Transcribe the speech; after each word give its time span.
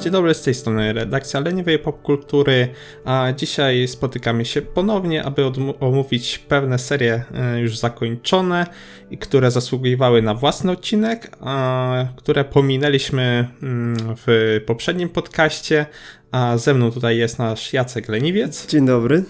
Dzień 0.00 0.12
dobry, 0.12 0.34
z 0.34 0.42
tej 0.42 0.54
strony 0.54 0.92
redakcja 0.92 1.40
Leniwej 1.40 1.78
Popkultury, 1.78 2.68
a 3.04 3.32
dzisiaj 3.36 3.88
spotykamy 3.88 4.44
się 4.44 4.62
ponownie, 4.62 5.24
aby 5.24 5.46
omówić 5.80 6.38
pewne 6.38 6.78
serie 6.78 7.24
e, 7.34 7.60
już 7.60 7.78
zakończone 7.78 8.66
i 9.10 9.18
które 9.18 9.50
zasługiwały 9.50 10.22
na 10.22 10.34
własny 10.34 10.70
odcinek, 10.70 11.36
a 11.40 12.06
które 12.16 12.44
pominęliśmy 12.44 13.48
mm, 13.62 13.96
w 14.26 14.60
poprzednim 14.66 15.08
podcaście, 15.08 15.86
a 16.32 16.56
ze 16.56 16.74
mną 16.74 16.90
tutaj 16.90 17.18
jest 17.18 17.38
nasz 17.38 17.72
Jacek 17.72 18.08
Leniwiec. 18.08 18.66
Dzień 18.66 18.86
dobry. 18.86 19.24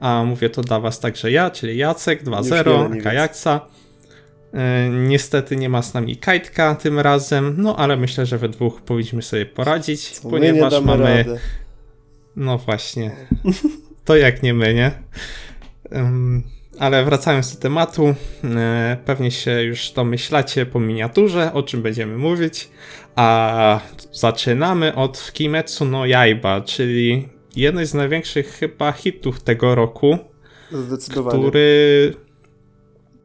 A 0.00 0.24
mówię 0.24 0.50
to 0.50 0.62
dla 0.62 0.80
was 0.80 1.00
także 1.00 1.30
ja, 1.30 1.50
czyli 1.50 1.76
Jacek 1.76 2.24
2.0, 2.24 3.02
Kajakca. 3.02 3.60
E, 4.54 4.88
niestety 4.88 5.56
nie 5.56 5.68
ma 5.68 5.82
z 5.82 5.94
nami 5.94 6.16
Kajtka 6.16 6.74
tym 6.74 6.98
razem, 6.98 7.54
no 7.58 7.76
ale 7.76 7.96
myślę, 7.96 8.26
że 8.26 8.38
we 8.38 8.48
dwóch 8.48 8.82
powinniśmy 8.82 9.22
sobie 9.22 9.46
poradzić, 9.46 10.08
Co 10.08 10.30
ponieważ 10.30 10.80
mamy. 10.82 11.24
Radę. 11.24 11.38
No 12.36 12.58
właśnie. 12.58 13.10
To 14.04 14.16
jak 14.16 14.42
nie 14.42 14.54
my, 14.54 14.74
nie? 14.74 14.90
Um, 15.90 16.42
ale 16.78 17.04
wracając 17.04 17.54
do 17.54 17.60
tematu, 17.60 18.14
e, 18.44 18.96
pewnie 19.04 19.30
się 19.30 19.62
już 19.62 19.90
domyślacie 19.90 20.66
po 20.66 20.80
miniaturze, 20.80 21.52
o 21.52 21.62
czym 21.62 21.82
będziemy 21.82 22.18
mówić. 22.18 22.68
A 23.16 23.80
zaczynamy 24.12 24.94
od 24.94 25.32
Kimetsu 25.32 25.84
no 25.84 26.06
Yaiba, 26.06 26.60
czyli 26.60 27.28
jednej 27.56 27.86
z 27.86 27.94
największych 27.94 28.48
chyba 28.48 28.92
hitów 28.92 29.42
tego 29.42 29.74
roku. 29.74 30.18
Zdecydowanie. 30.72 31.38
Który 31.38 32.14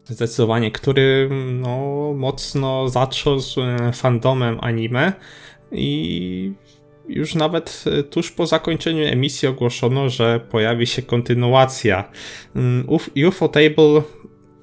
Zdecydowanie, 0.07 0.71
który 0.71 1.29
no, 1.53 2.13
mocno 2.15 2.89
zatrząsł 2.89 3.61
e, 3.61 3.91
fandomem 3.93 4.57
anime 4.61 5.13
i 5.71 6.53
już 7.07 7.35
nawet 7.35 7.83
e, 7.87 8.03
tuż 8.03 8.31
po 8.31 8.47
zakończeniu 8.47 9.03
emisji 9.07 9.47
ogłoszono, 9.47 10.09
że 10.09 10.39
pojawi 10.39 10.87
się 10.87 11.01
kontynuacja. 11.01 12.11
Mm, 12.55 12.87
UFO 13.27 13.47
Table 13.47 14.01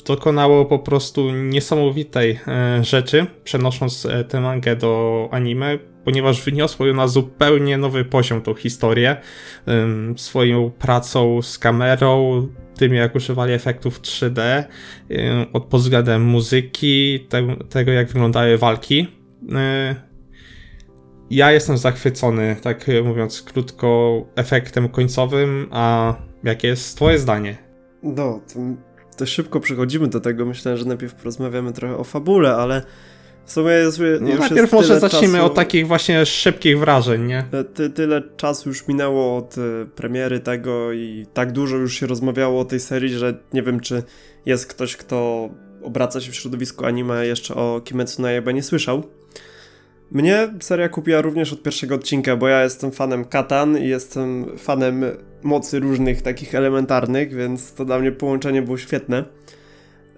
dokonało 0.06 0.64
po 0.64 0.78
prostu 0.78 1.31
niesamowitej 1.31 2.41
e, 2.48 2.84
rzeczy, 2.84 3.27
przenosząc 3.44 4.06
tę 4.28 4.41
mangę 4.41 4.77
do 4.77 5.28
anime, 5.31 5.78
ponieważ 6.05 6.42
wyniosło 6.42 6.86
ją 6.86 6.94
na 6.94 7.09
zupełnie 7.09 7.78
nowy 7.78 8.05
poziom 8.05 8.42
tą 8.42 8.55
historię. 8.55 9.16
Swoją 10.16 10.70
pracą 10.70 11.42
z 11.42 11.59
kamerą, 11.59 12.48
tym, 12.83 12.94
jak 12.94 13.14
używali 13.14 13.52
efektów 13.52 14.00
3D, 14.00 14.64
y, 15.11 15.61
pod 15.70 15.80
względem 15.80 16.22
muzyki, 16.22 17.27
te, 17.28 17.56
tego, 17.56 17.92
jak 17.92 18.08
wyglądały 18.08 18.58
walki. 18.58 19.08
Y, 19.42 19.94
ja 21.30 21.53
jestem 21.53 21.78
zachwycony, 21.78 22.56
tak 22.62 22.86
mówiąc 23.05 23.42
krótko, 23.42 24.22
efektem 24.36 24.88
końcowym, 24.88 25.69
a 25.70 26.14
jakie 26.44 26.69
jest 26.69 26.97
Twoje 26.97 27.19
zdanie? 27.19 27.56
No, 28.03 28.41
to, 28.55 28.60
to 29.16 29.27
szybko 29.27 29.60
przechodzimy 29.60 30.08
do 30.08 30.20
tego. 30.20 30.47
Myślę, 30.47 30.77
że 30.77 30.84
najpierw 30.84 31.14
porozmawiamy 31.14 31.72
trochę 31.72 31.97
o 31.97 32.05
fabule, 32.05 32.56
ale 32.56 32.83
w 33.46 33.52
sumie 33.52 33.70
jest, 33.70 34.00
no, 34.20 34.34
najpierw 34.38 34.72
może 34.72 35.00
zacznijmy 35.00 35.38
czasu, 35.38 35.46
od 35.46 35.54
takich 35.54 35.86
właśnie 35.86 36.26
szybkich 36.26 36.78
wrażeń, 36.78 37.26
nie? 37.26 37.44
E, 37.52 37.64
ty, 37.64 37.90
tyle 37.90 38.22
czasu 38.36 38.68
już 38.68 38.88
minęło 38.88 39.36
od 39.36 39.58
e, 39.58 39.86
premiery 39.86 40.40
tego 40.40 40.92
i 40.92 41.26
tak 41.34 41.52
dużo 41.52 41.76
już 41.76 41.94
się 41.94 42.06
rozmawiało 42.06 42.60
o 42.60 42.64
tej 42.64 42.80
serii, 42.80 43.10
że 43.10 43.34
nie 43.52 43.62
wiem, 43.62 43.80
czy 43.80 44.02
jest 44.46 44.66
ktoś, 44.66 44.96
kto 44.96 45.48
obraca 45.82 46.20
się 46.20 46.32
w 46.32 46.34
środowisku 46.34 46.84
anime 46.84 47.26
jeszcze 47.26 47.54
o 47.54 47.80
Kimetsu 47.84 48.22
no 48.22 48.28
Yaiba 48.28 48.52
nie 48.52 48.62
słyszał. 48.62 49.02
Mnie 50.10 50.54
seria 50.60 50.88
kupiła 50.88 51.20
również 51.20 51.52
od 51.52 51.62
pierwszego 51.62 51.94
odcinka, 51.94 52.36
bo 52.36 52.48
ja 52.48 52.62
jestem 52.64 52.92
fanem 52.92 53.24
katan 53.24 53.78
i 53.78 53.88
jestem 53.88 54.58
fanem 54.58 55.04
mocy 55.42 55.80
różnych 55.80 56.22
takich 56.22 56.54
elementarnych, 56.54 57.34
więc 57.34 57.72
to 57.72 57.84
dla 57.84 57.98
mnie 57.98 58.12
połączenie 58.12 58.62
było 58.62 58.78
świetne. 58.78 59.25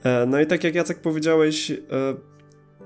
E, 0.04 0.26
no 0.26 0.40
i 0.40 0.46
tak 0.46 0.64
jak 0.64 0.74
Jacek 0.74 0.98
powiedziałeś, 0.98 1.72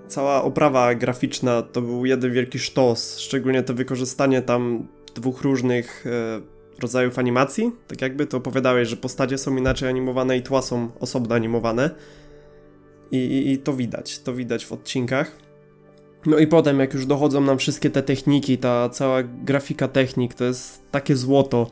cała 0.09 0.43
oprawa 0.43 0.95
graficzna 0.95 1.63
to 1.63 1.83
był 1.83 2.07
jeden 2.07 2.33
wielki 2.33 2.59
sztos, 2.59 3.19
szczególnie 3.19 3.63
to 3.63 3.75
wykorzystanie 3.75 4.43
tam 4.43 4.87
dwóch 5.15 5.43
różnych 5.43 6.05
e, 6.07 6.81
rodzajów 6.83 7.19
animacji. 7.19 7.73
Tak 7.87 8.03
jakby 8.03 8.27
to 8.27 8.37
opowiadałeś, 8.37 8.89
że 8.89 8.97
postacie 8.97 9.39
są 9.39 9.57
inaczej 9.57 9.89
animowane 9.89 10.37
i 10.37 10.43
tła 10.43 10.63
są 10.63 10.89
osobno 11.01 11.35
animowane. 11.35 11.91
I, 13.11 13.17
i, 13.17 13.53
I, 13.53 13.59
to 13.59 13.73
widać, 13.73 14.19
to 14.19 14.35
widać 14.35 14.67
w 14.67 14.73
odcinkach. 14.73 15.33
No 16.27 16.39
i 16.39 16.47
potem, 16.47 16.81
jak 16.81 16.95
już 16.95 17.07
dochodzą 17.07 17.41
nam 17.41 17.59
wszystkie 17.59 17.91
te 17.91 18.03
techniki, 18.03 18.59
ta 18.59 18.89
cała 18.89 19.23
grafika 19.23 19.89
technik, 19.89 20.35
to 20.35 20.45
jest 20.45 20.91
takie 20.91 21.17
złoto. 21.17 21.71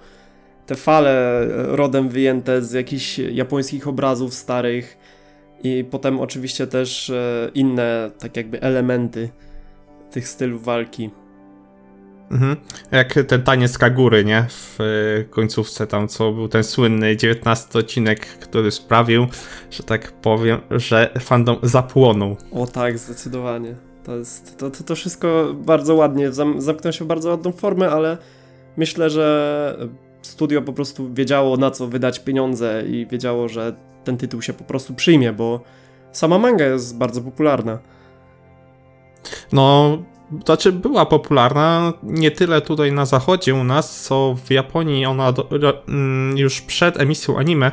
Te 0.67 0.75
fale 0.75 1.41
e, 1.41 1.77
rodem 1.77 2.09
wyjęte 2.09 2.63
z 2.63 2.73
jakichś 2.73 3.19
japońskich 3.19 3.89
obrazów 3.89 4.35
starych 4.35 4.99
i 5.63 5.85
potem 5.91 6.21
oczywiście 6.21 6.67
też 6.67 7.11
e, 7.11 7.51
inne, 7.55 8.11
tak 8.19 8.37
jakby 8.37 8.61
elementy 8.61 9.29
tych 10.11 10.29
stylów 10.29 10.65
walki. 10.65 11.11
Mhm. 12.31 12.57
Jak 12.91 13.15
ten 13.29 13.43
taniec 13.43 13.79
Kagury, 13.79 14.25
nie? 14.25 14.47
W 14.49 14.79
e, 14.81 15.25
końcówce 15.25 15.87
tam, 15.87 16.09
co 16.09 16.33
był 16.33 16.49
ten 16.49 16.65
słynny 16.65 17.17
19 17.17 17.79
odcinek, 17.79 18.27
który 18.27 18.71
sprawił, 18.71 19.27
że 19.71 19.83
tak 19.83 20.13
powiem, 20.13 20.61
że 20.71 21.13
fandom 21.21 21.57
zapłonął. 21.63 22.37
O 22.53 22.67
tak, 22.67 22.99
zdecydowanie. 22.99 23.75
To, 24.05 24.17
jest, 24.17 24.59
to, 24.59 24.71
to, 24.71 24.85
to 24.85 24.95
wszystko 24.95 25.55
bardzo 25.55 25.95
ładnie, 25.95 26.33
zam, 26.33 26.61
zamknęło 26.61 26.93
się 26.93 27.05
w 27.05 27.09
bardzo 27.09 27.31
ładną 27.31 27.53
formę, 27.53 27.91
ale 27.91 28.19
myślę, 28.77 29.11
że 29.11 29.89
studio 30.23 30.63
po 30.63 30.73
prostu 30.73 31.15
wiedziało 31.15 31.57
na 31.57 31.71
co 31.71 31.87
wydać 31.87 32.19
pieniądze 32.19 32.83
i 32.87 33.07
wiedziało, 33.07 33.49
że 33.49 33.77
ten 34.07 34.17
tytuł 34.17 34.43
się 34.43 34.53
po 34.53 34.65
prostu 34.65 34.95
przyjmie, 34.95 35.33
bo 35.33 35.61
sama 36.13 36.39
manga 36.39 36.65
jest 36.65 36.99
bardzo 36.99 37.21
popularna. 37.21 37.79
No, 39.53 39.99
znaczy 40.45 40.73
była 40.73 41.07
popularna 41.07 41.93
nie 42.03 42.31
tyle 42.31 42.61
tutaj 42.61 42.93
na 42.93 43.05
zachodzie 43.07 43.55
u 43.55 43.65
nas, 43.65 44.03
co 44.05 44.37
w 44.45 44.51
Japonii 44.51 45.07
ona 45.07 45.33
do, 45.33 45.49
mm, 45.89 46.39
już 46.39 46.61
przed 46.61 47.01
emisją 47.01 47.39
anime 47.39 47.71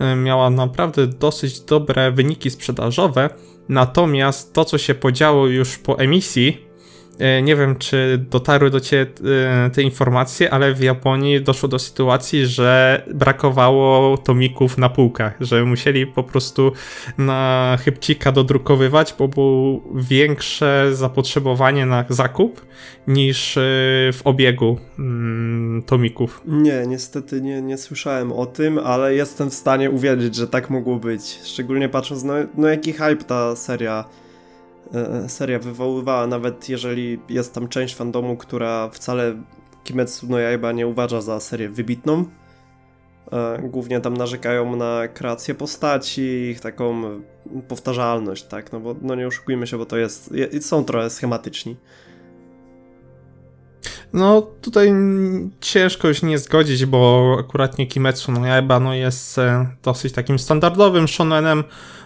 y, 0.00 0.16
miała 0.16 0.50
naprawdę 0.50 1.06
dosyć 1.06 1.60
dobre 1.60 2.12
wyniki 2.12 2.50
sprzedażowe. 2.50 3.30
Natomiast 3.68 4.52
to, 4.52 4.64
co 4.64 4.78
się 4.78 4.94
podziało 4.94 5.46
już 5.46 5.78
po 5.78 5.98
emisji, 5.98 6.65
nie 7.42 7.56
wiem, 7.56 7.76
czy 7.76 8.26
dotarły 8.30 8.70
do 8.70 8.80
Ciebie 8.80 9.06
e, 9.66 9.70
te 9.70 9.82
informacje, 9.82 10.52
ale 10.52 10.74
w 10.74 10.82
Japonii 10.82 11.42
doszło 11.42 11.68
do 11.68 11.78
sytuacji, 11.78 12.46
że 12.46 13.02
brakowało 13.14 14.18
tomików 14.18 14.78
na 14.78 14.88
półkach, 14.88 15.36
że 15.40 15.64
musieli 15.64 16.06
po 16.06 16.22
prostu 16.22 16.72
na 17.18 17.76
chybcika 17.84 18.32
dodrukowywać, 18.32 19.14
bo 19.18 19.28
było 19.28 19.82
większe 19.94 20.90
zapotrzebowanie 20.92 21.86
na 21.86 22.04
zakup 22.08 22.66
niż 23.06 23.56
e, 23.56 23.60
w 24.12 24.20
obiegu 24.24 24.78
mm, 24.98 25.82
tomików. 25.82 26.42
Nie, 26.46 26.86
niestety 26.86 27.40
nie, 27.40 27.62
nie 27.62 27.78
słyszałem 27.78 28.32
o 28.32 28.46
tym, 28.46 28.78
ale 28.78 29.14
jestem 29.14 29.50
w 29.50 29.54
stanie 29.54 29.90
uwierzyć, 29.90 30.34
że 30.34 30.48
tak 30.48 30.70
mogło 30.70 30.96
być. 30.96 31.38
Szczególnie 31.44 31.88
patrząc 31.88 32.24
na 32.24 32.34
no 32.56 32.68
jaki 32.68 32.92
hype 32.92 33.24
ta 33.24 33.56
seria 33.56 34.04
E, 34.06 34.25
seria 35.28 35.58
wywoływała, 35.58 36.26
nawet 36.26 36.68
jeżeli 36.68 37.18
jest 37.28 37.54
tam 37.54 37.68
część 37.68 37.94
fandomu, 37.94 38.36
która 38.36 38.88
wcale 38.88 39.34
Kimetsu 39.84 40.26
no 40.30 40.38
Yaiba 40.38 40.72
nie 40.72 40.86
uważa 40.86 41.20
za 41.20 41.40
serię 41.40 41.68
wybitną. 41.68 42.24
E, 43.32 43.62
głównie 43.62 44.00
tam 44.00 44.16
narzekają 44.16 44.76
na 44.76 45.08
kreację 45.08 45.54
postaci, 45.54 46.22
ich 46.22 46.60
taką 46.60 47.02
powtarzalność, 47.68 48.44
tak, 48.44 48.72
no 48.72 48.80
bo 48.80 48.94
no 49.02 49.14
nie 49.14 49.26
oszukujmy 49.26 49.66
się, 49.66 49.78
bo 49.78 49.86
to 49.86 49.96
jest, 49.96 50.34
są 50.60 50.84
trochę 50.84 51.10
schematyczni. 51.10 51.76
No 54.12 54.42
tutaj 54.42 54.92
ciężko 55.60 56.14
się 56.14 56.26
nie 56.26 56.38
zgodzić, 56.38 56.86
bo 56.86 57.36
akurat 57.40 57.76
Kimetsu 57.88 58.32
no 58.32 58.46
Yaiba 58.46 58.80
no 58.80 58.94
jest 58.94 59.38
e, 59.38 59.66
dosyć 59.82 60.12
takim 60.12 60.38
standardowym 60.38 61.08
shonenem, 61.08 61.64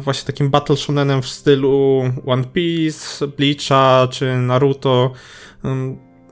właśnie 0.00 0.26
takim 0.26 0.50
battle 0.50 0.76
shonenem 0.76 1.22
w 1.22 1.28
stylu 1.28 2.02
One 2.26 2.44
Piece, 2.44 3.26
Bleacha 3.26 4.08
czy 4.10 4.36
Naruto. 4.36 5.12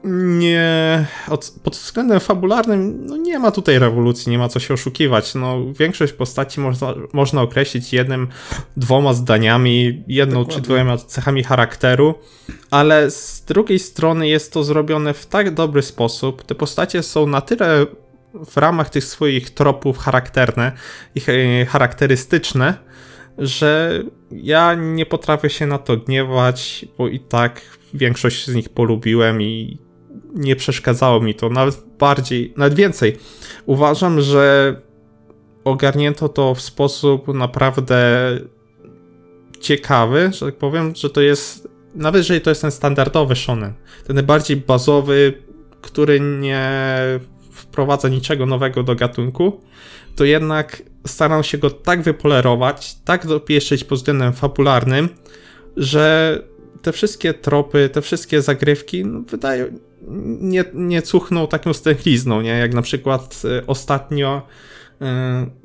Nie, 0.04 1.06
od, 1.28 1.52
pod 1.62 1.76
względem 1.76 2.20
fabularnym 2.20 3.06
no 3.06 3.16
nie 3.16 3.38
ma 3.38 3.50
tutaj 3.50 3.78
rewolucji, 3.78 4.30
nie 4.30 4.38
ma 4.38 4.48
co 4.48 4.60
się 4.60 4.74
oszukiwać. 4.74 5.34
No, 5.34 5.72
większość 5.72 6.12
postaci 6.12 6.60
można, 6.60 6.94
można 7.12 7.42
określić 7.42 7.92
jednym, 7.92 8.28
dwoma 8.76 9.12
zdaniami, 9.12 10.04
jedną 10.08 10.40
Dokładnie. 10.40 10.62
czy 10.62 10.68
dwoma 10.68 10.96
cechami 10.96 11.44
charakteru, 11.44 12.14
ale 12.70 13.10
z 13.10 13.44
drugiej 13.44 13.78
strony 13.78 14.28
jest 14.28 14.52
to 14.52 14.64
zrobione 14.64 15.14
w 15.14 15.26
tak 15.26 15.54
dobry 15.54 15.82
sposób. 15.82 16.42
Te 16.42 16.54
postacie 16.54 17.02
są 17.02 17.26
na 17.26 17.40
tyle 17.40 17.86
w 18.46 18.56
ramach 18.56 18.90
tych 18.90 19.04
swoich 19.04 19.50
tropów 19.50 19.98
charakterne 19.98 20.72
i 21.14 21.20
charakterystyczne, 21.68 22.74
że 23.38 24.02
ja 24.32 24.74
nie 24.74 25.06
potrafię 25.06 25.50
się 25.50 25.66
na 25.66 25.78
to 25.78 25.96
gniewać, 25.96 26.86
bo 26.98 27.08
i 27.08 27.20
tak 27.20 27.60
większość 27.94 28.46
z 28.46 28.54
nich 28.54 28.68
polubiłem 28.68 29.42
i 29.42 29.78
nie 30.34 30.56
przeszkadzało 30.56 31.20
mi 31.20 31.34
to, 31.34 31.48
nawet 31.48 31.82
bardziej, 31.98 32.52
nawet 32.56 32.74
więcej. 32.74 33.16
Uważam, 33.66 34.20
że 34.20 34.74
ogarnięto 35.64 36.28
to 36.28 36.54
w 36.54 36.60
sposób 36.60 37.28
naprawdę 37.34 38.30
ciekawy, 39.60 40.30
że 40.32 40.46
tak 40.46 40.56
powiem, 40.56 40.94
że 40.96 41.10
to 41.10 41.20
jest, 41.20 41.68
nawet 41.94 42.18
jeżeli 42.18 42.40
to 42.40 42.50
jest 42.50 42.62
ten 42.62 42.70
standardowy 42.70 43.36
shonen, 43.36 43.72
ten 44.06 44.14
najbardziej 44.14 44.56
bazowy, 44.56 45.42
który 45.80 46.20
nie 46.20 46.70
wprowadza 47.78 48.08
niczego 48.08 48.46
nowego 48.46 48.82
do 48.82 48.94
gatunku, 48.94 49.60
to 50.16 50.24
jednak 50.24 50.82
staram 51.06 51.44
się 51.44 51.58
go 51.58 51.70
tak 51.70 52.02
wypolerować, 52.02 52.96
tak 53.04 53.26
dopieszyć 53.26 53.84
pod 53.84 53.98
względem 53.98 54.32
fabularnym, 54.32 55.08
że 55.76 56.38
te 56.82 56.92
wszystkie 56.92 57.34
tropy, 57.34 57.88
te 57.92 58.02
wszystkie 58.02 58.42
zagrywki 58.42 59.04
no, 59.04 59.20
wydają, 59.20 59.66
nie, 60.40 60.64
nie 60.74 61.02
cuchną 61.02 61.46
taką 61.46 61.72
stęchlizną, 61.72 62.40
nie? 62.40 62.50
Jak 62.50 62.74
na 62.74 62.82
przykład 62.82 63.42
y, 63.44 63.66
ostatnio 63.66 64.42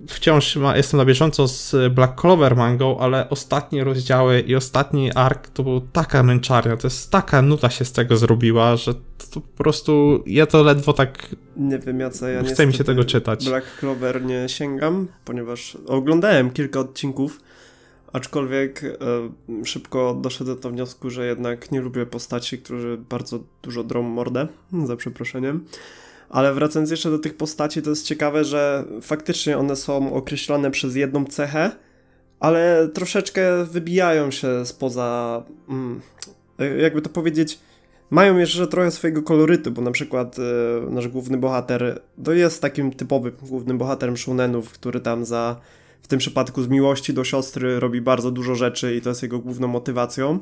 wciąż 0.08 0.56
ma, 0.56 0.78
jestem 0.78 0.98
na 0.98 1.06
bieżąco 1.06 1.48
z 1.48 1.94
Black 1.94 2.22
Clover 2.22 2.56
mangą, 2.56 3.00
ale 3.00 3.30
ostatnie 3.30 3.84
rozdziały 3.84 4.40
i 4.40 4.56
ostatni 4.56 5.12
ark 5.12 5.48
to 5.48 5.64
była 5.64 5.82
taka 5.94 6.24
męczarnia, 6.24 6.78
to 6.78 6.88
jest 6.88 7.12
taka 7.12 7.42
nuta 7.42 7.70
się 7.70 7.86
z 7.86 7.92
tego 7.92 8.18
zrobiła, 8.18 8.76
że 8.76 8.94
to, 8.94 9.02
to 9.32 9.42
po 9.42 9.64
prostu 9.64 10.24
ja 10.26 10.46
to 10.46 10.64
ledwo 10.64 10.94
tak 10.94 11.28
Nie 11.58 11.80
wiem, 11.80 12.00
Jace, 12.00 12.32
ja 12.32 12.44
Chce 12.44 12.68
mi 12.68 12.74
się 12.74 12.84
tego 12.84 13.04
czytać. 13.04 13.46
Black 13.46 13.80
Clover 13.80 14.26
nie 14.26 14.50
sięgam, 14.50 15.08
ponieważ 15.26 15.78
oglądałem 15.88 16.52
kilka 16.52 16.80
odcinków, 16.80 17.40
aczkolwiek 18.14 18.84
e, 18.84 19.66
szybko 19.66 20.20
doszedłem 20.22 20.60
do 20.60 20.70
wniosku, 20.70 21.10
że 21.10 21.26
jednak 21.26 21.72
nie 21.72 21.82
lubię 21.82 22.06
postaci, 22.06 22.58
którzy 22.58 22.98
bardzo 23.10 23.40
dużo 23.62 23.84
drą 23.84 24.02
mordę, 24.02 24.48
za 24.86 24.96
przeproszeniem. 24.96 25.66
Ale 26.34 26.54
wracając 26.54 26.92
jeszcze 26.92 27.10
do 27.10 27.20
tych 27.20 27.38
postaci, 27.38 27.82
to 27.82 27.90
jest 27.90 28.06
ciekawe, 28.06 28.46
że 28.46 28.86
faktycznie 29.02 29.58
one 29.58 29.76
są 29.76 30.14
określone 30.14 30.72
przez 30.72 30.96
jedną 30.96 31.26
cechę, 31.26 31.72
ale 32.40 32.90
troszeczkę 32.94 33.66
wybijają 33.66 34.32
się 34.32 34.66
spoza, 34.66 35.44
mm, 35.70 36.02
jakby 36.80 37.02
to 37.02 37.10
powiedzieć, 37.10 37.60
mają 38.10 38.38
jeszcze 38.38 38.68
trochę 38.68 38.92
swojego 38.92 39.24
kolorytu, 39.24 39.72
bo 39.72 39.82
na 39.82 39.92
przykład 39.92 40.38
e, 40.40 40.92
nasz 40.92 41.08
główny 41.08 41.38
bohater 41.38 42.02
to 42.24 42.34
jest 42.34 42.62
takim 42.62 42.92
typowym 42.92 43.34
głównym 43.42 43.78
bohaterem 43.78 44.18
shonenów, 44.18 44.72
który 44.72 45.00
tam 45.00 45.26
za, 45.26 45.60
w 46.02 46.08
tym 46.08 46.20
przypadku 46.20 46.64
z 46.64 46.68
miłości 46.68 47.14
do 47.14 47.24
siostry 47.24 47.80
robi 47.80 48.02
bardzo 48.02 48.32
dużo 48.32 48.56
rzeczy 48.56 48.96
i 48.96 49.02
to 49.02 49.10
jest 49.10 49.24
jego 49.24 49.40
główną 49.40 49.68
motywacją, 49.68 50.40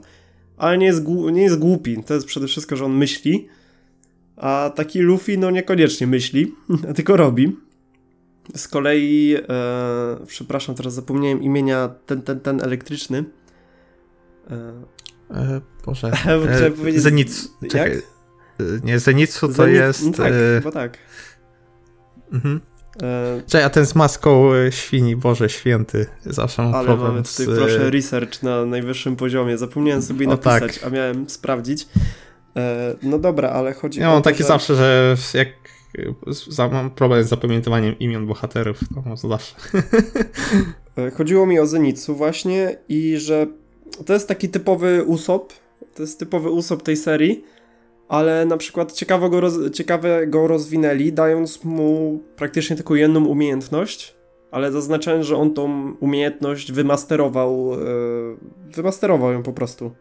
ale 0.57 0.77
nie 0.77 0.85
jest, 0.85 1.07
nie 1.07 1.43
jest 1.43 1.59
głupi, 1.59 2.03
to 2.03 2.13
jest 2.13 2.27
przede 2.27 2.47
wszystkim, 2.47 2.77
że 2.77 2.85
on 2.85 2.93
myśli, 2.93 3.47
a 4.41 4.71
taki 4.75 4.99
Luffy 4.99 5.37
no 5.37 5.51
niekoniecznie 5.51 6.07
myśli, 6.07 6.55
tylko 6.95 7.17
robi. 7.17 7.57
Z 8.55 8.67
kolei, 8.67 9.35
e, 9.49 10.25
przepraszam, 10.27 10.75
teraz 10.75 10.93
zapomniałem 10.93 11.41
imienia 11.43 11.89
ten, 12.05 12.21
ten, 12.21 12.39
ten 12.39 12.61
elektryczny. 12.63 13.23
E, 14.49 14.81
E, 15.35 15.61
Boże. 15.85 16.11
Chciałem 16.15 16.73
powiedzieć- 16.73 17.01
Zenic. 17.01 17.49
jak? 17.61 17.71
Czekaj. 17.71 17.91
E, 18.59 18.63
Nie, 18.83 18.99
Zenitsu 18.99 19.47
to 19.47 19.53
Zenit- 19.53 19.73
jest. 19.73 20.05
no 20.05 20.11
Tak, 20.13 20.33
e, 20.33 20.59
chyba 20.59 20.71
tak. 20.71 20.97
mhm. 22.33 22.61
E, 23.03 23.41
Czekaj, 23.47 23.63
a 23.65 23.69
ten 23.69 23.85
z 23.85 23.95
maską 23.95 24.53
e, 24.53 24.71
świni, 24.71 25.15
Boże 25.15 25.49
święty. 25.49 26.05
Zawsze 26.25 26.61
mam 26.61 26.75
ale 26.75 26.85
problem 26.87 27.11
mamy 27.13 27.25
z... 27.25 27.35
tutaj, 27.35 27.53
e, 27.53 27.57
proszę, 27.57 27.89
research 27.89 28.43
na 28.43 28.65
najwyższym 28.65 29.15
poziomie. 29.15 29.57
Zapomniałem 29.57 30.01
sobie 30.01 30.27
O, 30.27 30.29
napisać, 30.29 30.79
tak. 30.79 30.83
a 30.87 30.89
miałem 30.89 31.29
sprawdzić. 31.29 31.87
E, 32.57 32.95
no 33.03 33.19
dobra, 33.19 33.49
ale 33.49 33.73
chodzi 33.73 33.99
Ja 33.99 34.09
o 34.09 34.11
mam 34.13 34.21
to, 34.21 34.29
taki 34.29 34.37
że... 34.37 34.43
zawsze, 34.43 34.75
że 34.75 35.17
jak 35.33 35.47
e, 36.59 36.69
mam 36.71 36.91
problem 36.91 37.23
z 37.23 37.27
zapamiętywaniem 37.27 37.99
imion 37.99 38.27
bohaterów, 38.27 38.79
to 38.95 39.01
mam 39.05 39.17
to 39.17 39.27
zawsze. 39.27 39.55
E, 40.97 41.11
Chodziło 41.11 41.45
mi 41.45 41.59
o 41.59 41.65
Zenitsu 41.67 42.15
właśnie 42.15 42.75
i 42.89 43.17
że 43.17 43.47
to 44.05 44.13
jest 44.13 44.27
taki 44.27 44.49
typowy 44.49 45.03
Usop, 45.03 45.53
to 45.95 46.03
jest 46.03 46.19
typowy 46.19 46.49
Usop 46.49 46.83
tej 46.83 46.97
serii, 46.97 47.43
ale 48.07 48.45
na 48.45 48.57
przykład 48.57 48.91
ciekawo 48.91 49.29
go, 49.29 49.39
roz, 49.41 49.53
ciekawe 49.73 50.27
go 50.27 50.47
rozwinęli, 50.47 51.13
dając 51.13 51.63
mu 51.63 52.19
praktycznie 52.35 52.75
tylko 52.75 52.95
jedną 52.95 53.25
umiejętność, 53.25 54.15
ale 54.51 54.71
zaznaczając, 54.71 55.25
że 55.25 55.37
on 55.37 55.53
tą 55.53 55.93
umiejętność 55.99 56.71
wymasterował, 56.71 57.71
wymasterował 58.75 59.31
ją 59.31 59.43
po 59.43 59.53
prostu. 59.53 59.91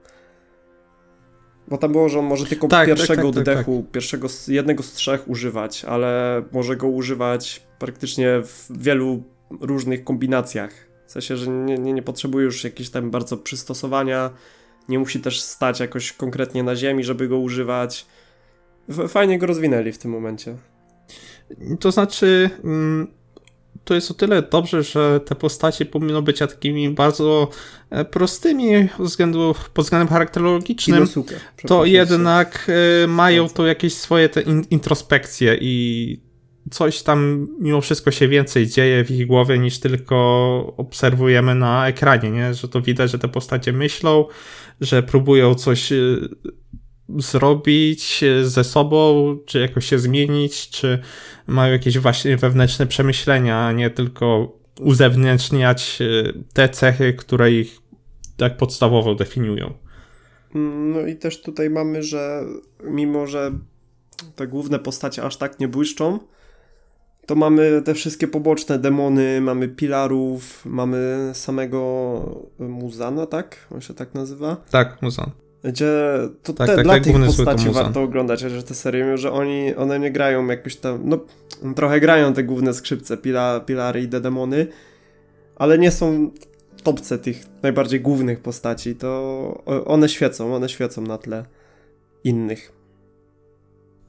Bo 1.70 1.78
tam 1.78 1.92
było, 1.92 2.08
że 2.08 2.18
on 2.18 2.24
może 2.24 2.46
tylko 2.46 2.68
Tak, 2.68 2.78
tak, 2.78 2.86
pierwszego 2.96 3.32
tak, 3.32 3.44
tak, 3.44 3.56
oddechu, 3.56 3.84
pierwszego, 3.92 4.28
z- 4.28 4.48
jednego 4.48 4.82
z 4.82 4.92
trzech 4.92 5.28
używać, 5.28 5.84
ale 5.84 6.42
może 6.52 6.76
go 6.76 6.88
używać 6.88 7.62
praktycznie 7.78 8.28
w 8.44 8.66
wielu 8.70 9.22
różnych 9.60 10.04
kombinacjach. 10.04 10.70
W 11.06 11.12
sensie, 11.12 11.36
że 11.36 11.50
nie, 11.50 11.78
nie, 11.78 11.92
nie 11.92 12.02
potrzebuje 12.02 12.44
już 12.44 12.64
jakiegoś 12.64 12.90
tam 12.90 13.10
bardzo 13.10 13.36
przystosowania, 13.36 14.30
nie 14.88 14.98
musi 14.98 15.20
też 15.20 15.40
stać 15.40 15.80
jakoś 15.80 16.12
konkretnie 16.12 16.62
na 16.62 16.76
ziemi, 16.76 17.04
żeby 17.04 17.28
go 17.28 17.38
używać. 17.38 18.06
Fajnie 19.08 19.38
go 19.38 19.46
rozwinęli 19.46 19.92
w 19.92 19.98
tym 19.98 20.10
momencie. 20.10 20.56
To 21.80 21.90
znaczy, 21.92 22.50
mm, 22.64 23.06
to 23.90 23.94
jest 23.94 24.10
o 24.10 24.14
tyle 24.14 24.42
dobrze, 24.42 24.82
że 24.82 25.20
te 25.24 25.34
postacie 25.34 25.86
powinno 25.86 26.22
być 26.22 26.38
takimi 26.38 26.90
bardzo 26.90 27.50
e, 27.90 28.04
prostymi 28.04 28.88
względu, 28.98 29.54
pod 29.74 29.84
względem 29.84 30.08
charakterologicznym. 30.08 31.06
To 31.66 31.84
jednak 31.84 32.70
e, 33.04 33.06
mają 33.06 33.48
to 33.48 33.66
jakieś 33.66 33.94
swoje 33.94 34.28
te 34.28 34.40
in, 34.40 34.64
introspekcje 34.70 35.58
i 35.60 36.20
coś 36.70 37.02
tam 37.02 37.48
mimo 37.60 37.80
wszystko 37.80 38.10
się 38.10 38.28
więcej 38.28 38.66
dzieje 38.66 39.04
w 39.04 39.10
ich 39.10 39.26
głowie 39.26 39.58
niż 39.58 39.78
tylko 39.78 40.74
obserwujemy 40.76 41.54
na 41.54 41.88
ekranie, 41.88 42.30
nie? 42.30 42.54
Że 42.54 42.68
to 42.68 42.80
widać, 42.80 43.10
że 43.10 43.18
te 43.18 43.28
postacie 43.28 43.72
myślą, 43.72 44.24
że 44.80 45.02
próbują 45.02 45.54
coś 45.54 45.92
e, 45.92 45.96
zrobić 47.18 48.24
ze 48.42 48.64
sobą, 48.64 49.36
czy 49.46 49.60
jakoś 49.60 49.86
się 49.86 49.98
zmienić, 49.98 50.70
czy 50.70 50.98
mają 51.46 51.72
jakieś 51.72 51.98
właśnie 51.98 52.36
wewnętrzne 52.36 52.86
przemyślenia, 52.86 53.66
a 53.66 53.72
nie 53.72 53.90
tylko 53.90 54.52
uzewnętrzniać 54.80 55.98
e, 56.02 56.32
te 56.52 56.68
cechy, 56.68 57.14
które 57.14 57.52
ich 57.52 57.78
tak 58.36 58.56
podstawowo 58.56 59.14
definiują. 59.14 59.74
Mm, 60.54 60.92
No 60.92 61.06
i 61.06 61.16
też 61.16 61.42
tutaj 61.42 61.70
mamy, 61.70 62.02
że 62.02 62.44
mimo, 62.84 63.26
że 63.26 63.52
te 64.36 64.46
główne 64.46 64.78
postacie 64.78 65.22
aż 65.22 65.36
tak 65.36 65.60
nie 65.60 65.68
błyszczą, 65.68 66.18
to 67.26 67.34
mamy 67.34 67.82
te 67.84 67.94
wszystkie 67.94 68.28
poboczne 68.28 68.78
demony, 68.78 69.40
mamy 69.40 69.68
pilarów, 69.68 70.62
mamy 70.66 71.30
samego 71.34 72.46
Muzana, 72.58 73.26
tak? 73.26 73.66
On 73.74 73.80
się 73.80 73.94
tak 73.94 74.14
nazywa? 74.14 74.56
Tak, 74.70 75.02
Muzan. 75.02 75.30
Gdzie 75.64 76.18
to 76.42 76.52
Tak, 76.52 76.66
te, 76.68 76.76
tak, 76.76 76.84
dla 76.84 76.94
tak, 76.94 77.04
tych 77.04 77.16
postaci 77.26 77.70
warto 77.70 78.02
oglądać, 78.02 78.42
chociaż 78.42 78.64
te 78.64 78.74
serie, 78.74 79.18
że 79.18 79.32
oni, 79.32 79.74
one 79.74 79.98
nie 79.98 80.10
grają 80.10 80.46
jakoś 80.46 80.76
tam, 80.76 81.00
no 81.04 81.18
trochę 81.76 82.00
grają 82.00 82.32
te 82.32 82.44
główne 82.44 82.74
skrzypce, 82.74 83.16
pila, 83.16 83.60
pilary 83.60 84.02
i 84.02 84.08
te 84.08 84.20
demony, 84.20 84.66
ale 85.56 85.78
nie 85.78 85.90
są 85.90 86.30
topce 86.82 87.18
tych 87.18 87.42
najbardziej 87.62 88.00
głównych 88.00 88.40
postaci, 88.40 88.94
to 88.94 89.62
one 89.84 90.08
świecą, 90.08 90.54
one 90.54 90.68
świecą 90.68 91.02
na 91.02 91.18
tle 91.18 91.44
innych. 92.24 92.79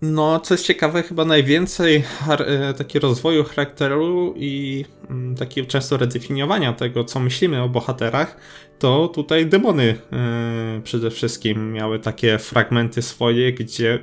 No, 0.02 0.40
co 0.40 0.54
jest 0.54 0.66
ciekawe, 0.66 1.04
chyba 1.04 1.26
najwięcej 1.26 2.04
e, 2.30 2.74
takiego 2.74 3.08
rozwoju 3.08 3.44
charakteru 3.44 4.34
i 4.38 4.86
mm, 5.10 5.36
takiego 5.36 5.68
często 5.68 5.98
redefiniowania 5.98 6.74
tego, 6.74 7.04
co 7.04 7.20
myślimy 7.20 7.62
o 7.62 7.70
bohaterach, 7.70 8.38
to 8.80 9.08
tutaj 9.08 9.46
demony 9.46 9.96
e, 10.14 10.82
przede 10.84 11.12
wszystkim 11.12 11.74
miały 11.74 12.00
takie 12.00 12.38
fragmenty 12.40 13.02
swoje, 13.02 13.54
gdzie 13.54 14.00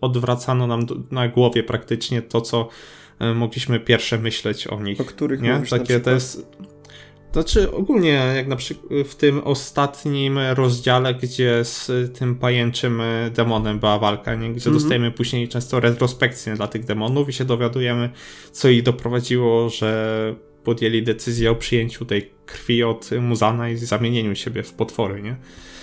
odwracano 0.00 0.66
nam 0.66 0.86
na 1.10 1.28
głowie 1.28 1.62
praktycznie 1.62 2.22
to, 2.22 2.40
co 2.40 2.68
e, 3.18 3.34
mogliśmy 3.34 3.80
pierwsze 3.80 4.18
myśleć 4.18 4.66
o 4.66 4.80
nich. 4.80 5.00
O 5.00 5.04
których 5.04 5.42
nie? 5.42 5.54
mówisz 5.54 5.70
Takie 5.70 6.00
to 6.00 6.10
jest. 6.10 6.46
Znaczy 7.32 7.72
ogólnie 7.72 8.32
jak 8.36 8.46
na 8.46 8.56
przykład 8.56 9.06
w 9.08 9.14
tym 9.14 9.44
ostatnim 9.44 10.38
rozdziale, 10.38 11.14
gdzie 11.14 11.64
z 11.64 11.90
tym 12.18 12.34
pajęczym 12.34 13.02
demonem 13.34 13.78
była 13.78 13.98
walka, 13.98 14.34
nie? 14.34 14.48
gdzie 14.50 14.70
Mhm. 14.70 14.74
dostajemy 14.76 15.10
później 15.10 15.48
często 15.48 15.80
retrospekcję 15.80 16.54
dla 16.54 16.68
tych 16.68 16.84
demonów 16.84 17.28
i 17.28 17.32
się 17.32 17.44
dowiadujemy, 17.44 18.10
co 18.52 18.68
ich 18.68 18.82
doprowadziło, 18.82 19.70
że 19.70 20.34
podjęli 20.64 21.02
decyzję 21.02 21.50
o 21.50 21.54
przyjęciu 21.54 22.04
tej 22.04 22.30
krwi 22.46 22.84
od 22.84 23.10
Muzana 23.20 23.70
i 23.70 23.76
zamienieniu 23.76 24.34
siebie 24.34 24.62
w 24.62 24.72
potwory, 24.72 25.22
nie? 25.22 25.36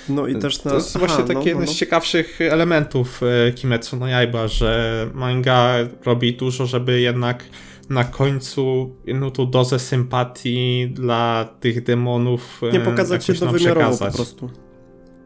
No 0.10 0.28
i 0.28 0.36
też 0.36 0.64
na... 0.64 0.72
To 0.72 0.78
jest 0.78 0.96
aha, 0.96 1.06
właśnie 1.06 1.24
no, 1.24 1.34
taki 1.34 1.48
jeden 1.48 1.66
no, 1.66 1.72
z 1.72 1.76
ciekawszych 1.76 2.42
elementów 2.42 3.22
e, 3.24 3.52
Kimetsu 3.52 3.98
no 3.98 4.08
Yaiba, 4.08 4.48
że 4.48 5.10
manga 5.14 5.76
robi 6.06 6.34
dużo, 6.34 6.66
żeby 6.66 7.02
jednak 7.02 7.44
na 7.90 8.04
końcu 8.04 8.96
jedną 9.06 9.32
tą 9.32 9.52
dozę 9.52 9.80
sympatii 9.80 10.90
dla 10.94 11.50
tych 11.60 11.84
demonów 11.84 12.62
Nie 12.74 12.80
pokazać 12.80 13.25
się 13.25 13.34
dowymiarowo 13.34 14.06
po 14.06 14.12
prostu. 14.12 14.50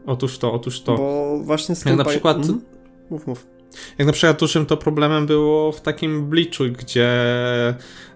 Otóż 0.06 0.38
to, 0.38 0.52
otóż 0.52 0.80
to. 0.80 0.96
Bo 0.96 1.38
właśnie 1.38 1.74
z 1.74 1.80
tym... 1.80 1.90
Jak 1.90 1.98
na 1.98 2.04
przykład... 2.04 2.36
Mhm. 2.36 2.60
Mów, 3.10 3.26
mów. 3.26 3.46
Jak 3.98 4.06
na 4.06 4.12
przykład 4.12 4.40
dużym 4.40 4.66
to 4.66 4.76
problemem 4.76 5.26
było 5.26 5.72
w 5.72 5.80
takim 5.80 6.28
Bleachu, 6.28 6.64
gdzie 6.78 7.08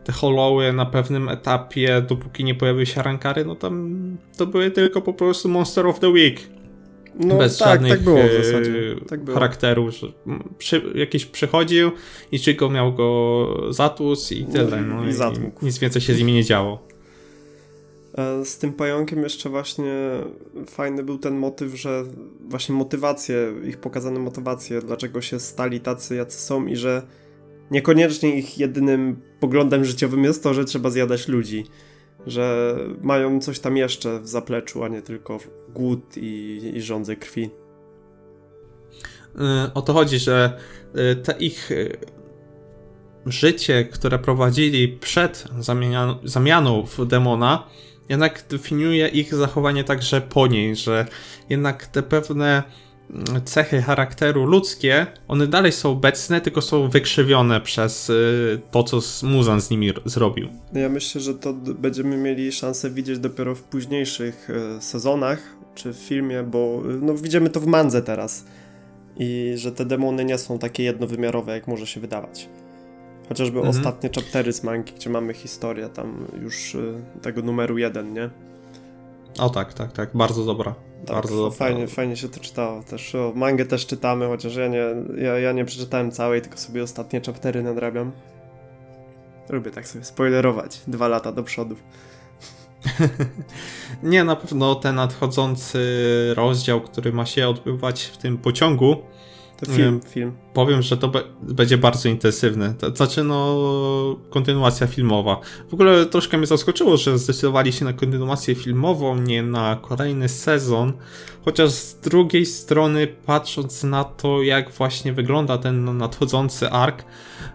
te 0.04 0.12
holoły 0.12 0.72
na 0.72 0.86
pewnym 0.86 1.28
etapie, 1.28 2.02
dopóki 2.08 2.44
nie 2.44 2.54
pojawiły 2.54 2.86
się 2.86 3.02
rankary, 3.02 3.44
no 3.44 3.54
tam 3.54 4.16
to 4.36 4.46
były 4.46 4.70
tylko 4.70 5.02
po 5.02 5.12
prostu 5.12 5.48
Monster 5.48 5.86
of 5.86 6.00
the 6.00 6.08
Week. 6.08 6.40
No 7.20 7.38
Bez 7.38 7.58
tak, 7.58 7.68
żadnych 7.68 7.92
tak 7.92 8.00
było 8.00 8.16
w 8.16 8.20
e, 8.20 8.44
zasadzie. 8.44 8.96
Tak 9.08 9.24
było. 9.24 9.34
charakterów, 9.34 9.94
że 9.94 10.06
przy, 10.58 10.82
jakiś 10.94 11.26
przychodził 11.26 11.90
i 12.32 12.38
Chico 12.38 12.70
miał 12.70 12.92
go 12.94 13.46
zatus 13.70 14.32
i 14.32 14.44
No 14.46 14.52
tyle. 14.52 14.78
i- 14.82 14.84
No, 14.84 15.04
i. 15.04 15.64
Nic 15.66 15.78
więcej 15.78 16.02
się 16.02 16.14
z 16.14 16.18
nimi 16.18 16.32
nie 16.32 16.44
działo. 16.44 16.86
E, 18.18 18.44
Z 18.44 18.58
tym 18.58 18.72
pająkiem 18.72 19.22
jeszcze 19.22 19.48
właśnie 19.48 19.94
fajny 20.66 21.02
był 21.02 21.18
ten 21.18 21.34
motyw, 21.36 21.74
że 21.80 22.04
właśnie 22.48 22.74
motywacje, 22.74 23.52
ich 23.64 23.78
pokazane 23.78 24.20
motywacje, 24.20 24.80
dlaczego 24.82 25.20
się 25.22 25.40
stali 25.40 25.80
tacy, 25.80 26.16
jacy 26.16 26.38
są 26.38 26.66
i 26.66 26.76
że 26.76 27.02
niekoniecznie 27.70 28.36
ich 28.38 28.58
jedynym 28.58 29.16
poglądem 29.40 29.84
życiowym 29.84 30.24
jest 30.24 30.42
to, 30.42 30.54
że 30.54 30.64
trzeba 30.64 30.90
zjadać 30.90 31.28
ludzi. 31.28 31.64
Że 32.26 32.76
mają 33.00 33.40
coś 33.40 33.58
tam 33.60 33.76
jeszcze 33.76 34.20
w 34.20 34.28
zapleczu, 34.28 34.84
a 34.84 34.88
nie 34.88 35.02
tylko 35.02 35.38
głód 35.68 36.16
i, 36.16 36.60
i 36.74 36.82
żądze 36.82 37.16
krwi. 37.16 37.50
Y, 39.34 39.72
O 39.74 39.82
to 39.82 39.92
chodzi, 39.92 40.18
że 40.18 40.58
y, 41.12 41.16
te 41.16 41.32
ich 41.32 41.70
y, 41.70 41.96
życie, 43.26 43.84
które 43.84 44.18
prowadzili 44.18 44.88
przed 44.88 45.44
zamienia- 45.60 46.18
zamianą 46.24 46.86
w 46.86 47.06
demona, 47.06 47.66
jednak 48.08 48.44
definiuje 48.48 49.08
ich 49.08 49.34
zachowanie 49.34 49.84
także 49.84 50.20
po 50.20 50.46
niej, 50.46 50.76
że 50.76 51.06
jednak 51.48 51.86
te 51.86 52.02
pewne 52.02 52.62
cechy 53.44 53.82
charakteru 53.82 54.44
ludzkie, 54.46 55.06
one 55.28 55.46
dalej 55.46 55.72
są 55.72 55.90
obecne, 55.90 56.40
tylko 56.40 56.62
są 56.62 56.88
wykrzywione 56.88 57.60
przez 57.60 58.10
y, 58.10 58.60
to, 58.70 58.82
co 58.82 59.00
Muzan 59.26 59.60
z 59.60 59.70
nimi 59.70 59.92
zrobił. 60.04 60.48
Ja 60.72 60.88
myślę, 60.88 61.20
że 61.20 61.34
to 61.34 61.52
będziemy 61.54 62.16
mieli 62.16 62.52
szansę 62.52 62.90
widzieć 62.90 63.18
dopiero 63.18 63.54
w 63.54 63.62
późniejszych 63.62 64.48
e, 64.50 64.80
sezonach, 64.82 65.38
czy 65.74 65.92
w 65.92 65.96
filmie, 65.96 66.42
bo 66.42 66.82
e, 66.84 66.88
no, 67.02 67.14
widzimy 67.14 67.50
to 67.50 67.60
w 67.60 67.66
mandze 67.66 68.02
teraz. 68.02 68.44
I 69.16 69.52
że 69.56 69.72
te 69.72 69.84
demony 69.84 70.24
nie 70.24 70.38
są 70.38 70.58
takie 70.58 70.82
jednowymiarowe, 70.82 71.52
jak 71.52 71.66
może 71.68 71.86
się 71.86 72.00
wydawać. 72.00 72.48
Chociażby 73.28 73.58
Mhm. 73.58 73.76
ostatnie 73.76 74.10
chaptery 74.14 74.52
z 74.52 74.62
mangi, 74.62 74.92
gdzie 74.92 75.10
mamy 75.10 75.34
historię 75.34 75.88
tam 75.88 76.26
już 76.42 76.74
e, 76.74 76.78
tego 77.22 77.42
numeru 77.42 77.78
jeden, 77.78 78.12
nie? 78.14 78.30
O 79.38 79.50
tak, 79.50 79.74
tak, 79.74 79.92
tak, 79.92 80.10
bardzo 80.14 80.44
dobra. 80.44 80.74
Tak, 81.06 81.16
bardzo 81.16 81.36
dobra. 81.36 81.58
fajnie, 81.58 81.86
fajnie 81.86 82.16
się 82.16 82.28
to 82.28 82.40
czytało. 82.40 82.82
Też 82.82 83.14
o, 83.14 83.32
mangę 83.34 83.64
też 83.64 83.86
czytamy, 83.86 84.26
chociaż 84.26 84.56
ja 84.56 84.68
nie, 84.68 84.84
ja, 85.16 85.38
ja 85.38 85.52
nie 85.52 85.64
przeczytałem 85.64 86.10
całej, 86.10 86.42
tylko 86.42 86.58
sobie 86.58 86.82
ostatnie 86.82 87.20
chaptery 87.20 87.62
nadrabiam. 87.62 88.12
Lubię 89.48 89.70
tak 89.70 89.88
sobie 89.88 90.04
spoilerować 90.04 90.80
dwa 90.86 91.08
lata 91.08 91.32
do 91.32 91.42
przodu. 91.42 91.76
Nie, 94.02 94.24
na 94.24 94.36
pewno 94.36 94.74
ten 94.74 94.94
nadchodzący 94.94 95.78
rozdział, 96.36 96.80
który 96.80 97.12
ma 97.12 97.26
się 97.26 97.48
odbywać 97.48 98.02
w 98.02 98.16
tym 98.16 98.38
pociągu, 98.38 98.96
film, 99.66 100.00
film. 100.08 100.32
powiem, 100.54 100.82
że 100.82 100.96
to 100.96 101.08
be 101.08 101.22
będzie 101.42 101.78
bardzo 101.78 102.08
intensywny. 102.08 102.74
To 102.78 102.96
znaczy, 102.96 103.24
no, 103.24 104.16
kontynuacja 104.30 104.86
filmowa. 104.86 105.40
W 105.70 105.74
ogóle 105.74 106.06
troszkę 106.06 106.38
mnie 106.38 106.46
zaskoczyło, 106.46 106.96
że 106.96 107.18
zdecydowali 107.18 107.72
się 107.72 107.84
na 107.84 107.92
kontynuację 107.92 108.54
filmową, 108.54 109.16
nie 109.16 109.42
na 109.42 109.78
kolejny 109.82 110.28
sezon. 110.28 110.92
Chociaż 111.44 111.70
z 111.70 112.00
drugiej 112.00 112.46
strony, 112.46 113.06
patrząc 113.06 113.84
na 113.84 114.04
to, 114.04 114.42
jak 114.42 114.70
właśnie 114.70 115.12
wygląda 115.12 115.58
ten 115.58 115.98
nadchodzący 115.98 116.70
ark, 116.70 117.04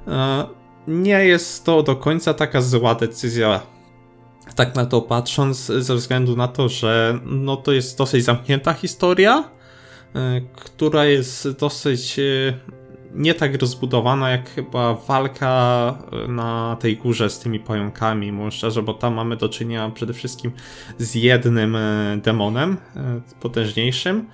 e, 0.07 0.45
nie 0.87 1.25
jest 1.25 1.63
to 1.63 1.83
do 1.83 1.95
końca 1.95 2.33
taka 2.33 2.61
zła 2.61 2.95
decyzja. 2.95 3.61
Tak 4.55 4.75
na 4.75 4.85
to 4.85 5.01
patrząc, 5.01 5.65
ze 5.65 5.95
względu 5.95 6.35
na 6.35 6.47
to, 6.47 6.69
że 6.69 7.19
no, 7.25 7.57
to 7.57 7.71
jest 7.71 7.97
dosyć 7.97 8.23
zamknięta 8.23 8.73
historia, 8.73 9.56
która 10.55 11.05
jest 11.05 11.51
dosyć 11.59 12.19
e, 12.19 12.53
nie 13.17 13.33
tak 13.33 13.61
rozbudowana 13.61 14.29
jak 14.29 14.49
chyba 14.49 14.93
walka 14.93 15.97
e, 16.11 16.27
na 16.27 16.77
tej 16.79 16.97
górze 16.97 17.29
z 17.29 17.39
tymi 17.39 17.59
pająkami, 17.59 18.31
mówię 18.31 18.51
szczerze, 18.51 18.83
bo 18.83 18.93
tam 18.93 19.13
mamy 19.13 19.37
do 19.37 19.49
czynienia 19.49 19.89
przede 19.89 20.13
wszystkim 20.13 20.51
z 20.97 21.15
jednym 21.15 21.75
e, 21.75 22.19
demonem 22.23 22.77
e, 22.95 23.21
potężniejszym 23.39 24.27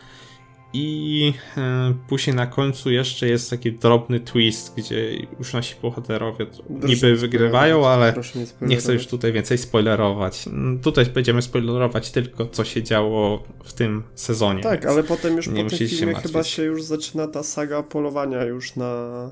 i 0.74 1.34
e, 1.58 1.94
później 2.08 2.36
na 2.36 2.48
końcu 2.48 2.92
jeszcze 2.92 3.28
jest 3.28 3.50
taki 3.50 3.72
drobny 3.72 4.20
twist, 4.20 4.74
gdzie 4.78 5.16
już 5.40 5.54
nasi 5.54 5.76
bohaterowie 5.82 6.46
Proszę 6.46 6.64
niby 6.96 7.16
wygrywają, 7.16 7.88
ale 7.88 8.14
nie 8.62 8.68
nie 8.68 8.76
chcę 8.78 8.94
już 8.94 9.08
tutaj 9.08 9.34
więcej 9.34 9.58
spoilerować. 9.58 10.48
Mm, 10.48 10.80
Tutaj 10.80 11.06
będziemy 11.06 11.42
spoilerować 11.42 12.12
tylko, 12.12 12.46
co 12.46 12.64
się 12.64 12.84
działo 12.84 13.44
w 13.64 13.74
tym 13.74 14.04
sezonie. 14.16 14.64
Tak, 14.64 14.86
ale 14.86 15.04
potem 15.04 15.36
już 15.36 15.48
nie 15.48 15.64
po 15.64 15.70
tym 15.70 15.88
filmie 15.88 16.14
martwić. 16.14 16.32
chyba 16.32 16.44
się 16.44 16.64
już 16.64 16.84
zaczyna 16.84 17.28
ta 17.28 17.44
saga 17.44 17.84
polowania 17.84 18.44
już 18.44 18.76
na 18.76 19.32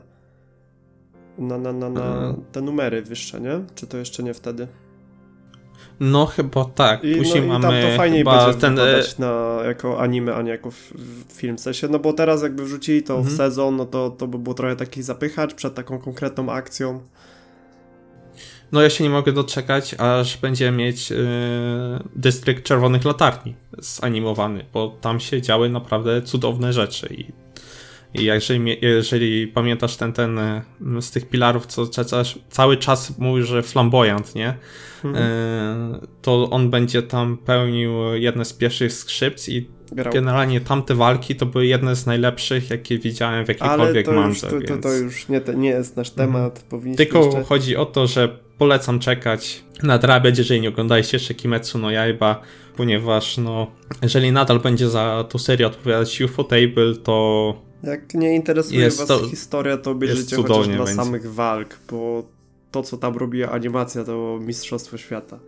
na, 1.38 1.58
na, 1.58 1.74
na, 1.74 1.90
na 1.90 2.06
Mhm. 2.16 2.36
te 2.52 2.62
numery 2.62 3.02
wyższe, 3.02 3.42
nie? 3.42 3.60
Czy 3.76 3.88
to 3.88 3.98
jeszcze 3.98 4.24
nie 4.24 4.34
wtedy? 4.34 4.68
No 6.03 6.25
chyba 6.25 6.65
tak. 6.65 7.03
I, 7.03 7.15
Później 7.15 7.48
no, 7.48 7.60
i 7.60 7.62
tam 7.62 7.72
to 7.81 7.98
fajniej 7.98 8.24
będzie 8.24 8.53
ten... 8.60 8.79
e, 8.79 8.81
wyglądać 8.81 9.17
na, 9.17 9.60
jako 9.65 10.00
anime, 10.01 10.36
a 10.36 10.41
nie 10.41 10.51
jako 10.51 10.72
w 10.72 10.93
film. 11.34 11.58
W 11.58 11.62
sensie, 11.62 11.88
no 11.88 12.00
bo 12.00 12.13
teraz 12.13 12.43
jakby 12.43 12.63
wrzucili 12.63 13.03
to 13.03 13.15
w 13.15 13.20
Mhm. 13.20 13.38
sezon, 13.38 13.75
no 13.75 13.86
to, 13.86 14.10
to 14.10 14.27
by 14.27 14.38
było 14.38 14.53
trochę 14.53 14.75
taki 14.75 15.03
zapychacz 15.03 15.53
przed 15.53 15.75
taką 15.75 16.00
konkretną 16.00 16.51
akcją. 16.51 17.01
No 18.72 18.81
ja 18.81 18.89
się 18.89 19.03
nie 19.03 19.10
mogę 19.10 19.31
doczekać, 19.34 19.96
aż 19.98 20.38
będziemy 20.38 20.77
mieć 20.77 21.10
yy, 21.12 21.17
Dystrykt 22.15 22.63
Czerwonych 22.63 23.05
Latarni 23.05 23.55
zanimowany, 23.77 24.65
bo 24.74 24.98
tam 25.01 25.20
się 25.20 25.41
działy 25.41 25.70
naprawdę 25.70 26.22
cudowne 26.22 26.74
rzeczy 26.74 27.08
i, 27.13 27.25
i 28.13 28.24
jeżeli, 28.24 28.77
jeżeli 28.82 29.48
pamiętasz 29.48 29.96
ten, 29.96 30.13
ten 30.13 30.39
y, 30.39 31.01
z 31.01 31.12
tych 31.12 31.30
pilarów, 31.30 31.65
co 31.65 31.88
ca- 31.88 32.24
cały 32.50 32.77
czas 32.77 33.20
mówi, 33.20 33.44
że 33.44 33.63
flamboyant, 33.63 34.36
nie? 34.36 34.53
Mhm. 35.03 35.25
Yy, 35.91 36.08
to 36.22 36.50
on 36.50 36.70
będzie 36.70 37.03
tam 37.03 37.38
pełnił 37.38 38.13
jedne 38.13 38.46
z 38.46 38.53
pierwszych 38.53 38.94
skrzypc 38.94 39.50
i 39.50 39.70
Grał. 39.91 40.13
generalnie 40.13 40.62
tamte 40.62 40.96
walki 40.96 41.36
to 41.36 41.46
były 41.46 41.65
jedne 41.65 41.96
z 41.96 42.06
najlepszych, 42.06 42.70
jakie 42.70 42.98
widziałem 42.98 43.46
w 43.46 43.50
Ale 43.50 43.58
jakiejkolwiek 43.60 44.06
to 44.06 44.12
już, 44.12 44.22
mandze, 44.22 44.48
to, 44.48 44.62
to, 44.62 44.68
więc... 44.68 44.84
to 44.84 44.94
już 44.94 45.27
nie, 45.27 45.41
nie 45.56 45.70
jest 45.70 45.98
nasz 45.98 46.10
temat. 46.10 46.65
Powinniśmy 46.70 47.06
Tylko 47.06 47.25
jeszcze... 47.25 47.44
chodzi 47.44 47.75
o 47.75 47.86
to, 47.86 48.08
że 48.08 48.38
polecam 48.58 49.00
czekać, 49.00 49.63
nadrabiać, 49.84 50.38
jeżeli 50.38 50.62
nie 50.62 50.70
oglądaliście 50.70 51.18
jeszcze 51.18 51.34
Kimetsu 51.34 51.80
no 51.80 51.91
Yaiba, 51.91 52.41
ponieważ 52.75 53.38
no, 53.38 53.72
jeżeli 54.01 54.32
nadal 54.32 54.60
będzie 54.60 54.89
za 54.89 55.25
tą 55.30 55.39
serię 55.39 55.68
odpowiadać 55.68 56.22
UFO 56.22 56.44
Table, 56.44 56.96
to 57.03 57.71
Jak 57.84 58.14
nie 58.14 58.36
interesuje 58.36 58.80
Jest 58.82 58.98
was 58.98 59.08
to- 59.08 59.28
historia, 59.28 59.78
to 59.78 59.92
obejrzyjcie 59.92 60.36
chociaż 60.36 60.68
dla 60.68 60.78
będzie. 60.86 60.94
samych 61.04 61.34
walk, 61.34 61.78
bo 61.92 62.24
to, 62.72 62.84
co 62.84 62.98
tam 62.98 63.16
robi 63.18 63.44
animacja, 63.44 64.04
to 64.04 64.40
mistrzostwo 64.42 64.98
świata. 64.98 65.40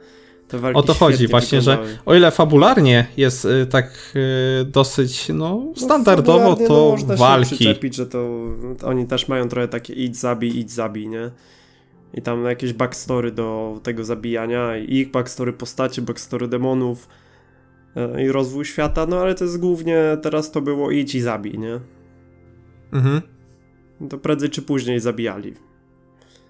Te 0.48 0.60
walki 0.60 0.80
o 0.80 0.84
to 0.84 0.94
chodzi 0.94 1.28
właśnie, 1.28 1.62
że 1.62 1.72
wyglądały. 1.72 2.00
o 2.06 2.16
ile 2.16 2.32
fabularnie 2.32 3.08
jest 3.18 3.46
y, 3.46 3.66
tak 3.70 4.14
y, 4.62 4.66
dosyć 4.66 5.30
no, 5.30 5.36
No, 5.36 5.74
standardowo, 5.76 6.58
no, 6.60 6.68
to 6.68 6.90
można 6.92 7.14
się 7.16 7.20
walki. 7.20 7.56
przyczepić, 7.56 7.96
że 7.96 8.06
to 8.06 8.40
oni 8.86 9.06
też 9.08 9.28
mają 9.28 9.50
trochę 9.50 9.68
takie 9.68 9.94
idź 9.94 10.18
zabij, 10.18 10.58
idź 10.60 10.72
zabij, 10.72 11.08
nie? 11.08 11.32
I 12.14 12.22
tam 12.22 12.46
jakieś 12.46 12.74
backstory 12.74 13.32
do 13.32 13.80
tego 13.84 14.04
zabijania, 14.04 14.78
i 14.78 14.94
ich 14.96 15.12
backstory 15.12 15.54
postaci, 15.54 16.02
backstory 16.02 16.48
demonów 16.48 17.08
e, 17.96 18.24
i 18.24 18.28
rozwój 18.32 18.66
świata, 18.66 19.06
no 19.06 19.20
ale 19.20 19.36
to 19.36 19.44
jest 19.44 19.60
głównie 19.60 19.98
teraz 20.22 20.52
to 20.52 20.62
było 20.62 20.92
idź 20.92 21.16
i 21.16 21.22
zabij, 21.22 21.60
nie? 21.60 21.80
Mhm. 22.94 23.22
To 24.10 24.18
prędzej 24.18 24.50
czy 24.50 24.62
później 24.62 25.00
zabijali. 25.00 25.54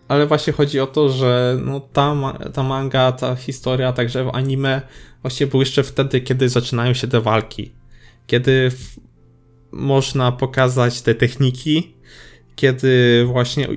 Ale 0.07 0.27
właśnie 0.27 0.53
chodzi 0.53 0.79
o 0.79 0.87
to, 0.87 1.09
że 1.09 1.57
no, 1.65 1.79
ta, 1.79 2.15
ta 2.53 2.63
manga, 2.63 3.11
ta 3.11 3.35
historia, 3.35 3.93
także 3.93 4.23
w 4.23 4.29
anime 4.35 4.81
właśnie 5.21 5.47
był 5.47 5.59
jeszcze 5.59 5.83
wtedy, 5.83 6.21
kiedy 6.21 6.49
zaczynają 6.49 6.93
się 6.93 7.07
te 7.07 7.21
walki. 7.21 7.71
Kiedy 8.27 8.71
można 9.71 10.31
pokazać 10.31 11.01
te 11.01 11.15
techniki, 11.15 11.93
kiedy 12.55 13.23
właśnie 13.25 13.67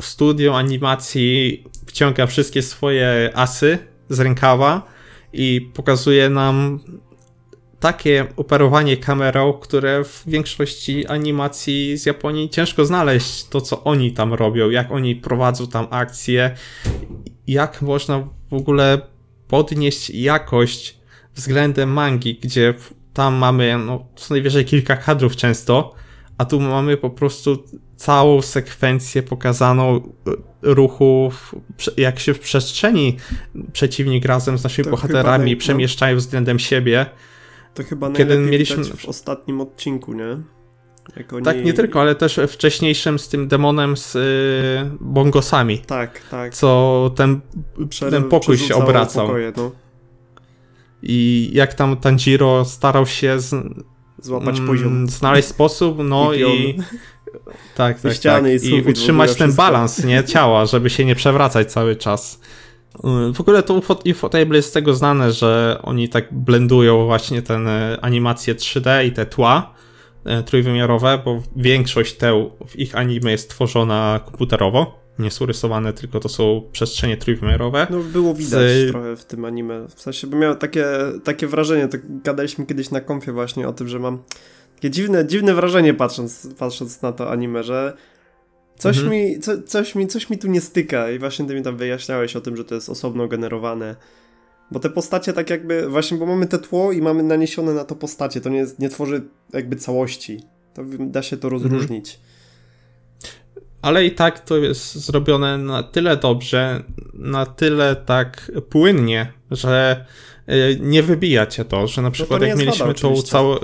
studio 0.00 0.56
animacji 0.56 1.64
wciąga 1.86 2.26
wszystkie 2.26 2.62
swoje 2.62 3.30
asy 3.34 3.78
z 4.08 4.20
rękawa 4.20 4.82
i 5.32 5.70
pokazuje 5.74 6.30
nam 6.30 6.80
takie 7.86 8.26
operowanie 8.36 8.96
kamerą, 8.96 9.52
które 9.52 10.04
w 10.04 10.22
większości 10.26 11.06
animacji 11.06 11.96
z 11.96 12.06
Japonii 12.06 12.50
ciężko 12.50 12.84
znaleźć 12.84 13.44
to, 13.44 13.60
co 13.60 13.84
oni 13.84 14.12
tam 14.12 14.34
robią, 14.34 14.70
jak 14.70 14.92
oni 14.92 15.16
prowadzą 15.16 15.66
tam 15.66 15.86
akcje, 15.90 16.54
jak 17.46 17.82
można 17.82 18.28
w 18.50 18.54
ogóle 18.54 19.00
podnieść 19.48 20.10
jakość 20.10 20.96
względem 21.34 21.92
mangi, 21.92 22.38
gdzie 22.42 22.74
tam 23.12 23.34
mamy 23.34 23.78
no, 23.78 24.06
co 24.16 24.34
najwyżej 24.34 24.64
kilka 24.64 24.96
kadrów 24.96 25.36
często, 25.36 25.94
a 26.38 26.44
tu 26.44 26.60
mamy 26.60 26.96
po 26.96 27.10
prostu 27.10 27.64
całą 27.96 28.42
sekwencję 28.42 29.22
pokazaną 29.22 29.96
e, 29.96 30.00
ruchów, 30.62 31.54
jak 31.96 32.18
się 32.18 32.34
w 32.34 32.40
przestrzeni 32.40 33.16
przeciwnik 33.72 34.24
razem 34.24 34.58
z 34.58 34.64
naszymi 34.64 34.84
to 34.84 34.90
bohaterami 34.90 35.52
no. 35.52 35.58
przemieszczają 35.58 36.16
względem 36.16 36.58
siebie. 36.58 37.06
To 37.76 37.84
chyba 37.84 38.10
Kiedy 38.10 38.38
mieliśmy 38.38 38.84
w 38.84 39.08
ostatnim 39.08 39.60
odcinku, 39.60 40.12
nie? 40.12 40.38
Oni... 41.32 41.44
Tak, 41.44 41.64
nie 41.64 41.72
tylko, 41.72 42.00
ale 42.00 42.14
też 42.14 42.40
wcześniejszym 42.48 43.18
z 43.18 43.28
tym 43.28 43.48
demonem 43.48 43.96
z 43.96 44.16
y, 44.16 44.90
bongosami. 45.00 45.78
Tak, 45.78 46.20
tak. 46.30 46.54
Co 46.54 47.10
ten, 47.16 47.40
ten 48.10 48.24
pokój 48.24 48.58
się 48.58 48.74
obracał. 48.74 49.26
Pokoje, 49.26 49.52
no. 49.56 49.70
I 51.02 51.50
jak 51.52 51.74
tam 51.74 51.96
Tanjiro 51.96 52.64
starał 52.64 53.06
się 53.06 53.40
z, 53.40 53.54
złapać 54.22 54.56
mm, 54.56 54.68
poziom. 54.68 55.08
Znaleźć 55.08 55.48
sposób, 55.48 55.98
no 56.04 56.32
i. 56.32 56.40
i 56.40 56.76
tak, 57.74 58.00
tak, 58.00 58.18
tak. 58.18 58.44
I, 58.62 58.66
i 58.66 58.82
utrzymać 58.82 59.34
ten 59.34 59.52
balans 59.52 60.04
nie, 60.04 60.24
ciała, 60.24 60.66
żeby 60.66 60.90
się 60.90 61.04
nie 61.04 61.14
przewracać 61.14 61.72
cały 61.72 61.96
czas. 61.96 62.40
Y, 63.30 63.32
w 63.32 63.40
ogóle 63.40 63.62
to 63.62 63.82
Ufotable 64.04 64.56
jest 64.56 64.68
z 64.68 64.72
tego 64.72 64.94
znane, 64.94 65.32
że 65.32 65.78
oni 65.82 66.08
tak 66.08 66.34
blendują 66.34 67.06
właśnie 67.06 67.42
ten 67.42 67.68
y, 67.68 68.00
animację 68.00 68.54
3D 68.54 69.06
i 69.06 69.12
te 69.12 69.26
tła 69.26 69.74
y, 70.40 70.42
trójwymiarowe, 70.42 71.18
bo 71.24 71.42
większość 71.56 72.16
teł 72.16 72.50
w 72.66 72.78
ich 72.78 72.96
anime 72.96 73.30
jest 73.30 73.50
tworzona 73.50 74.20
komputerowo. 74.24 75.06
Nie 75.18 75.30
są 75.30 75.46
rysowane, 75.46 75.92
tylko 75.92 76.20
to 76.20 76.28
są 76.28 76.62
przestrzenie 76.72 77.16
trójwymiarowe. 77.16 77.86
No 77.90 77.98
było 77.98 78.34
widać 78.34 78.70
z... 78.70 78.90
trochę 78.90 79.16
w 79.16 79.24
tym 79.24 79.44
anime. 79.44 79.86
W 79.88 80.00
sensie, 80.00 80.26
bo 80.26 80.36
miałem 80.36 80.56
takie, 80.56 80.86
takie 81.24 81.46
wrażenie, 81.46 81.88
to 81.88 81.98
gadaliśmy 82.08 82.66
kiedyś 82.66 82.90
na 82.90 83.00
konfie 83.00 83.32
właśnie 83.32 83.68
o 83.68 83.72
tym, 83.72 83.88
że 83.88 83.98
mam 83.98 84.18
takie 84.74 84.90
dziwne, 84.90 85.26
dziwne 85.26 85.54
wrażenie 85.54 85.94
patrząc, 85.94 86.48
patrząc 86.58 87.02
na 87.02 87.12
to 87.12 87.30
anime, 87.30 87.62
że 87.62 87.96
Coś, 88.78 88.96
mhm. 88.96 89.12
mi, 89.12 89.40
co, 89.40 89.62
coś, 89.62 89.94
mi, 89.94 90.06
coś 90.06 90.30
mi 90.30 90.38
tu 90.38 90.48
nie 90.48 90.60
styka 90.60 91.10
i 91.10 91.18
właśnie 91.18 91.46
ty 91.46 91.54
mi 91.54 91.62
tam 91.62 91.76
wyjaśniałeś 91.76 92.36
o 92.36 92.40
tym, 92.40 92.56
że 92.56 92.64
to 92.64 92.74
jest 92.74 92.88
osobno 92.88 93.28
generowane. 93.28 93.96
Bo 94.70 94.80
te 94.80 94.90
postacie 94.90 95.32
tak 95.32 95.50
jakby, 95.50 95.88
właśnie 95.88 96.18
bo 96.18 96.26
mamy 96.26 96.46
te 96.46 96.58
tło 96.58 96.92
i 96.92 97.02
mamy 97.02 97.22
naniesione 97.22 97.74
na 97.74 97.84
to 97.84 97.94
postacie, 97.94 98.40
to 98.40 98.48
nie, 98.48 98.66
nie 98.78 98.88
tworzy 98.88 99.22
jakby 99.52 99.76
całości. 99.76 100.40
To 100.74 100.82
da 100.98 101.22
się 101.22 101.36
to 101.36 101.48
mhm. 101.48 101.62
rozróżnić. 101.62 102.14
Mhm. 102.14 102.26
Ale 103.82 104.04
i 104.04 104.10
tak 104.10 104.40
to 104.40 104.56
jest 104.56 104.94
zrobione 104.94 105.58
na 105.58 105.82
tyle 105.82 106.16
dobrze, 106.16 106.82
na 107.14 107.46
tyle 107.46 107.96
tak 107.96 108.52
płynnie, 108.70 109.32
że 109.50 110.06
nie 110.80 111.02
wybija 111.02 111.46
cię 111.46 111.64
to, 111.64 111.86
że 111.86 112.02
na 112.02 112.08
no 112.08 112.12
przykład 112.12 112.40
no 112.40 112.46
jak 112.46 112.58
mieliśmy 112.58 112.94
tą 112.94 113.22
całą... 113.22 113.56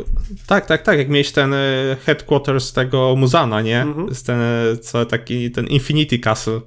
Tak, 0.47 0.67
tak, 0.67 0.83
tak, 0.83 0.99
jak 0.99 1.09
mieliś 1.09 1.33
ten 1.33 1.55
y, 1.55 1.97
headquarters 2.07 2.73
tego 2.73 3.17
Muzana, 3.17 3.61
nie? 3.61 3.83
Mhm. 3.83 4.09
ten, 4.27 4.41
co 4.81 5.07
taki, 5.07 5.51
ten 5.51 5.67
Infinity 5.67 6.19
Castle, 6.19 6.61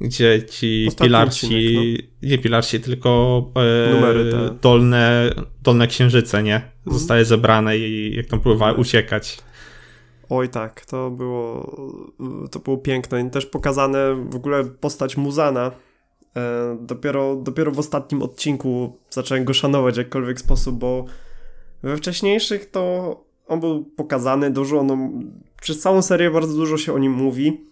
gdzie 0.00 0.42
ci 0.42 0.84
Ostatni 0.88 1.06
pilarci, 1.06 1.46
odcinek, 1.46 2.06
no. 2.22 2.28
nie 2.28 2.38
pilarci, 2.38 2.80
tylko 2.80 3.42
e, 3.54 3.94
Numery 3.94 4.32
dolne, 4.62 5.30
dolne 5.62 5.86
księżyce, 5.86 6.42
nie? 6.42 6.56
Mhm. 6.56 6.98
Zostały 6.98 7.24
zebrane 7.24 7.78
i 7.78 8.16
jak 8.16 8.26
tam 8.26 8.40
próbowała 8.40 8.70
mhm. 8.70 8.80
uciekać. 8.80 9.38
Oj 10.28 10.48
tak, 10.48 10.86
to 10.86 11.10
było, 11.10 11.76
to 12.50 12.58
było 12.58 12.78
piękne 12.78 13.20
i 13.20 13.30
też 13.30 13.46
pokazane 13.46 14.14
w 14.30 14.36
ogóle 14.36 14.64
postać 14.64 15.16
Muzana, 15.16 15.70
dopiero, 16.80 17.36
dopiero 17.36 17.72
w 17.72 17.78
ostatnim 17.78 18.22
odcinku 18.22 18.98
zacząłem 19.10 19.44
go 19.44 19.54
szanować 19.54 19.94
w 19.94 19.98
jakikolwiek 19.98 20.40
sposób, 20.40 20.78
bo 20.78 21.04
we 21.82 21.96
wcześniejszych 21.96 22.70
to 22.70 23.24
on 23.46 23.60
był 23.60 23.84
pokazany 23.84 24.50
dużo, 24.50 24.82
no, 24.82 24.98
przez 25.60 25.80
całą 25.80 26.02
serię 26.02 26.30
bardzo 26.30 26.54
dużo 26.54 26.78
się 26.78 26.92
o 26.92 26.98
nim 26.98 27.12
mówi. 27.12 27.66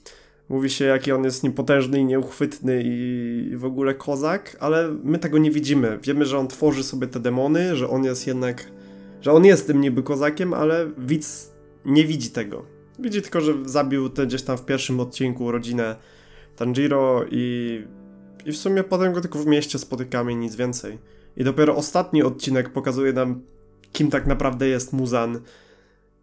Mówi 0.48 0.70
się, 0.70 0.84
jaki 0.84 1.12
on 1.12 1.24
jest 1.24 1.42
niepotężny 1.42 2.00
i 2.00 2.04
nieuchwytny 2.04 2.82
i 2.84 3.56
w 3.56 3.64
ogóle 3.64 3.94
kozak, 3.94 4.56
ale 4.60 4.94
my 5.04 5.18
tego 5.18 5.38
nie 5.38 5.50
widzimy. 5.50 5.98
Wiemy, 6.02 6.24
że 6.24 6.38
on 6.38 6.48
tworzy 6.48 6.84
sobie 6.84 7.06
te 7.06 7.20
demony, 7.20 7.76
że 7.76 7.88
on 7.88 8.04
jest 8.04 8.26
jednak, 8.26 8.72
że 9.20 9.32
on 9.32 9.44
jest 9.44 9.66
tym 9.66 9.80
niby 9.80 10.02
kozakiem, 10.02 10.54
ale 10.54 10.90
widz 10.98 11.52
nie 11.84 12.04
widzi 12.04 12.30
tego. 12.30 12.64
Widzi 12.98 13.22
tylko, 13.22 13.40
że 13.40 13.52
zabił 13.64 14.08
te 14.08 14.26
gdzieś 14.26 14.42
tam 14.42 14.58
w 14.58 14.64
pierwszym 14.64 15.00
odcinku 15.00 15.50
rodzinę 15.50 15.96
Tanjiro 16.56 17.24
i 17.30 17.84
i 18.46 18.52
w 18.52 18.56
sumie 18.56 18.84
potem 18.84 19.12
go 19.12 19.20
tylko 19.20 19.38
w 19.38 19.46
mieście 19.46 19.78
spotykamy, 19.78 20.34
nic 20.34 20.56
więcej. 20.56 20.98
I 21.36 21.44
dopiero 21.44 21.76
ostatni 21.76 22.22
odcinek 22.22 22.72
pokazuje 22.72 23.12
nam, 23.12 23.42
kim 23.92 24.10
tak 24.10 24.26
naprawdę 24.26 24.68
jest 24.68 24.92
Muzan 24.92 25.40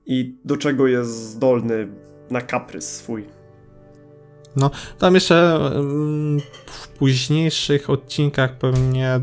i 0.05 0.35
do 0.45 0.57
czego 0.57 0.87
jest 0.87 1.11
zdolny 1.11 1.87
na 2.29 2.41
kaprys 2.41 2.95
swój. 2.95 3.25
No, 4.55 4.71
tam 4.97 5.15
jeszcze 5.15 5.59
w 6.65 6.87
późniejszych 6.87 7.89
odcinkach 7.89 8.57
pewnie 8.57 9.21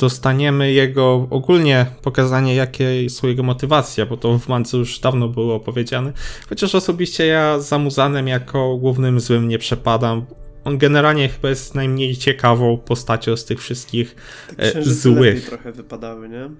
dostaniemy 0.00 0.72
jego 0.72 1.26
ogólnie 1.30 1.86
pokazanie, 2.02 2.54
jakie 2.54 3.10
są 3.10 3.26
jego 3.26 3.42
motywacje, 3.42 4.06
bo 4.06 4.16
to 4.16 4.38
w 4.38 4.48
Mance 4.48 4.76
już 4.76 4.98
dawno 4.98 5.28
było 5.28 5.54
opowiedziane. 5.54 6.12
Chociaż 6.48 6.74
osobiście 6.74 7.26
ja 7.26 7.60
za 7.60 7.78
Muzanem 7.78 8.28
jako 8.28 8.76
głównym 8.76 9.20
złym 9.20 9.48
nie 9.48 9.58
przepadam 9.58 10.26
on 10.64 10.78
generalnie 10.78 11.28
chyba 11.28 11.48
jest 11.48 11.74
najmniej 11.74 12.16
ciekawą 12.16 12.78
postacią 12.78 13.36
z 13.36 13.44
tych 13.44 13.60
wszystkich 13.60 14.16
tak 14.56 14.76
e, 14.76 14.84
złych. 14.84 15.46
trochę 15.46 15.72
wypadały, 15.72 16.28
nie? 16.28 16.50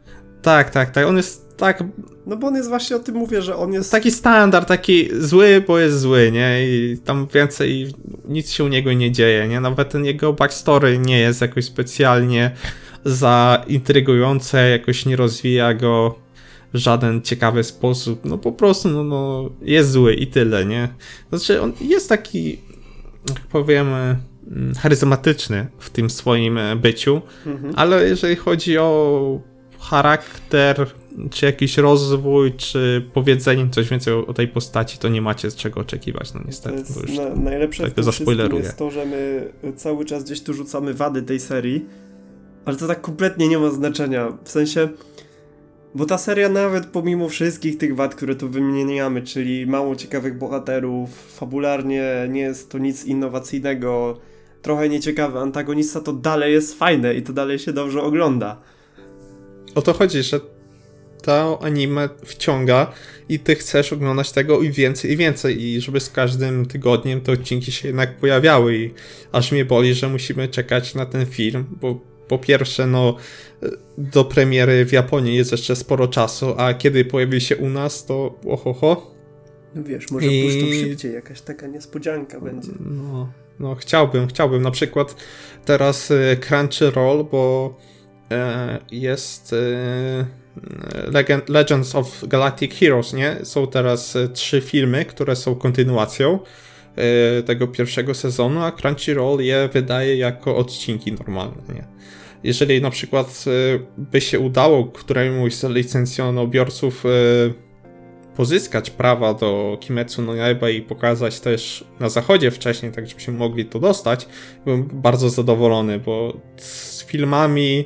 Tak, 0.43 0.71
tak, 0.71 0.91
tak. 0.91 1.07
On 1.07 1.17
jest 1.17 1.57
tak. 1.57 1.85
No 2.27 2.37
bo 2.37 2.47
on 2.47 2.55
jest 2.55 2.69
właśnie 2.69 2.97
o 2.97 2.99
tym 2.99 3.15
mówię, 3.15 3.43
że 3.43 3.57
on 3.57 3.73
jest. 3.73 3.91
Taki 3.91 4.11
standard, 4.11 4.69
taki 4.69 5.09
zły, 5.19 5.65
bo 5.67 5.79
jest 5.79 6.01
zły, 6.01 6.31
nie? 6.33 6.69
I 6.69 6.99
tam 7.05 7.27
więcej 7.35 7.95
nic 8.29 8.51
się 8.51 8.65
u 8.65 8.69
niego 8.69 8.93
nie 8.93 9.13
dzieje, 9.13 9.49
nie? 9.49 9.61
Nawet 9.61 9.91
ten 9.91 10.05
jego 10.05 10.33
backstory 10.33 10.99
nie 10.99 11.19
jest 11.19 11.41
jakoś 11.41 11.65
specjalnie 11.65 12.51
zaintrygujące, 13.05 14.71
jakoś 14.71 15.07
nie 15.07 15.17
rozwija 15.17 15.75
go 15.75 16.19
w 16.75 16.77
żaden 16.77 17.23
ciekawy 17.23 17.65
sposób. 17.65 18.25
No 18.25 18.39
po 18.39 18.53
prostu, 18.53 18.89
no, 18.89 19.05
no 19.05 19.51
jest 19.63 19.91
zły 19.91 20.15
i 20.15 20.27
tyle, 20.27 20.65
nie? 20.65 20.89
Znaczy, 21.31 21.63
on 21.63 21.73
jest 21.81 22.09
taki 22.09 22.59
jak 23.29 23.41
powiem, 23.41 23.89
mm, 23.89 24.75
charyzmatyczny 24.75 25.67
w 25.79 25.91
tym 25.91 26.11
swoim 26.11 26.59
e, 26.59 26.77
byciu, 26.77 27.23
mhm. 27.47 27.73
ale 27.77 28.09
jeżeli 28.09 28.37
chodzi 28.37 28.79
o 28.79 29.41
charakter, 29.79 30.87
czy 31.31 31.47
jakiś 31.47 31.79
rozwój, 31.79 32.53
czy 32.53 33.09
powiedzenie 33.15 33.69
coś 33.71 33.89
więcej 33.89 34.15
o, 34.15 34.35
tej 34.35 34.49
postaci, 34.49 34.99
to 34.99 35.09
nie 35.09 35.23
macie 35.23 35.51
z 35.51 35.57
czego 35.57 35.81
oczekiwać, 35.81 36.35
no 36.35 36.41
niestety. 36.47 36.95
To 36.95 37.01
jest 37.01 37.17
na, 37.17 37.35
najlepsze 37.35 37.89
w 37.89 37.95
tym 37.95 38.05
jest 38.57 38.77
to, 38.77 38.91
że 38.91 39.07
my 39.07 39.53
cały 39.77 40.05
czas 40.05 40.25
gdzieś 40.25 40.43
tu 40.43 40.55
rzucamy 40.55 40.95
wady 40.95 41.23
tej 41.23 41.41
serii, 41.41 41.87
ale 42.65 42.77
to 42.77 42.87
tak 42.87 43.01
kompletnie 43.01 43.49
nie 43.49 43.59
ma 43.59 43.71
znaczenia. 43.71 44.33
W 44.45 44.51
sensie 44.51 44.89
bo 45.95 46.07
ta 46.07 46.19
seria 46.19 46.49
nawet 46.49 46.87
pomimo 46.87 47.29
wszystkich 47.29 47.79
tych 47.79 47.97
wad, 47.97 48.15
które 48.15 48.35
tu 48.35 48.49
wymieniamy, 48.49 49.23
czyli 49.23 49.67
mało 49.67 49.97
ciekawych 49.97 50.39
bohaterów, 50.39 51.11
fabularnie 51.37 52.05
nie 52.29 52.41
jest 52.41 52.71
to 52.71 52.79
nic 52.79 53.05
innowacyjnego, 53.05 54.21
trochę 54.63 54.89
nieciekawy 54.89 55.39
antagonista, 55.39 56.01
to 56.01 56.13
dalej 56.13 56.53
jest 56.53 56.79
fajne 56.79 57.15
i 57.15 57.23
to 57.23 57.33
dalej 57.33 57.59
się 57.59 57.73
dobrze 57.73 58.03
ogląda. 58.03 58.61
O 59.75 59.83
to 59.83 59.93
chodzi, 59.93 60.23
że 60.23 60.41
to 61.23 61.59
anime 61.63 62.09
wciąga 62.25 62.93
i 63.29 63.39
ty 63.39 63.55
chcesz 63.55 63.93
oglądać 63.93 64.33
tego 64.33 64.61
i 64.61 64.71
więcej 64.71 65.11
i 65.11 65.17
więcej 65.17 65.63
i 65.63 65.81
żeby 65.81 66.01
z 66.01 66.11
każdym 66.11 66.67
tygodniem 66.67 67.21
te 67.21 67.33
odcinki 67.33 67.73
się 67.73 67.89
jednak 67.89 68.17
pojawiały 68.17 68.77
i 68.77 68.95
aż 69.33 69.53
mnie 69.53 69.65
boli, 69.65 69.95
że 69.95 70.09
musimy 70.09 70.49
czekać 70.49 70.95
na 70.95 71.07
ten 71.07 71.27
film, 71.27 71.65
bo 71.81 72.14
po 72.29 72.39
pierwsze, 72.39 72.87
no, 72.87 73.17
do 73.99 74.25
premiery 74.25 74.85
w 74.85 74.93
Japonii 74.93 75.37
jest 75.37 75.53
jeszcze 75.53 75.77
sporo 75.77 76.09
czasu, 76.09 76.55
a 76.59 76.75
kiedy 76.75 77.05
pojawi 77.05 77.41
się 77.41 77.57
u 77.57 77.69
nas, 77.69 78.07
to 78.07 78.39
ohoho. 78.49 79.15
No 79.75 79.85
wiesz, 79.85 80.11
może 80.11 80.27
I... 80.27 80.45
puszczą 80.45 80.89
szybciej, 80.89 81.15
jakaś 81.15 81.41
taka 81.41 81.67
niespodzianka 81.67 82.41
będzie. 82.41 82.73
No, 82.81 83.33
no, 83.61 83.75
chciałbym, 83.75 84.27
chciałbym. 84.27 84.63
Na 84.63 84.71
przykład 84.71 85.17
teraz 85.65 86.11
y, 86.11 86.37
Crunchyroll, 86.41 87.25
bo 87.25 87.75
e, 88.31 88.79
jest 88.91 89.53
e, 89.53 90.27
Legend, 91.13 91.49
Legends 91.49 91.95
of 91.95 92.29
Galactic 92.29 92.75
Heroes, 92.75 93.13
nie? 93.13 93.37
Są 93.43 93.67
teraz 93.67 94.17
e, 94.17 94.29
trzy 94.29 94.61
filmy, 94.61 95.05
które 95.05 95.37
są 95.37 95.55
kontynuacją 95.55 96.39
tego 97.47 97.67
pierwszego 97.69 98.15
sezonu, 98.15 98.63
a 98.63 98.73
Crunchyroll 98.73 99.41
je 99.41 99.69
wydaje 99.73 100.17
jako 100.17 100.57
odcinki 100.57 101.13
normalne, 101.13 101.63
nie? 101.75 101.85
jeżeli 102.45 102.81
na 102.81 102.91
przykład 102.91 103.45
y, 103.47 103.81
by 103.99 104.21
się 104.21 104.41
udało 104.41 104.85
któremuś 104.85 105.55
z 105.55 105.65
licencjonobiorców 105.65 107.07
y, 107.07 107.09
pozyskać 108.37 108.91
prawa 108.91 109.35
do 109.35 109.79
Kimetsu 109.81 110.23
no 110.23 110.35
Yaiba 110.35 110.71
i 110.71 110.83
pokazać 110.83 111.41
też 111.41 111.85
na 112.01 112.09
zachodzie 112.09 112.51
wcześniej, 112.51 112.93
tak 112.93 113.09
żebyśmy 113.09 113.35
mogli 113.35 113.65
to 113.65 113.81
dostać, 113.81 114.29
byłem 114.65 114.89
bardzo 114.93 115.31
zadowolony, 115.31 115.99
bo 115.99 116.37
z 116.57 117.05
filmami 117.05 117.85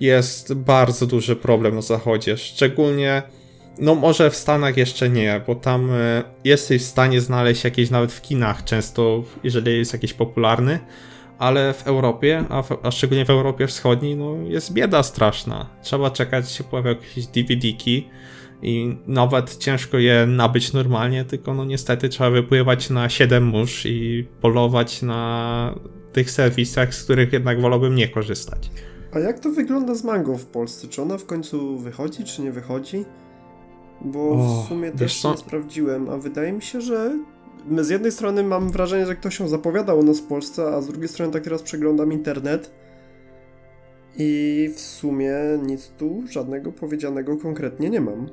jest 0.00 0.54
bardzo 0.54 1.06
duży 1.06 1.36
problem 1.36 1.74
na 1.74 1.82
zachodzie, 1.82 2.36
szczególnie 2.36 3.22
no 3.78 3.94
może 3.94 4.30
w 4.30 4.36
Stanach 4.36 4.76
jeszcze 4.76 5.10
nie, 5.10 5.40
bo 5.46 5.54
tam 5.54 5.90
y, 5.90 6.22
jesteś 6.44 6.82
w 6.82 6.86
stanie 6.86 7.20
znaleźć 7.20 7.64
jakieś 7.64 7.90
nawet 7.90 8.12
w 8.12 8.22
kinach 8.22 8.64
często, 8.64 9.24
jeżeli 9.44 9.78
jest 9.78 9.92
jakiś 9.92 10.12
popularny, 10.12 10.78
ale 11.38 11.72
w 11.72 11.86
Europie, 11.86 12.44
a, 12.48 12.62
w, 12.62 12.68
a, 12.82 12.90
szczególnie 12.90 13.24
w 13.24 13.30
Europie 13.30 13.66
Wschodniej, 13.66 14.16
no 14.16 14.36
jest 14.44 14.72
bieda 14.72 15.02
straszna. 15.02 15.70
Trzeba 15.82 16.10
czekać, 16.10 16.50
się 16.52 16.64
pojawią 16.64 16.88
jakieś 16.88 17.26
DVD-ki 17.26 18.08
i 18.62 18.96
nawet 19.06 19.56
ciężko 19.56 19.98
je 19.98 20.26
nabyć 20.26 20.72
normalnie, 20.72 21.24
tylko 21.24 21.54
no 21.54 21.64
niestety 21.64 22.08
trzeba 22.08 22.30
wypływać 22.30 22.90
na 22.90 23.08
7 23.08 23.44
mórz 23.44 23.86
i 23.86 24.28
polować 24.40 25.02
na 25.02 25.74
tych 26.12 26.30
serwisach, 26.30 26.94
z 26.94 27.04
których 27.04 27.32
jednak 27.32 27.60
wolałbym 27.60 27.94
nie 27.94 28.08
korzystać. 28.08 28.70
A 29.12 29.18
jak 29.18 29.40
to 29.40 29.50
wygląda 29.50 29.94
z 29.94 30.04
mangą 30.04 30.38
w 30.38 30.46
Polsce? 30.46 30.88
Czy 30.88 31.02
ona 31.02 31.18
w 31.18 31.26
końcu 31.26 31.78
wychodzi, 31.78 32.24
czy 32.24 32.42
nie 32.42 32.52
wychodzi? 32.52 33.04
Bo 34.00 34.30
o, 34.30 34.62
w 34.62 34.68
sumie 34.68 34.92
też 34.92 35.24
nie 35.24 35.36
sprawdziłem, 35.36 36.08
a 36.08 36.16
wydaje 36.16 36.52
mi 36.52 36.62
się, 36.62 36.80
że 36.80 37.18
z 37.78 37.88
jednej 37.88 38.12
strony 38.12 38.42
mam 38.42 38.70
wrażenie, 38.70 39.06
że 39.06 39.16
ktoś 39.16 39.36
się 39.36 39.48
zapowiadał 39.48 40.00
o 40.00 40.02
nas 40.02 40.20
w 40.20 40.26
Polsce, 40.26 40.74
a 40.74 40.80
z 40.80 40.86
drugiej 40.86 41.08
strony 41.08 41.32
tak 41.32 41.44
teraz 41.44 41.62
przeglądam 41.62 42.12
internet 42.12 42.70
i 44.18 44.70
w 44.74 44.80
sumie 44.80 45.34
nic 45.62 45.88
tu 45.88 46.22
żadnego 46.30 46.72
powiedzianego 46.72 47.36
konkretnie 47.36 47.90
nie 47.90 48.00
mam. 48.00 48.28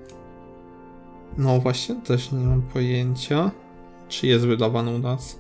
No 1.38 1.60
właśnie, 1.60 1.96
też 1.96 2.32
nie 2.32 2.46
mam 2.46 2.62
pojęcia, 2.62 3.52
czy 4.08 4.28
jest 4.28 4.46
wydawany 4.46 4.96
u 4.96 5.00
nas. 5.00 5.40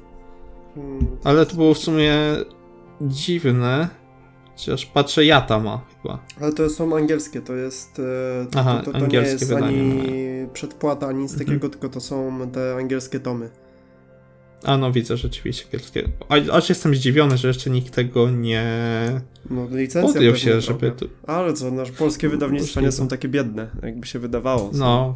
Hmm, 0.76 1.08
Ale 1.24 1.46
to 1.46 1.56
było 1.56 1.74
w 1.74 1.78
sumie 1.78 2.14
dziwne, 3.02 3.90
Chociaż 4.56 4.86
patrzę, 4.86 5.26
Jata 5.26 5.60
ma 5.60 5.82
chyba. 6.04 6.20
Ale 6.42 6.54
to 6.54 6.70
są 6.70 6.98
angielskie, 6.98 7.42
to 7.42 7.54
jest. 7.54 8.00
E, 8.00 8.46
to, 8.52 8.60
Aha, 8.60 8.82
to, 8.86 8.92
to, 8.92 9.00
to 9.00 9.08
nie 9.08 9.18
jest 9.18 9.48
wydanie, 9.48 9.66
ani 9.68 10.04
no. 10.44 10.54
przedpłata, 10.54 11.08
ani 11.08 11.22
nic 11.22 11.32
mhm. 11.32 11.48
takiego, 11.48 11.70
tylko 11.70 11.90
to 11.90 12.00
są 12.02 12.50
te 12.52 12.76
angielskie 12.76 13.20
tomy. 13.20 13.50
A 14.64 14.78
no 14.78 14.92
widzę 14.92 15.18
rzeczywiście 15.18 15.66
angielskie. 15.66 16.10
Aż 16.52 16.70
jestem 16.70 16.96
zdziwiony, 16.96 17.38
że 17.38 17.48
jeszcze 17.48 17.70
nikt 17.70 17.94
tego 17.94 18.30
nie 18.30 18.66
no, 19.50 19.68
licencja 19.72 20.14
podjął 20.14 20.36
się, 20.36 20.62
żeby. 20.62 20.92
To... 20.92 21.06
Ale 21.28 21.54
co, 21.54 21.72
nasze 21.72 21.94
polskie 21.94 22.30
wydawnictwa 22.30 22.82
nie 22.82 22.92
są 22.92 23.08
takie 23.08 23.28
biedne, 23.28 23.70
jakby 23.84 24.08
się 24.08 24.20
wydawało. 24.20 24.72
No. 24.74 25.16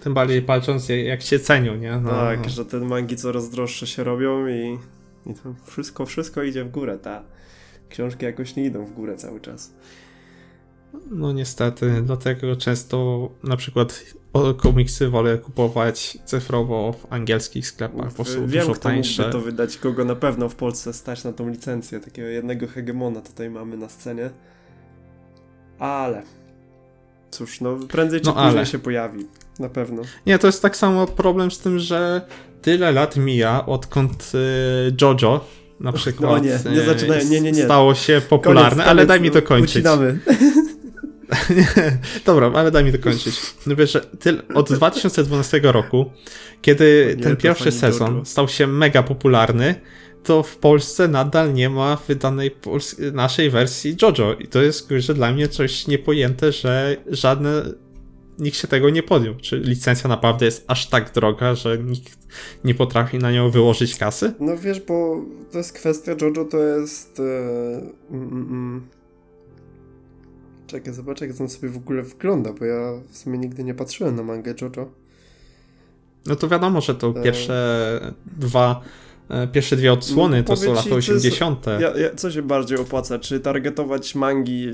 Tym 0.00 0.14
bardziej 0.14 0.42
patrząc, 0.42 0.88
jak 0.88 1.22
się 1.22 1.38
cenią, 1.38 1.76
nie? 1.76 2.00
No, 2.02 2.10
tak, 2.10 2.40
no. 2.42 2.48
że 2.48 2.64
te 2.64 2.80
mangi 2.80 3.16
coraz 3.16 3.50
droższe 3.50 3.86
się 3.86 4.04
robią 4.04 4.48
i, 4.48 4.78
i 5.26 5.34
to 5.34 5.54
wszystko, 5.64 6.06
wszystko 6.06 6.42
idzie 6.42 6.64
w 6.64 6.70
górę, 6.70 6.98
tak 6.98 7.22
książki 7.88 8.24
jakoś 8.24 8.56
nie 8.56 8.64
idą 8.64 8.84
w 8.84 8.92
górę 8.92 9.16
cały 9.16 9.40
czas. 9.40 9.72
No 11.10 11.32
niestety, 11.32 12.02
dlatego 12.02 12.56
często 12.56 13.28
na 13.42 13.56
przykład 13.56 14.04
komiksy 14.56 15.08
wolę 15.08 15.38
kupować 15.38 16.18
cyfrowo 16.24 16.92
w 16.92 17.12
angielskich 17.12 17.68
sklepach, 17.68 18.14
bo 18.14 18.24
są 18.24 18.46
Wiem, 18.46 18.60
dużo 18.60 18.72
kto 18.72 18.82
tańsze. 18.82 19.30
To 19.30 19.40
wydać, 19.40 19.76
kogo 19.76 20.04
na 20.04 20.14
pewno 20.14 20.48
w 20.48 20.54
Polsce 20.54 20.92
stać 20.92 21.24
na 21.24 21.32
tą 21.32 21.48
licencję. 21.48 22.00
Takiego 22.00 22.28
jednego 22.28 22.66
hegemona 22.66 23.20
tutaj 23.20 23.50
mamy 23.50 23.76
na 23.76 23.88
scenie. 23.88 24.30
Ale... 25.78 26.22
Cóż, 27.30 27.60
no 27.60 27.76
prędzej 27.88 28.20
czy 28.20 28.26
no, 28.26 28.32
później 28.32 28.50
ale. 28.50 28.66
się 28.66 28.78
pojawi. 28.78 29.26
Na 29.58 29.68
pewno. 29.68 30.02
Nie, 30.26 30.38
to 30.38 30.46
jest 30.46 30.62
tak 30.62 30.76
samo 30.76 31.06
problem 31.06 31.50
z 31.50 31.58
tym, 31.58 31.78
że 31.78 32.26
tyle 32.62 32.92
lat 32.92 33.16
mija, 33.16 33.66
odkąd 33.66 34.32
y, 34.34 34.94
JoJo 35.00 35.44
na 35.80 35.92
przykład 35.92 36.32
no 36.32 36.38
nie, 36.38 36.76
nie 36.76 36.82
zaczynaj, 36.82 37.26
nie, 37.26 37.40
nie, 37.40 37.52
nie. 37.52 37.64
stało 37.64 37.94
się 37.94 38.22
popularne, 38.28 38.70
koniec, 38.70 38.88
ale 38.88 39.06
daj 39.06 39.20
mi 39.20 39.30
to 39.30 39.42
kończyć. 39.42 39.76
Ucinamy. 39.76 40.18
Dobra, 42.26 42.52
ale 42.54 42.70
daj 42.70 42.84
mi 42.84 42.92
to 42.92 42.98
kończyć. 42.98 43.40
No 43.66 43.76
wiesz, 43.76 43.98
od 44.54 44.72
2012 44.72 45.60
roku, 45.62 46.10
kiedy 46.62 47.16
ten 47.22 47.36
pierwszy 47.36 47.72
sezon 47.72 48.26
stał 48.26 48.48
się 48.48 48.66
mega 48.66 49.02
popularny, 49.02 49.74
to 50.22 50.42
w 50.42 50.56
Polsce 50.56 51.08
nadal 51.08 51.54
nie 51.54 51.70
ma 51.70 51.96
wydanej 52.08 52.50
naszej 53.12 53.50
wersji 53.50 53.96
JoJo. 54.02 54.34
I 54.34 54.46
to 54.46 54.62
jest 54.62 54.88
że 54.98 55.14
dla 55.14 55.32
mnie 55.32 55.48
coś 55.48 55.86
niepojęte, 55.86 56.52
że 56.52 56.96
żadne 57.06 57.62
nikt 58.38 58.56
się 58.56 58.68
tego 58.68 58.90
nie 58.90 59.02
podjął. 59.02 59.34
Czy 59.34 59.58
licencja 59.58 60.08
naprawdę 60.08 60.44
jest 60.44 60.64
aż 60.66 60.88
tak 60.88 61.12
droga, 61.12 61.54
że 61.54 61.78
nikt 61.78 62.18
nie 62.64 62.74
potrafi 62.74 63.18
na 63.18 63.32
nią 63.32 63.50
wyłożyć 63.50 63.98
kasy? 63.98 64.32
No 64.40 64.56
wiesz, 64.56 64.80
bo 64.80 65.24
to 65.52 65.58
jest 65.58 65.72
kwestia 65.72 66.12
JoJo, 66.20 66.44
to 66.44 66.58
jest... 66.58 67.20
E, 67.20 67.22
mm, 68.10 68.28
mm, 68.28 68.48
mm. 68.48 68.88
Czekaj, 70.66 70.94
zobaczę 70.94 71.26
jak 71.26 71.40
on 71.40 71.48
sobie 71.48 71.68
w 71.68 71.76
ogóle 71.76 72.02
wygląda, 72.02 72.52
bo 72.52 72.64
ja 72.64 72.92
w 73.08 73.18
sumie 73.18 73.38
nigdy 73.38 73.64
nie 73.64 73.74
patrzyłem 73.74 74.16
na 74.16 74.22
mangę 74.22 74.54
JoJo. 74.60 74.88
No 76.26 76.36
to 76.36 76.48
wiadomo, 76.48 76.80
że 76.80 76.94
to 76.94 77.14
e... 77.16 77.22
pierwsze 77.22 78.14
dwa 78.38 78.80
e, 79.28 79.48
pierwsze 79.48 79.76
dwie 79.76 79.92
odsłony 79.92 80.38
no, 80.38 80.44
to 80.44 80.56
są 80.56 80.72
lata 80.72 80.94
80. 80.94 81.66
Ja, 81.66 81.80
ja, 81.80 82.14
co 82.16 82.30
się 82.30 82.42
bardziej 82.42 82.78
opłaca? 82.78 83.18
Czy 83.18 83.40
targetować 83.40 84.14
mangi, 84.14 84.68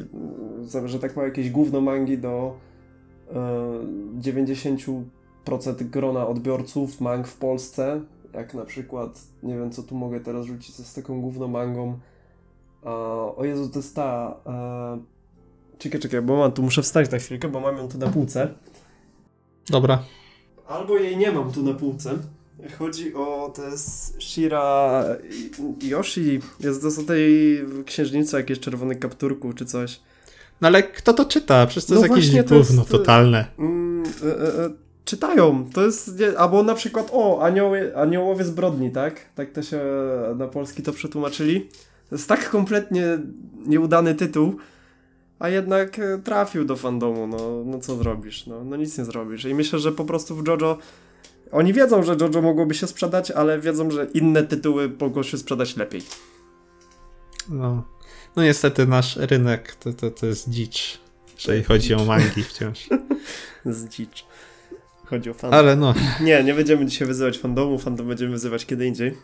że 0.85 0.99
tak 0.99 1.13
powiem, 1.13 1.29
jakieś 1.29 1.51
gówno 1.51 1.81
mangi 1.81 2.19
do 2.19 2.57
90% 4.21 5.03
grona 5.91 6.27
odbiorców 6.27 7.01
mang 7.01 7.29
w 7.29 7.37
Polsce, 7.37 8.01
jak 8.35 8.55
na 8.55 8.65
przykład, 8.65 9.21
nie 9.43 9.57
wiem 9.57 9.71
co 9.71 9.83
tu 9.83 9.95
mogę 9.95 10.21
teraz 10.21 10.47
rzucić 10.47 10.75
z 10.75 10.95
taką 10.95 11.21
główną 11.21 11.49
mangą. 11.49 11.99
o 13.37 13.43
Jezu, 13.43 13.69
to 13.69 13.79
jest 13.79 13.97
ta... 13.97 14.37
Czekaj, 15.83 16.01
czekaj, 16.01 16.23
bo 16.23 16.37
mam 16.37 16.53
tu, 16.53 16.63
muszę 16.63 16.83
wstać 16.83 17.11
na 17.11 17.19
chwilkę, 17.19 17.49
bo 17.49 17.61
mam 17.61 17.77
ją 17.77 17.89
tu 17.89 17.99
na 17.99 18.07
półce. 18.07 18.49
Dobra. 19.71 20.03
Albo 20.69 20.99
jej 20.99 21.17
nie 21.17 21.33
mam 21.33 21.53
tu 21.53 21.63
na 21.63 21.75
półce. 21.75 22.19
Chodzi 22.79 23.15
o 23.15 23.53
to 23.57 23.69
jest 23.69 24.23
Shira 24.23 25.05
Yoshi. 25.83 26.41
Jest 26.61 26.83
to 26.83 27.03
o 27.03 27.05
tej 27.05 27.61
księżnicy 27.87 28.37
jakieś 28.37 28.61
czerwony 28.61 28.97
kapturku 28.97 29.53
czy 29.53 29.65
coś. 29.65 30.01
No 30.61 30.69
ale 30.69 30.83
kto 30.83 31.13
to 31.13 31.25
czyta? 31.25 31.67
Przecież 31.67 31.85
to 31.85 31.95
no 31.95 32.01
jest 32.01 32.11
jakieś 32.11 32.49
to 32.49 32.55
gówno 32.59 32.83
jest, 32.83 32.91
totalne. 32.91 33.47
Mm, 33.59 34.03
e, 34.25 34.27
e, 34.27 34.65
e, 34.65 34.71
czytają. 35.05 35.71
To 35.75 35.85
jest, 35.85 36.19
nie, 36.19 36.39
albo 36.39 36.63
na 36.63 36.75
przykład, 36.75 37.11
o, 37.13 37.43
anioły, 37.43 37.97
aniołowie 37.97 38.45
zbrodni, 38.45 38.91
tak? 38.91 39.21
Tak 39.35 39.53
to 39.53 39.63
się 39.63 39.81
na 40.37 40.49
polski 40.49 40.83
to 40.83 40.93
przetłumaczyli. 40.93 41.69
To 42.09 42.15
jest 42.15 42.29
tak 42.29 42.51
kompletnie 42.51 43.19
nieudany 43.67 44.15
tytuł, 44.15 44.57
a 45.43 45.49
jednak 45.49 45.99
e, 45.99 46.19
trafił 46.19 46.65
do 46.65 46.77
fandomu, 46.77 47.27
no, 47.27 47.63
no 47.65 47.79
co 47.79 47.97
zrobisz? 47.97 48.47
No, 48.47 48.65
no 48.65 48.77
nic 48.77 48.99
nie 48.99 49.05
zrobisz. 49.05 49.45
I 49.45 49.55
myślę, 49.55 49.79
że 49.79 49.93
po 49.93 50.05
prostu 50.05 50.37
w 50.37 50.47
JoJo 50.47 50.79
oni 51.53 51.73
wiedzą, 51.73 52.03
że 52.03 52.17
JoJo 52.21 52.43
mogłoby 52.43 52.75
się 52.75 52.87
sprzedać, 52.87 53.31
ale 53.31 53.61
wiedzą, 53.61 53.91
że 53.91 54.05
inne 54.15 54.43
tytuły 54.43 54.93
mogą 55.01 55.23
się 55.23 55.39
sprzedać 55.39 55.77
lepiej. 55.77 56.03
No. 57.49 57.85
No 58.37 58.43
niestety 58.43 58.87
nasz 58.87 59.17
rynek 59.17 59.75
to, 59.75 59.93
to, 59.93 60.11
to 60.11 60.27
jest 60.27 60.49
dzicz, 60.49 61.01
jeżeli 61.35 61.65
chodzi 61.65 61.95
o 61.95 62.05
mangi 62.05 62.43
wciąż. 62.43 62.89
z 63.67 63.89
dzicz. 63.89 64.27
Chodzi 65.05 65.31
o 65.31 65.35
fandom. 65.35 65.59
Ale 65.59 65.77
no. 65.77 65.95
Nie, 66.21 66.45
nie 66.45 66.55
będziemy 66.55 66.87
dzisiaj 66.87 67.09
wyzywać 67.09 67.39
fandomu, 67.39 67.79
fandom 67.79 68.09
będziemy 68.09 68.31
wyzywać 68.31 68.67
kiedy 68.67 68.87
indziej. 68.87 69.17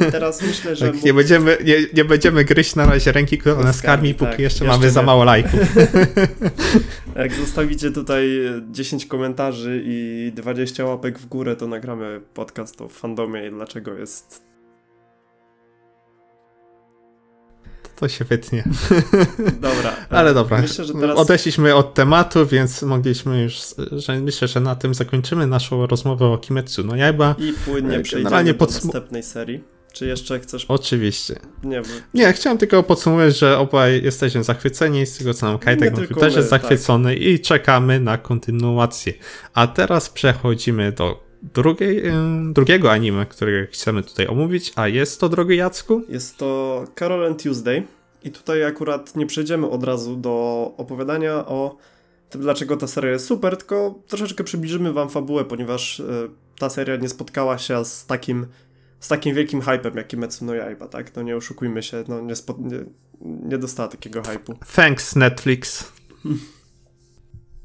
A 0.00 0.10
teraz 0.10 0.42
myślę, 0.42 0.76
że... 0.76 0.92
Tak, 0.92 1.02
nie, 1.02 1.14
będziemy, 1.14 1.56
nie, 1.64 1.76
nie 1.94 2.04
będziemy 2.04 2.44
gryźć 2.44 2.74
na 2.74 2.86
razie 2.86 3.12
ręki, 3.12 3.38
która 3.38 3.54
nas 3.54 3.82
karmi, 3.82 4.14
póki 4.14 4.30
tak, 4.30 4.40
jeszcze, 4.40 4.64
mamy 4.64 4.90
za 4.90 5.02
mało 5.02 5.24
lajków. 5.24 5.60
Jak 7.16 7.34
zostawicie 7.34 7.90
tutaj 7.90 8.28
10 8.70 9.06
komentarzy 9.06 9.82
i 9.84 10.32
20 10.34 10.84
łapek 10.84 11.18
w 11.18 11.26
górę, 11.26 11.56
to 11.56 11.66
nagramy 11.66 12.20
podcast 12.34 12.80
o 12.80 12.88
fandomie 12.88 13.46
i 13.46 13.50
dlaczego 13.50 13.94
jest 13.94 14.47
To 18.00 18.08
się 18.08 18.24
wytnie. 18.24 18.64
Dobra. 19.60 19.96
Ale 20.10 20.34
dobra. 20.34 20.58
Myślę, 20.60 20.84
że 20.84 20.94
teraz... 20.94 21.18
Odeszliśmy 21.18 21.74
od 21.74 21.94
tematu, 21.94 22.46
więc 22.46 22.82
mogliśmy 22.82 23.42
już, 23.42 23.60
że 23.92 24.20
myślę, 24.20 24.48
że 24.48 24.60
na 24.60 24.76
tym 24.76 24.94
zakończymy 24.94 25.46
naszą 25.46 25.86
rozmowę 25.86 26.26
o 26.26 26.38
Kimetsu 26.38 26.84
no 26.84 26.96
Jaiba. 26.96 27.34
I 27.38 27.52
płynnie 27.64 27.96
e, 27.96 28.00
przejdziemy 28.00 28.54
do 28.54 28.66
następnej 28.66 29.22
serii. 29.22 29.64
Czy 29.92 30.06
jeszcze 30.06 30.40
chcesz... 30.40 30.64
Oczywiście. 30.68 31.38
Nie, 31.64 31.82
bo... 31.82 31.88
nie, 32.14 32.32
chciałem 32.32 32.58
tylko 32.58 32.82
podsumować, 32.82 33.38
że 33.38 33.58
obaj 33.58 34.02
jesteśmy 34.02 34.44
zachwyceni 34.44 35.06
z 35.06 35.18
tego, 35.18 35.34
co 35.34 35.46
nam 35.46 35.58
Kajtek 35.58 35.94
mówił, 35.94 36.16
też 36.16 36.36
jest 36.36 36.48
zachwycony 36.48 37.14
tak. 37.14 37.22
i 37.22 37.40
czekamy 37.40 38.00
na 38.00 38.18
kontynuację. 38.18 39.12
A 39.54 39.66
teraz 39.66 40.10
przechodzimy 40.10 40.92
do 40.92 41.27
drugiej, 41.42 42.02
drugiego 42.52 42.92
anime, 42.92 43.26
które 43.26 43.66
chcemy 43.66 44.02
tutaj 44.02 44.26
omówić, 44.26 44.72
a 44.76 44.88
jest 44.88 45.20
to, 45.20 45.28
drogi 45.28 45.56
Jacku? 45.56 46.02
Jest 46.08 46.36
to 46.36 46.84
Carol 46.98 47.26
and 47.26 47.42
Tuesday, 47.42 47.82
I 48.22 48.30
tutaj 48.30 48.64
akurat 48.64 49.16
nie 49.16 49.26
przejdziemy 49.26 49.70
od 49.70 49.84
razu 49.84 50.16
do 50.16 50.74
opowiadania 50.76 51.46
o 51.46 51.76
tym, 52.30 52.40
dlaczego 52.40 52.76
ta 52.76 52.86
seria 52.86 53.12
jest 53.12 53.26
super, 53.26 53.56
tylko 53.56 54.02
troszeczkę 54.06 54.44
przybliżymy 54.44 54.92
wam 54.92 55.10
fabułę, 55.10 55.44
ponieważ 55.44 56.00
y, 56.00 56.30
ta 56.58 56.70
seria 56.70 56.96
nie 56.96 57.08
spotkała 57.08 57.58
się 57.58 57.84
z 57.84 58.06
takim 58.06 58.46
z 59.00 59.08
takim 59.08 59.34
wielkim 59.34 59.60
hypem 59.60 59.96
jak 59.96 60.08
Kimetsu 60.08 60.44
no 60.44 60.54
Yaiba, 60.54 60.88
tak? 60.88 61.16
No 61.16 61.22
nie 61.22 61.36
oszukujmy 61.36 61.82
się, 61.82 62.04
no 62.08 62.20
nie, 62.20 62.36
spo, 62.36 62.56
nie, 62.58 62.84
nie 63.20 63.58
dostała 63.58 63.88
takiego 63.88 64.22
hypu. 64.22 64.54
Thanks 64.74 65.16
Netflix. 65.16 65.92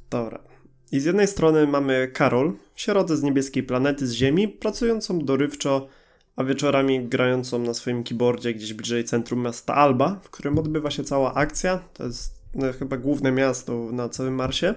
Dobra. 0.10 0.53
I 0.94 1.00
z 1.00 1.06
jednej 1.06 1.28
strony 1.28 1.68
mamy 1.68 2.10
Karol, 2.14 2.54
sierotę 2.76 3.18
z 3.18 3.24
niebieskiej 3.24 3.64
planety, 3.64 4.08
z 4.08 4.12
Ziemi, 4.12 4.48
pracującą 4.48 5.20
dorywczo, 5.20 5.88
a 6.36 6.44
wieczorami 6.44 7.08
grającą 7.08 7.60
na 7.60 7.74
swoim 7.74 8.04
keyboardzie 8.04 8.54
gdzieś 8.54 8.74
bliżej 8.74 9.04
centrum 9.04 9.42
miasta 9.42 9.76
Alba, 9.76 10.20
w 10.24 10.30
którym 10.30 10.58
odbywa 10.60 10.92
się 10.92 11.04
cała 11.04 11.34
akcja. 11.34 11.80
To 11.94 12.06
jest 12.06 12.34
no, 12.56 12.74
chyba 12.74 12.98
główne 12.98 13.32
miasto 13.32 13.90
na 13.92 14.10
całym 14.10 14.36
Marsie. 14.36 14.76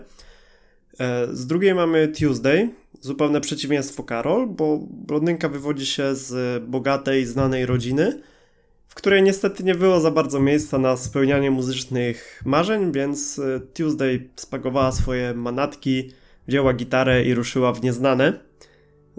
E, 0.99 1.27
z 1.33 1.47
drugiej 1.47 1.75
mamy 1.75 2.09
Tuesday, 2.09 2.71
zupełne 3.01 3.41
przeciwieństwo 3.41 4.03
Karol, 4.03 4.47
bo 4.47 4.79
blondynka 4.91 5.49
wywodzi 5.49 5.87
się 5.87 6.15
z 6.15 6.63
bogatej, 6.65 7.27
znanej 7.27 7.67
rodziny, 7.67 8.23
której 8.97 9.23
niestety 9.23 9.65
nie 9.65 9.75
było 9.75 10.01
za 10.01 10.11
bardzo 10.11 10.41
miejsca 10.41 10.79
na 10.79 10.97
spełnianie 10.97 11.51
muzycznych 11.51 12.43
marzeń, 12.45 12.93
więc 12.93 13.39
e, 13.39 13.61
Tuesday 13.61 14.29
spakowała 14.37 14.93
swoje 14.93 15.35
manatki, 15.35 16.11
wzięła 16.49 16.73
gitarę 16.73 17.25
i 17.25 17.35
ruszyła 17.35 17.73
w 17.73 17.83
nieznane, 17.83 18.33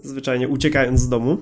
zwyczajnie 0.03 0.47
uciekając 0.47 0.99
z 0.99 1.09
domu. 1.09 1.37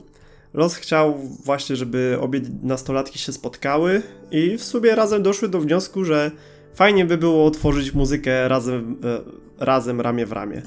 Los 0.54 0.76
chciał 0.76 1.19
właśnie, 1.45 1.76
żeby 1.76 2.17
obie 2.21 2.41
nastolatki 2.63 3.19
się 3.19 3.32
spotkały 3.32 4.02
i 4.32 4.58
w 4.58 4.63
sumie 4.63 4.95
razem 4.95 5.24
doszły 5.24 5.50
do 5.50 5.60
wniosku, 5.60 6.06
że 6.06 6.32
fajnie 6.74 7.06
by 7.06 7.17
było 7.17 7.45
otworzyć 7.45 7.93
muzykę 7.93 8.48
razem, 8.48 8.98
e, 9.04 9.65
razem 9.65 10.02
ramię 10.02 10.26
w 10.26 10.32
ramię. 10.32 10.62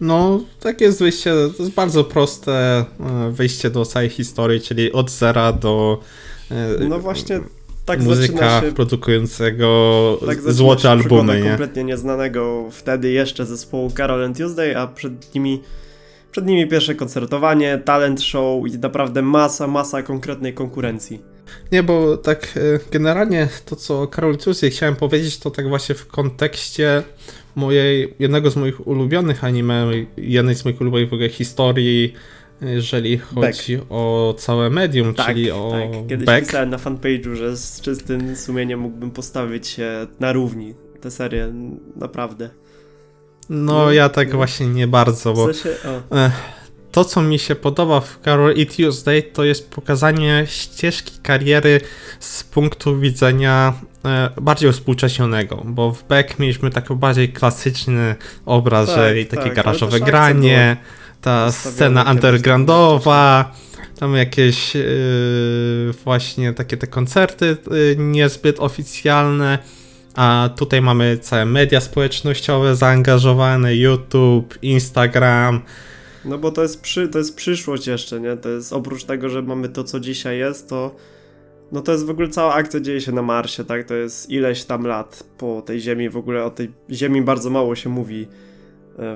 No, 0.00 0.40
takie 0.60 0.84
jest 0.84 0.98
wyjście, 0.98 1.30
to 1.56 1.62
jest 1.62 1.74
bardzo 1.74 2.04
proste 2.04 2.52
e, 3.00 3.30
wyjście 3.32 3.70
do 3.70 3.84
całej 3.84 4.08
historii, 4.08 4.60
czyli 4.60 4.92
od 4.92 5.10
zera 5.10 5.52
do 5.52 6.00
no 6.88 6.98
właśnie 6.98 7.40
tak 7.84 8.02
muzyka 8.02 8.60
się, 8.60 8.72
produkującego 8.72 10.18
tak 10.26 10.40
złote 10.52 10.90
albumy, 10.90 11.40
nie? 11.40 11.48
kompletnie 11.48 11.84
nieznanego 11.84 12.68
wtedy 12.70 13.10
jeszcze 13.10 13.46
zespołu 13.46 13.90
Carol 13.90 14.24
and 14.24 14.38
Tuesday, 14.38 14.78
a 14.78 14.86
przed 14.86 15.34
nimi 15.34 15.60
przed 16.34 16.46
nimi 16.46 16.68
pierwsze 16.68 16.94
koncertowanie, 16.94 17.78
talent 17.84 18.22
show 18.22 18.66
i 18.66 18.78
naprawdę 18.78 19.22
masa, 19.22 19.66
masa 19.66 20.02
konkretnej 20.02 20.54
konkurencji. 20.54 21.22
Nie, 21.72 21.82
bo 21.82 22.16
tak 22.16 22.54
e, 22.56 22.60
generalnie 22.90 23.48
to, 23.64 23.76
co 23.76 24.06
Karol 24.06 24.36
Tuesday 24.36 24.70
chciałem 24.70 24.96
powiedzieć, 24.96 25.38
to 25.38 25.50
tak 25.50 25.68
właśnie 25.68 25.94
w 25.94 26.06
kontekście 26.06 27.02
mojej, 27.54 28.14
jednego 28.18 28.50
z 28.50 28.56
moich 28.56 28.86
ulubionych 28.86 29.44
anime, 29.44 29.86
jednej 30.16 30.54
z 30.54 30.64
moich 30.64 30.80
ulubionych 30.80 31.10
w 31.10 31.12
ogóle 31.12 31.28
historii, 31.28 32.14
jeżeli 32.60 33.18
chodzi 33.18 33.76
Back. 33.76 33.86
o 33.90 34.34
całe 34.38 34.70
medium, 34.70 35.14
tak, 35.14 35.26
czyli 35.26 35.50
o 35.50 35.72
tak. 35.72 36.08
Kiedyś 36.08 36.26
Back. 36.26 36.46
pisałem 36.46 36.70
na 36.70 36.76
fanpage'u, 36.76 37.34
że 37.34 37.56
z 37.56 37.80
czystym 37.80 38.36
sumieniem 38.36 38.80
mógłbym 38.80 39.10
postawić 39.10 39.68
się 39.68 40.06
na 40.20 40.32
równi 40.32 40.74
tę 41.00 41.10
serię, 41.10 41.52
naprawdę. 41.96 42.50
No, 43.50 43.72
no 43.72 43.92
ja 43.92 44.08
tak 44.08 44.30
no. 44.30 44.36
właśnie 44.36 44.66
nie 44.66 44.86
bardzo, 44.86 45.32
bo 45.32 45.46
w 45.46 45.56
sensie, 45.56 45.78
to, 46.94 47.04
co 47.04 47.22
mi 47.22 47.38
się 47.38 47.54
podoba 47.54 48.00
w 48.00 48.18
Carol 48.24 48.54
i 48.54 48.66
Tuesday, 48.66 49.22
to 49.22 49.44
jest 49.44 49.70
pokazanie 49.70 50.44
ścieżki 50.46 51.18
kariery 51.22 51.80
z 52.20 52.44
punktu 52.44 53.00
widzenia 53.00 53.74
e, 54.04 54.30
bardziej 54.40 54.70
uspółcześnionego, 54.70 55.62
bo 55.64 55.92
w 55.92 56.04
Beck 56.04 56.38
mieliśmy 56.38 56.70
taki 56.70 56.94
bardziej 56.94 57.28
klasyczny 57.28 58.14
obraz, 58.46 58.86
tak, 58.86 58.96
że 58.96 59.24
takie 59.24 59.42
tak, 59.42 59.54
garażowe 59.54 60.00
granie, 60.00 60.76
ta 61.24 61.52
scena 61.52 62.10
undergroundowa, 62.10 63.52
tam 63.98 64.14
jakieś 64.16 64.74
yy, 64.74 65.92
właśnie 66.04 66.52
takie 66.52 66.76
te 66.76 66.86
koncerty 66.86 67.56
yy, 67.70 67.96
niezbyt 67.98 68.60
oficjalne, 68.60 69.58
a 70.14 70.50
tutaj 70.56 70.82
mamy 70.82 71.18
całe 71.18 71.46
media 71.46 71.80
społecznościowe 71.80 72.76
zaangażowane, 72.76 73.76
YouTube, 73.76 74.58
Instagram, 74.62 75.60
no 76.24 76.38
bo 76.38 76.50
to 76.50 76.62
jest, 76.62 76.80
przy, 76.80 77.08
to 77.08 77.18
jest 77.18 77.36
przyszłość 77.36 77.86
jeszcze, 77.86 78.20
nie? 78.20 78.36
To 78.36 78.48
jest 78.48 78.72
oprócz 78.72 79.04
tego, 79.04 79.28
że 79.28 79.42
mamy 79.42 79.68
to, 79.68 79.84
co 79.84 80.00
dzisiaj 80.00 80.38
jest, 80.38 80.68
to 80.68 80.94
no 81.72 81.82
to 81.82 81.92
jest 81.92 82.06
w 82.06 82.10
ogóle 82.10 82.28
cała 82.28 82.54
akcja 82.54 82.80
dzieje 82.80 83.00
się 83.00 83.12
na 83.12 83.22
Marsie, 83.22 83.64
tak? 83.64 83.88
To 83.88 83.94
jest 83.94 84.30
ileś 84.30 84.64
tam 84.64 84.86
lat 84.86 85.24
po 85.38 85.62
tej 85.62 85.80
Ziemi, 85.80 86.10
w 86.10 86.16
ogóle 86.16 86.44
o 86.44 86.50
tej 86.50 86.72
Ziemi 86.90 87.22
bardzo 87.22 87.50
mało 87.50 87.76
się 87.76 87.88
mówi 87.88 88.26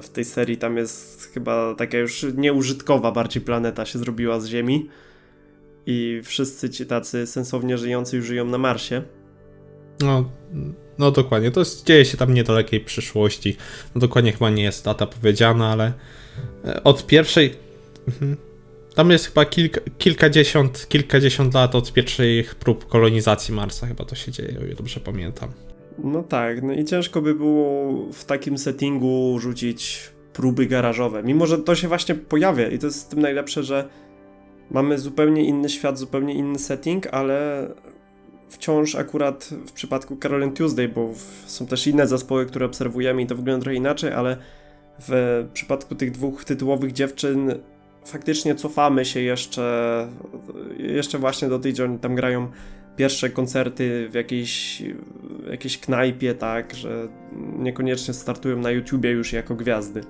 w 0.02 0.08
tej 0.08 0.24
serii. 0.24 0.56
Tam 0.56 0.76
jest 0.76 1.30
chyba 1.34 1.74
taka 1.74 1.98
już 1.98 2.26
nieużytkowa 2.36 3.12
bardziej 3.12 3.42
planeta 3.42 3.86
się 3.86 3.98
zrobiła 3.98 4.40
z 4.40 4.46
Ziemi 4.46 4.88
i 5.86 6.20
wszyscy 6.24 6.70
ci 6.70 6.86
tacy 6.86 7.26
sensownie 7.26 7.78
żyjący 7.78 8.16
już 8.16 8.26
żyją 8.26 8.44
na 8.44 8.58
Marsie. 8.58 9.02
No, 10.00 10.30
no 10.98 11.10
dokładnie, 11.10 11.50
to 11.50 11.60
jest, 11.60 11.86
dzieje 11.86 12.04
się 12.04 12.16
tam 12.16 12.34
niedalekiej 12.34 12.80
przyszłości. 12.80 13.56
No 13.94 14.00
dokładnie 14.00 14.32
chyba 14.32 14.50
nie 14.50 14.62
jest 14.62 14.84
data 14.84 15.06
powiedziana, 15.06 15.72
ale 15.72 15.92
E, 16.64 16.84
od 16.84 17.06
pierwszej. 17.06 17.54
Mhm. 18.08 18.36
Tam 18.94 19.10
jest 19.10 19.26
chyba 19.26 19.44
kilka, 19.44 19.80
kilkadziesiąt, 19.98 20.88
kilkadziesiąt 20.88 21.54
lat 21.54 21.74
od 21.74 21.92
pierwszych 21.92 22.54
prób 22.54 22.88
kolonizacji 22.88 23.54
Marsa, 23.54 23.86
chyba 23.86 24.04
to 24.04 24.14
się 24.14 24.32
dzieje, 24.32 24.58
o 24.60 24.64
ile 24.64 24.74
dobrze 24.74 25.00
pamiętam. 25.00 25.52
No 26.04 26.22
tak, 26.22 26.62
no 26.62 26.72
i 26.72 26.84
ciężko 26.84 27.22
by 27.22 27.34
było 27.34 27.92
w 28.12 28.24
takim 28.24 28.58
settingu 28.58 29.38
rzucić 29.38 30.10
próby 30.32 30.66
garażowe, 30.66 31.22
mimo 31.22 31.46
że 31.46 31.58
to 31.58 31.74
się 31.74 31.88
właśnie 31.88 32.14
pojawia 32.14 32.68
i 32.68 32.78
to 32.78 32.86
jest 32.86 33.10
tym 33.10 33.20
najlepsze, 33.20 33.62
że 33.62 33.88
mamy 34.70 34.98
zupełnie 34.98 35.44
inny 35.44 35.68
świat, 35.68 35.98
zupełnie 35.98 36.34
inny 36.34 36.58
setting, 36.58 37.06
ale 37.06 37.68
wciąż 38.48 38.94
akurat 38.94 39.44
w 39.66 39.72
przypadku 39.72 40.16
Carolyn 40.16 40.52
Tuesday, 40.52 40.88
bo 40.88 41.10
są 41.46 41.66
też 41.66 41.86
inne 41.86 42.06
zespoły, 42.06 42.46
które 42.46 42.66
obserwujemy 42.66 43.22
i 43.22 43.26
to 43.26 43.34
wygląda 43.34 43.62
trochę 43.62 43.76
inaczej, 43.76 44.12
ale 44.12 44.36
w 45.08 45.44
przypadku 45.52 45.94
tych 45.94 46.10
dwóch 46.10 46.44
tytułowych 46.44 46.92
dziewczyn 46.92 47.54
faktycznie 48.04 48.54
cofamy 48.54 49.04
się 49.04 49.20
jeszcze, 49.20 50.08
jeszcze 50.78 51.18
właśnie 51.18 51.48
do 51.48 51.58
tej, 51.58 51.72
gdzie 51.72 51.84
oni 51.84 51.98
tam 51.98 52.14
grają 52.14 52.48
pierwsze 52.98 53.30
koncerty 53.30 54.08
w 54.10 54.14
jakiejś, 54.14 54.82
jakiejś 55.50 55.78
knajpie, 55.78 56.34
tak, 56.34 56.74
że 56.74 57.08
niekoniecznie 57.58 58.14
startują 58.14 58.58
na 58.58 58.70
YouTubie 58.70 59.10
już 59.10 59.32
jako 59.32 59.54
gwiazdy. 59.54 60.00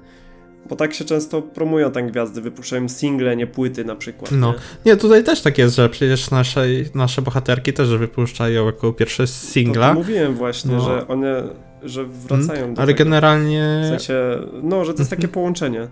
Bo 0.69 0.77
tak 0.77 0.95
się 0.95 1.05
często 1.05 1.43
promują 1.43 1.91
te 1.91 2.03
gwiazdy, 2.03 2.41
wypuszczają 2.41 2.89
single, 2.89 3.37
nie 3.37 3.47
płyty 3.47 3.85
na 3.85 3.97
przykład. 3.97 4.33
No, 4.33 4.53
nie, 4.53 4.93
nie 4.93 4.97
tutaj 4.97 5.25
też 5.25 5.41
tak 5.41 5.59
jest, 5.59 5.77
że 5.77 5.89
przecież 5.89 6.31
nasze, 6.31 6.67
nasze 6.95 7.23
bohaterki 7.23 7.73
też 7.73 7.89
wypuszczają 7.89 8.67
jako 8.67 8.93
pierwsze 8.93 9.27
singla. 9.27 9.89
To, 9.89 9.95
to 9.95 10.01
mówiłem 10.01 10.35
właśnie, 10.35 10.75
no. 10.75 10.81
że 10.81 11.09
one 11.09 11.43
że 11.83 12.05
wracają 12.05 12.59
hmm, 12.59 12.75
do 12.75 12.83
Ale 12.83 12.93
tego. 12.93 13.05
generalnie... 13.05 13.81
W 13.85 13.89
sensie, 13.89 14.15
no, 14.63 14.85
że 14.85 14.93
to 14.93 14.99
jest 14.99 15.11
takie 15.11 15.23
mhm. 15.23 15.35
połączenie. 15.35 15.83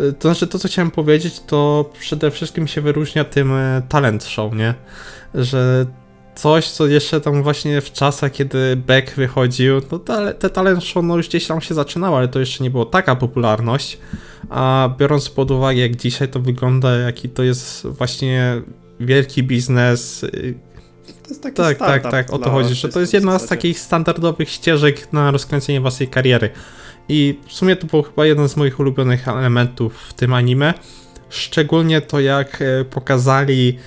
Y, 0.00 0.12
to 0.12 0.28
znaczy, 0.28 0.46
to 0.46 0.58
co 0.58 0.68
chciałem 0.68 0.90
powiedzieć, 0.90 1.40
to 1.40 1.90
przede 1.98 2.30
wszystkim 2.30 2.66
się 2.66 2.80
wyróżnia 2.80 3.24
tym 3.24 3.52
y, 3.52 3.82
talent 3.88 4.24
show, 4.24 4.54
nie? 4.54 4.74
Że 5.34 5.86
coś, 6.34 6.68
co 6.68 6.86
jeszcze 6.86 7.20
tam 7.20 7.42
właśnie 7.42 7.80
w 7.80 7.92
czasach, 7.92 8.32
kiedy 8.32 8.76
Beck 8.76 9.14
wychodził, 9.14 9.80
no 9.92 9.98
te, 9.98 10.34
te 10.34 10.50
talent 10.50 10.84
show 10.84 11.04
no 11.04 11.16
już 11.16 11.28
gdzieś 11.28 11.46
tam 11.46 11.60
się 11.60 11.74
zaczynało, 11.74 12.18
ale 12.18 12.28
to 12.28 12.40
jeszcze 12.40 12.64
nie 12.64 12.70
było 12.70 12.84
taka 12.84 13.16
popularność, 13.16 13.98
a 14.50 14.90
biorąc 14.98 15.30
pod 15.30 15.50
uwagę 15.50 15.80
jak 15.80 15.96
dzisiaj 15.96 16.28
to 16.28 16.40
wygląda, 16.40 16.96
jaki 16.96 17.28
to 17.28 17.42
jest 17.42 17.86
właśnie 17.86 18.62
wielki 19.00 19.42
biznes, 19.42 20.22
y, 20.22 20.54
to 21.22 21.28
jest 21.28 21.42
taki 21.42 21.56
tak, 21.56 21.78
tak, 21.78 22.02
tak, 22.02 22.32
o 22.32 22.38
to 22.38 22.50
chodzi, 22.50 22.74
że 22.74 22.88
to 22.88 23.00
jest 23.00 23.12
jedna 23.12 23.38
z 23.38 23.46
takich 23.46 23.80
standardowych 23.80 24.48
ścieżek 24.48 25.12
na 25.12 25.30
rozkręcenie 25.30 25.80
własnej 25.80 26.08
kariery. 26.08 26.50
I 27.08 27.38
w 27.46 27.52
sumie 27.52 27.76
to 27.76 27.86
był 27.86 28.02
chyba 28.02 28.26
jeden 28.26 28.48
z 28.48 28.56
moich 28.56 28.80
ulubionych 28.80 29.28
elementów 29.28 29.98
w 30.08 30.12
tym 30.12 30.34
anime. 30.34 30.74
Szczególnie 31.28 32.00
to, 32.00 32.20
jak 32.20 32.62
e, 32.62 32.84
pokazali 32.84 33.78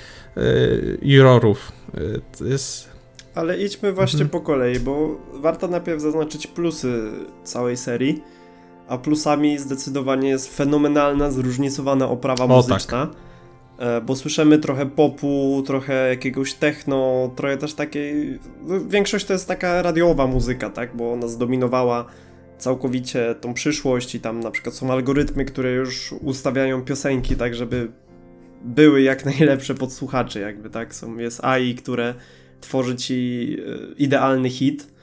jurorów. 1.02 1.72
E, 1.94 2.00
to 2.38 2.46
jest... 2.46 2.90
Ale 3.36 3.58
idźmy 3.58 3.94
właśnie 3.94 4.22
mhm. 4.22 4.30
po 4.30 4.42
kolei, 4.42 4.80
bo 4.80 5.22
warto 5.34 5.68
najpierw 5.68 6.02
zaznaczyć 6.02 6.48
plusy 6.48 7.12
całej 7.44 7.78
serii. 7.78 8.24
A 8.88 8.98
plusami 8.98 9.58
zdecydowanie 9.58 10.30
jest 10.30 10.58
fenomenalna, 10.58 11.32
zróżnicowana 11.32 12.10
oprawa 12.10 12.46
o, 12.46 12.48
muzyczna. 12.48 13.08
Tak 13.08 13.26
E, 13.78 14.02
bo 14.02 14.16
słyszymy 14.16 14.58
trochę 14.58 14.86
popu, 14.86 15.64
trochę 15.66 16.10
jakiegoś 16.10 16.54
techno, 16.54 17.32
trochę 17.36 17.58
też 17.58 17.74
takiej. 17.74 18.40
No, 18.68 18.80
większość 18.88 19.26
to 19.26 19.34
jest 19.34 19.48
taka 19.48 19.82
radiowa 19.82 20.28
muzyka, 20.28 20.70
tak? 20.70 20.98
Bo 20.98 21.14
ona 21.14 21.28
zdominowała 21.28 22.06
całkowicie 22.58 23.36
tą 23.42 23.54
przyszłość 23.54 24.16
i 24.16 24.20
tam 24.20 24.40
na 24.40 24.52
przykład 24.52 24.76
są 24.76 24.92
algorytmy, 24.92 25.46
które 25.46 25.72
już 25.72 26.12
ustawiają 26.22 26.82
piosenki 26.82 27.36
tak, 27.36 27.56
żeby 27.56 27.92
były 28.66 29.02
jak 29.02 29.26
najlepsze 29.26 29.76
pod 29.76 29.94
słuchaczy, 29.94 30.40
jakby 30.40 30.70
tak. 30.70 30.96
Są, 30.96 31.18
jest 31.18 31.46
AI, 31.46 31.76
które 31.76 32.14
tworzy 32.62 32.96
ci 32.96 33.58
e, 33.60 33.94
idealny 33.98 34.50
hit. 34.50 34.96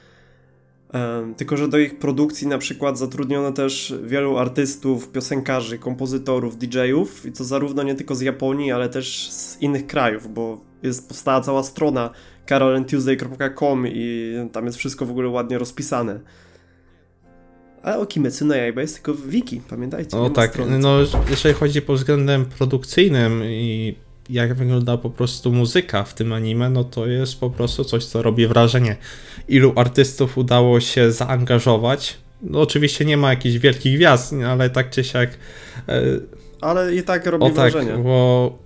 Tylko, 1.37 1.57
że 1.57 1.68
do 1.68 1.79
ich 1.79 1.98
produkcji 1.98 2.46
na 2.46 2.59
przykład 2.59 2.98
zatrudniono 2.98 3.53
też 3.53 3.94
wielu 4.05 4.38
artystów, 4.38 5.12
piosenkarzy, 5.12 5.79
kompozytorów, 5.79 6.59
DJ-ów 6.59 7.27
i 7.27 7.33
to 7.33 7.44
zarówno 7.44 7.83
nie 7.83 7.94
tylko 7.94 8.14
z 8.14 8.20
Japonii, 8.20 8.72
ale 8.72 8.88
też 8.88 9.31
z 9.31 9.62
innych 9.62 9.87
krajów, 9.87 10.35
bo 10.35 10.61
jest 10.83 11.09
powstała 11.09 11.40
cała 11.40 11.62
strona 11.62 12.11
carolandtuesday.com 12.48 13.87
i 13.87 14.35
tam 14.53 14.66
jest 14.66 14.79
wszystko 14.79 15.07
w 15.07 15.11
ogóle 15.11 15.29
ładnie 15.29 15.59
rozpisane. 15.59 16.20
A 17.83 17.97
o 17.97 18.07
Kimetsu 18.07 18.45
no 18.45 18.55
Yaiba 18.55 18.81
jest 18.81 18.95
tylko 18.95 19.14
wiki, 19.14 19.61
pamiętajcie. 19.71 20.16
O 20.16 20.31
tak, 20.31 20.51
strony, 20.51 20.79
no 20.79 20.99
jeżeli 21.31 21.55
chodzi 21.55 21.83
pod 21.83 21.97
względem 21.97 22.45
produkcyjnym 22.45 23.42
i 23.45 23.95
jak 24.31 24.55
wygląda 24.55 24.97
po 24.97 25.11
prostu 25.11 25.53
muzyka 25.53 26.05
w 26.05 26.14
tym 26.14 26.33
anime, 26.33 26.71
no 26.71 26.85
to 26.85 27.07
jest 27.07 27.40
po 27.40 27.51
prostu 27.51 27.85
coś, 27.85 28.05
co 28.05 28.23
robi 28.23 28.47
wrażenie. 28.47 28.97
Ilu 29.49 29.73
artystów 29.77 30.38
udało 30.38 30.81
się 30.81 31.12
zaangażować. 31.12 32.18
No 32.42 32.61
oczywiście 32.61 33.05
nie 33.05 33.16
ma 33.16 33.31
jakichś 33.31 33.57
wielkich 33.57 33.97
gwiazd, 33.97 34.35
ale 34.49 34.71
tak 34.71 34.90
czy 34.90 35.05
siak... 35.05 35.31
E, 35.88 36.03
ale 36.61 36.95
i 36.95 37.03
tak 37.03 37.27
robi 37.27 37.45
o, 37.45 37.51
tak, 37.51 37.73
wrażenie. 37.73 37.92
Bo 37.92 38.59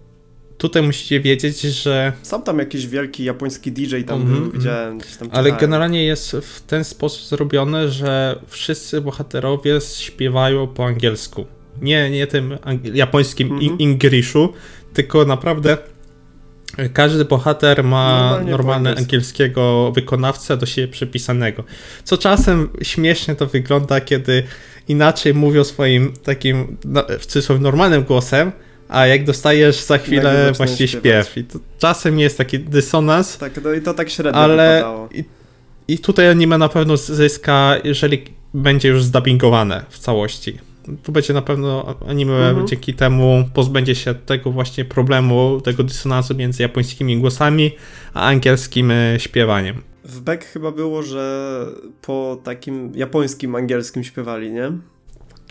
tutaj 0.59 0.83
musicie 0.83 1.21
wiedzieć, 1.21 1.61
że. 1.61 2.13
Są 2.23 2.43
tam 2.43 2.59
jakiś 2.59 2.87
wielki 2.87 3.25
japoński 3.25 3.73
DJ 3.73 4.03
tam 4.03 4.23
mm 4.23 4.43
był, 4.43 4.53
widziałem 4.53 4.99
gdzieś 4.99 5.17
tam. 5.17 5.29
Ale 5.33 5.53
generalnie 5.53 6.05
jest 6.05 6.33
w 6.33 6.61
ten 6.61 6.85
sposób 6.85 7.25
zrobione, 7.27 7.89
że 7.89 8.41
wszyscy 8.47 9.01
bohaterowie 9.01 9.81
śpiewają 9.81 10.67
po 10.67 10.87
angielsku. 10.87 11.47
Nie, 11.83 12.11
nie 12.11 12.27
tym 12.27 12.59
japońskim 12.95 13.49
mm 13.49 13.61
-hmm. 13.61 13.77
Ingliszu, 13.79 14.53
tylko 14.93 15.25
naprawdę 15.25 15.79
każdy 16.93 17.25
bohater 17.25 17.85
ma 17.85 18.39
normalnie 18.47 18.97
angielskiego 18.97 19.93
wykonawcę 19.93 20.57
do 20.57 20.67
siebie 20.67 20.89
przypisanego. 20.89 21.65
Co 22.05 22.19
czasem 22.19 22.69
śmiesznie 22.83 23.35
to 23.35 23.47
wygląda, 23.47 24.01
kiedy 24.01 24.43
inaczej 24.89 25.35
mówią 25.35 25.65
swoim 25.65 26.13
takim 26.13 26.77
no, 26.85 27.05
w 27.19 27.27
cudzysłowie 27.27 27.63
normalnym 27.63 28.05
głosem, 28.05 28.53
a 28.89 29.07
jak 29.07 29.25
dostajesz 29.25 29.85
za 29.85 29.99
chwilę 29.99 30.53
właśnie 30.57 30.89
śpiew. 30.89 31.37
I 31.37 31.45
to 31.45 31.59
czasem 31.79 32.19
jest 32.19 32.39
taki 32.39 32.59
dysonans. 32.59 33.39
Tak, 33.39 33.53
no 33.65 33.73
i 33.73 33.83
to 33.83 33.95
tak 33.95 34.11
średnio 34.11 34.41
ale 34.41 34.85
i, 35.15 35.25
I, 35.89 35.99
tutaj 35.99 36.29
anime 36.29 36.59
na 36.59 36.69
pewno 36.69 36.97
zyska, 36.97 37.75
jeżeli 37.85 38.23
będzie 38.55 38.89
już 38.89 39.05
zdubbingowane 39.05 39.85
w 39.89 39.99
całości. 39.99 40.59
Tu 41.03 41.13
będzie 41.13 41.35
na 41.35 41.43
pewno 41.43 41.95
anime 42.09 42.49
mhm. 42.49 42.67
dzięki 42.67 42.95
temu 42.95 43.45
pozbędzie 43.55 43.95
się 43.95 44.15
tego 44.15 44.51
właśnie 44.51 44.85
problemu, 44.85 45.61
tego 45.65 45.83
dysonansu 45.83 46.35
między 46.35 46.63
japońskimi 46.63 47.21
głosami 47.21 47.71
a 48.15 48.23
angielskim 48.27 48.91
e, 48.91 49.21
śpiewaniem. 49.21 49.83
W 50.05 50.21
Beck 50.21 50.45
chyba 50.45 50.73
było, 50.73 51.03
że 51.03 51.67
po 52.03 52.39
takim 52.45 52.93
japońskim 52.95 53.55
angielskim 53.55 54.05
śpiewali, 54.05 54.53
nie? 54.53 54.73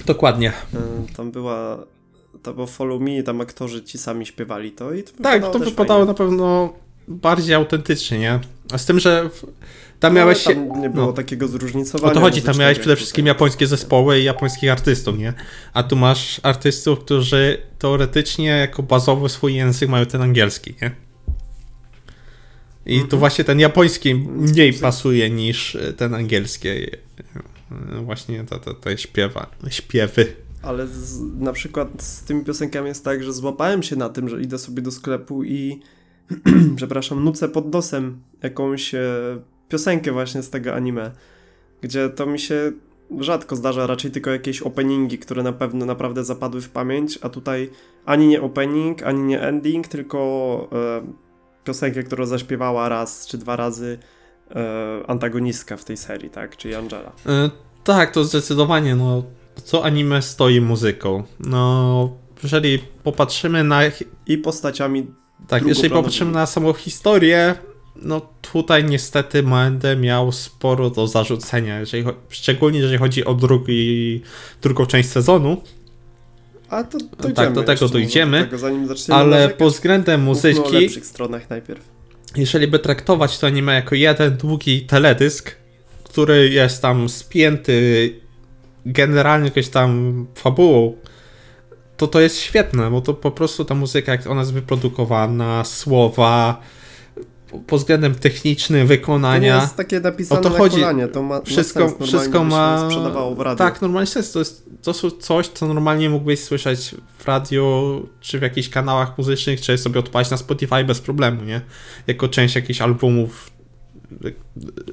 Dokładnie. 0.05 0.49
E, 0.49 1.15
tam 1.15 1.31
była 1.31 1.85
to 2.45 2.53
bo 2.53 2.67
Follow 2.67 3.01
Me, 3.01 3.23
tam 3.23 3.41
aktorzy 3.41 3.83
ci 3.83 3.97
sami 3.97 4.25
śpiewali 4.25 4.71
to 4.71 4.93
i 4.93 5.03
to 5.03 5.11
Tak, 5.23 5.41
to 5.51 5.59
wypadało 5.59 5.99
fajnie. 5.99 6.07
na 6.07 6.13
pewno 6.13 6.73
bardziej 7.07 7.55
autentycznie, 7.55 8.19
nie? 8.19 8.39
A 8.71 8.77
z 8.77 8.85
tym, 8.85 8.99
że 8.99 9.29
tam 9.99 10.13
no, 10.13 10.19
miałeś... 10.19 10.43
Tam 10.43 10.81
nie 10.81 10.89
było 10.89 11.05
no. 11.05 11.13
takiego 11.13 11.47
zróżnicowania. 11.47 12.11
O 12.11 12.15
to 12.15 12.21
chodzi, 12.21 12.41
tam 12.41 12.57
miałeś 12.57 12.79
przede 12.79 12.95
wszystkim 12.95 13.25
japońskie 13.25 13.67
zespoły 13.67 14.19
i 14.19 14.23
japońskich 14.23 14.71
artystów, 14.71 15.17
nie? 15.17 15.33
A 15.73 15.83
tu 15.83 15.95
masz 15.95 16.39
artystów, 16.43 16.99
którzy 16.99 17.57
teoretycznie 17.79 18.47
jako 18.47 18.83
bazowy 18.83 19.29
swój 19.29 19.55
język 19.55 19.89
mają 19.89 20.05
ten 20.05 20.21
angielski, 20.21 20.73
nie? 20.81 20.91
I 22.85 22.95
mm 22.95 23.05
-hmm. 23.05 23.09
tu 23.09 23.19
właśnie 23.19 23.43
ten 23.43 23.59
japoński 23.59 24.15
mniej 24.15 24.73
pasuje 24.73 25.29
niż 25.29 25.77
ten 25.97 26.13
angielski. 26.13 26.69
Właśnie 28.03 28.43
te, 28.43 28.59
te, 28.59 28.73
te 28.73 28.97
śpiewa, 28.97 29.47
śpiewy 29.69 30.44
ale 30.65 30.87
z, 30.87 31.21
na 31.39 31.53
przykład 31.53 32.03
z 32.03 32.23
tymi 32.23 32.43
piosenkami 32.43 32.87
jest 32.87 33.03
tak, 33.03 33.23
że 33.23 33.33
złapałem 33.33 33.83
się 33.83 33.95
na 33.95 34.09
tym, 34.09 34.29
że 34.29 34.41
idę 34.41 34.57
sobie 34.57 34.81
do 34.81 34.91
sklepu 34.91 35.43
i 35.43 35.79
przepraszam, 36.75 37.23
nucę 37.23 37.49
pod 37.49 37.73
nosem 37.73 38.21
jakąś 38.43 38.95
e, 38.95 39.01
piosenkę 39.69 40.11
właśnie 40.11 40.43
z 40.43 40.49
tego 40.49 40.75
anime, 40.75 41.11
gdzie 41.81 42.09
to 42.09 42.25
mi 42.25 42.39
się 42.39 42.71
rzadko 43.19 43.55
zdarza, 43.55 43.87
raczej 43.87 44.11
tylko 44.11 44.31
jakieś 44.31 44.61
openingi, 44.61 45.17
które 45.17 45.43
na 45.43 45.53
pewno 45.53 45.85
naprawdę 45.85 46.23
zapadły 46.23 46.61
w 46.61 46.69
pamięć, 46.69 47.19
a 47.21 47.29
tutaj 47.29 47.69
ani 48.05 48.27
nie 48.27 48.41
opening, 48.41 49.03
ani 49.03 49.21
nie 49.21 49.41
ending, 49.41 49.87
tylko 49.87 50.69
e, 50.71 51.01
piosenkę, 51.63 52.03
którą 52.03 52.25
zaśpiewała 52.25 52.89
raz 52.89 53.27
czy 53.27 53.37
dwa 53.37 53.55
razy 53.55 53.97
e, 54.51 55.03
antagonistka 55.07 55.77
w 55.77 55.85
tej 55.85 55.97
serii, 55.97 56.29
tak, 56.29 56.57
czyli 56.57 56.75
Angela. 56.75 57.11
E, 57.25 57.49
tak, 57.83 58.11
to 58.11 58.23
zdecydowanie, 58.23 58.95
no 58.95 59.23
co 59.63 59.83
anime 59.83 60.21
stoi 60.21 60.61
muzyką? 60.61 61.23
No, 61.39 62.09
jeżeli 62.43 62.79
popatrzymy 63.03 63.63
na... 63.63 63.81
I 64.27 64.37
postaciami 64.37 65.07
Tak, 65.47 65.65
jeżeli 65.65 65.89
popatrzymy 65.89 66.31
na 66.31 66.45
samą 66.45 66.73
historię, 66.73 67.55
no 67.95 68.21
tutaj 68.41 68.83
niestety 68.83 69.43
będę 69.43 69.95
miał 69.95 70.31
sporo 70.31 70.89
do 70.89 71.07
zarzucenia, 71.07 71.79
jeżeli, 71.79 72.03
szczególnie 72.29 72.79
jeżeli 72.79 72.97
chodzi 72.97 73.25
o 73.25 73.33
drugi, 73.33 74.21
drugą 74.61 74.85
część 74.85 75.09
sezonu. 75.09 75.61
A 76.69 76.83
to 76.83 76.97
tak, 77.35 77.53
do 77.53 77.63
tego 77.63 77.89
dojdziemy, 77.89 78.47
do 78.51 78.95
tego, 78.95 79.15
ale 79.15 79.49
pod 79.49 79.73
względem 79.73 80.21
muzyki... 80.21 80.59
o 80.59 80.69
lepszych 80.69 81.05
stronach 81.05 81.49
najpierw. 81.49 81.89
Jeżeli 82.35 82.67
by 82.67 82.79
traktować 82.79 83.39
to 83.39 83.47
anime 83.47 83.73
jako 83.73 83.95
jeden 83.95 84.37
długi 84.37 84.81
teledysk, 84.81 85.55
który 86.03 86.49
jest 86.49 86.81
tam 86.81 87.09
spięty 87.09 88.24
generalnie 88.85 89.47
jakąś 89.47 89.69
tam 89.69 90.25
fabułą, 90.35 90.93
to 91.97 92.07
to 92.07 92.21
jest 92.21 92.39
świetne, 92.39 92.91
bo 92.91 93.01
to 93.01 93.13
po 93.13 93.31
prostu 93.31 93.65
ta 93.65 93.75
muzyka, 93.75 94.11
jak 94.11 94.27
ona 94.27 94.41
jest 94.41 94.53
wyprodukowana, 94.53 95.63
słowa, 95.63 96.61
pod 97.67 97.79
względem 97.79 98.15
technicznym 98.15 98.87
wykonania. 98.87 99.57
To 99.57 99.63
jest 99.63 99.75
takie 99.75 99.99
napisane 99.99 100.41
o 100.41 100.43
to 100.43 100.49
chodzi. 100.49 100.75
Kolanie, 100.75 101.07
to 101.07 101.21
ma, 101.21 101.41
wszystko, 101.41 101.79
ma 101.79 101.89
sens, 101.89 102.09
wszystko 102.09 102.43
ma. 102.43 102.89
Sprzedawało 102.89 103.35
w 103.35 103.39
radiu. 103.39 103.57
Tak, 103.57 103.81
normalnie 103.81 104.07
sens. 104.07 104.31
To 104.31 104.39
jest 104.39 104.69
to 104.81 105.11
coś, 105.11 105.47
co 105.47 105.67
normalnie 105.67 106.09
mógłbyś 106.09 106.39
słyszeć 106.39 106.95
w 107.17 107.25
radio, 107.25 108.01
czy 108.19 108.39
w 108.39 108.41
jakichś 108.41 108.69
kanałach 108.69 109.17
muzycznych, 109.17 109.61
czy 109.61 109.77
sobie 109.77 109.99
odpalić 109.99 110.31
na 110.31 110.37
Spotify 110.37 110.83
bez 110.83 111.01
problemu, 111.01 111.43
nie? 111.43 111.61
Jako 112.07 112.27
część 112.27 112.55
jakichś 112.55 112.81
albumów 112.81 113.54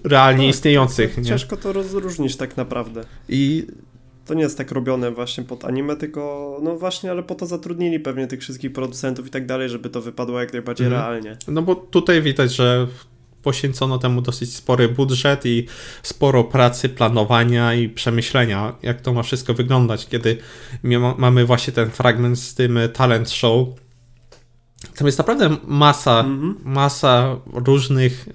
realnie 0.04 0.46
tak, 0.46 0.54
istniejących. 0.54 1.18
nie? 1.18 1.24
Ciężko 1.24 1.56
to 1.56 1.72
rozróżnić 1.72 2.36
tak 2.36 2.56
naprawdę. 2.56 3.04
I 3.28 3.66
to 4.24 4.34
nie 4.34 4.42
jest 4.42 4.58
tak 4.58 4.72
robione 4.72 5.10
właśnie 5.10 5.44
pod 5.44 5.64
anime, 5.64 5.96
tylko 5.96 6.60
no 6.62 6.76
właśnie, 6.76 7.10
ale 7.10 7.22
po 7.22 7.34
to 7.34 7.46
zatrudnili 7.46 8.00
pewnie 8.00 8.26
tych 8.26 8.40
wszystkich 8.40 8.72
producentów 8.72 9.26
i 9.26 9.30
tak 9.30 9.46
dalej, 9.46 9.68
żeby 9.68 9.90
to 9.90 10.00
wypadło 10.02 10.40
jak 10.40 10.52
najbardziej 10.52 10.86
mhm. 10.86 11.02
realnie. 11.02 11.36
No 11.48 11.62
bo 11.62 11.74
tutaj 11.74 12.22
widać, 12.22 12.54
że 12.54 12.86
poświęcono 13.42 13.98
temu 13.98 14.22
dosyć 14.22 14.54
spory 14.54 14.88
budżet 14.88 15.46
i 15.46 15.66
sporo 16.02 16.44
pracy, 16.44 16.88
planowania 16.88 17.74
i 17.74 17.88
przemyślenia, 17.88 18.76
jak 18.82 19.00
to 19.00 19.12
ma 19.12 19.22
wszystko 19.22 19.54
wyglądać, 19.54 20.08
kiedy 20.08 20.38
mamy 21.18 21.44
właśnie 21.44 21.72
ten 21.72 21.90
fragment 21.90 22.38
z 22.38 22.54
tym 22.54 22.78
talent 22.92 23.30
show. 23.30 23.68
Tam 24.96 25.06
jest 25.06 25.18
naprawdę 25.18 25.56
masa, 25.64 26.20
mhm. 26.20 26.56
masa 26.64 27.36
różnych 27.52 28.28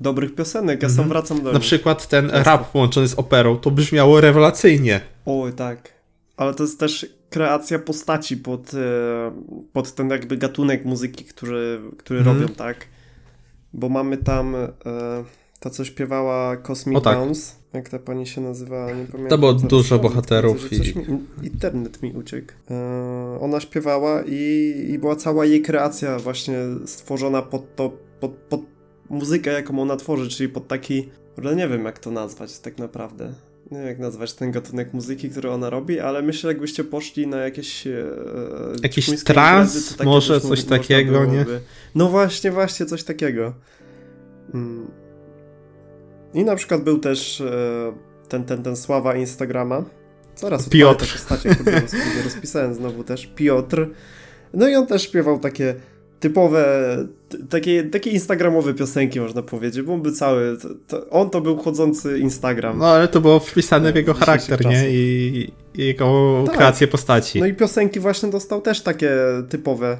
dobrych 0.00 0.34
piosenek, 0.34 0.82
ja 0.82 0.88
sam 0.88 1.04
mhm. 1.04 1.08
wracam 1.08 1.42
do 1.42 1.52
Na 1.52 1.58
przykład 1.58 2.08
ten 2.08 2.30
Często. 2.30 2.50
rap 2.50 2.70
połączony 2.72 3.08
z 3.08 3.14
operą, 3.14 3.56
to 3.56 3.70
brzmiało 3.70 4.20
rewelacyjnie. 4.20 5.00
Oj, 5.26 5.52
tak. 5.52 5.94
Ale 6.36 6.54
to 6.54 6.62
jest 6.62 6.80
też 6.80 7.06
kreacja 7.30 7.78
postaci 7.78 8.36
pod, 8.36 8.74
e, 8.74 9.32
pod 9.72 9.94
ten 9.94 10.10
jakby 10.10 10.36
gatunek 10.36 10.84
muzyki, 10.84 11.24
który, 11.24 11.80
który 11.98 12.18
mhm. 12.18 12.40
robią, 12.40 12.54
tak? 12.54 12.86
Bo 13.72 13.88
mamy 13.88 14.16
tam 14.16 14.54
e, 14.54 14.68
ta, 15.60 15.70
co 15.70 15.84
śpiewała 15.84 16.56
Cosmic 16.56 17.02
tak. 17.02 17.18
Dance. 17.18 17.52
Jak 17.72 17.88
ta 17.88 17.98
pani 17.98 18.26
się 18.26 18.40
nazywa? 18.40 18.86
Nie 18.86 19.04
pamiętam. 19.04 19.28
To 19.28 19.38
było 19.38 19.52
dużo 19.54 19.98
bohaterów. 19.98 20.72
I... 20.72 20.98
Mi, 20.98 21.04
internet 21.42 22.02
mi 22.02 22.12
uciekł. 22.12 22.52
E, 22.70 23.40
ona 23.40 23.60
śpiewała 23.60 24.22
i, 24.26 24.72
i 24.90 24.98
była 24.98 25.16
cała 25.16 25.44
jej 25.44 25.62
kreacja 25.62 26.18
właśnie 26.18 26.58
stworzona 26.86 27.42
pod 27.42 27.76
to, 27.76 27.92
pod, 28.20 28.30
pod 28.30 28.73
muzykę, 29.10 29.52
jaką 29.52 29.82
ona 29.82 29.96
tworzy, 29.96 30.28
czyli 30.28 30.48
pod 30.48 30.68
taki, 30.68 31.08
ale 31.38 31.56
nie 31.56 31.68
wiem 31.68 31.84
jak 31.84 31.98
to 31.98 32.10
nazwać 32.10 32.58
tak 32.58 32.78
naprawdę. 32.78 33.32
Nie 33.70 33.78
wiem 33.78 33.86
jak 33.86 33.98
nazwać 33.98 34.32
ten 34.32 34.50
gatunek 34.50 34.94
muzyki, 34.94 35.30
który 35.30 35.50
ona 35.50 35.70
robi, 35.70 36.00
ale 36.00 36.22
myślę, 36.22 36.48
jakbyście 36.52 36.84
poszli 36.84 37.26
na 37.26 37.36
jakieś. 37.36 37.86
E, 37.86 38.06
Jakiś 38.82 39.24
trans, 39.24 39.96
może 40.04 40.40
coś 40.40 40.64
takiego, 40.64 41.24
nie? 41.24 41.46
No 41.94 42.08
właśnie, 42.08 42.50
właśnie, 42.50 42.86
coś 42.86 43.04
takiego. 43.04 43.54
Mm. 44.54 44.90
I 46.34 46.44
na 46.44 46.56
przykład 46.56 46.84
był 46.84 46.98
też 46.98 47.40
e, 47.40 47.92
ten, 48.28 48.44
ten, 48.44 48.62
ten 48.62 48.76
sława 48.76 49.16
Instagrama. 49.16 49.84
Zaraz 50.36 50.68
Piotr. 50.68 51.12
Postacie, 51.12 51.56
rozpisałem 52.24 52.74
znowu 52.74 53.04
też. 53.04 53.26
Piotr. 53.26 53.90
No 54.54 54.68
i 54.68 54.74
on 54.74 54.86
też 54.86 55.02
śpiewał 55.02 55.38
takie 55.38 55.74
typowe, 56.24 56.96
takie, 57.50 57.84
takie 57.84 58.10
instagramowe 58.10 58.74
piosenki 58.74 59.20
można 59.20 59.42
powiedzieć, 59.42 59.82
bo 59.82 59.94
on 59.94 60.02
by 60.02 60.12
cały, 60.12 60.56
to, 60.58 60.68
to, 60.86 61.10
on 61.10 61.30
to 61.30 61.40
był 61.40 61.56
chodzący 61.56 62.18
Instagram. 62.18 62.78
No 62.78 62.86
ale 62.86 63.08
to 63.08 63.20
było 63.20 63.40
wpisane 63.40 63.92
w 63.92 63.96
jego 63.96 64.14
charakter, 64.14 64.66
nie? 64.66 64.90
I, 64.90 65.52
I, 65.74 65.86
jego 65.86 66.42
tak. 66.46 66.56
kreację 66.56 66.86
postaci. 66.86 67.40
No 67.40 67.46
i 67.46 67.54
piosenki 67.54 68.00
właśnie 68.00 68.30
dostał 68.30 68.60
też 68.60 68.80
takie 68.80 69.10
typowe, 69.48 69.98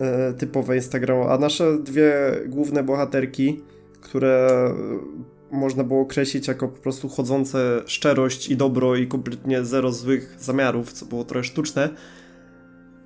e, 0.00 0.32
typowe 0.32 0.76
Instagramowe, 0.76 1.32
a 1.32 1.38
nasze 1.38 1.78
dwie 1.78 2.12
główne 2.46 2.82
bohaterki, 2.82 3.60
które 4.00 4.50
można 5.50 5.84
było 5.84 6.00
określić 6.00 6.48
jako 6.48 6.68
po 6.68 6.80
prostu 6.82 7.08
chodzące 7.08 7.82
szczerość 7.86 8.48
i 8.48 8.56
dobro 8.56 8.96
i 8.96 9.06
kompletnie 9.06 9.64
zero 9.64 9.92
złych 9.92 10.36
zamiarów, 10.38 10.92
co 10.92 11.06
było 11.06 11.24
trochę 11.24 11.44
sztuczne, 11.44 11.88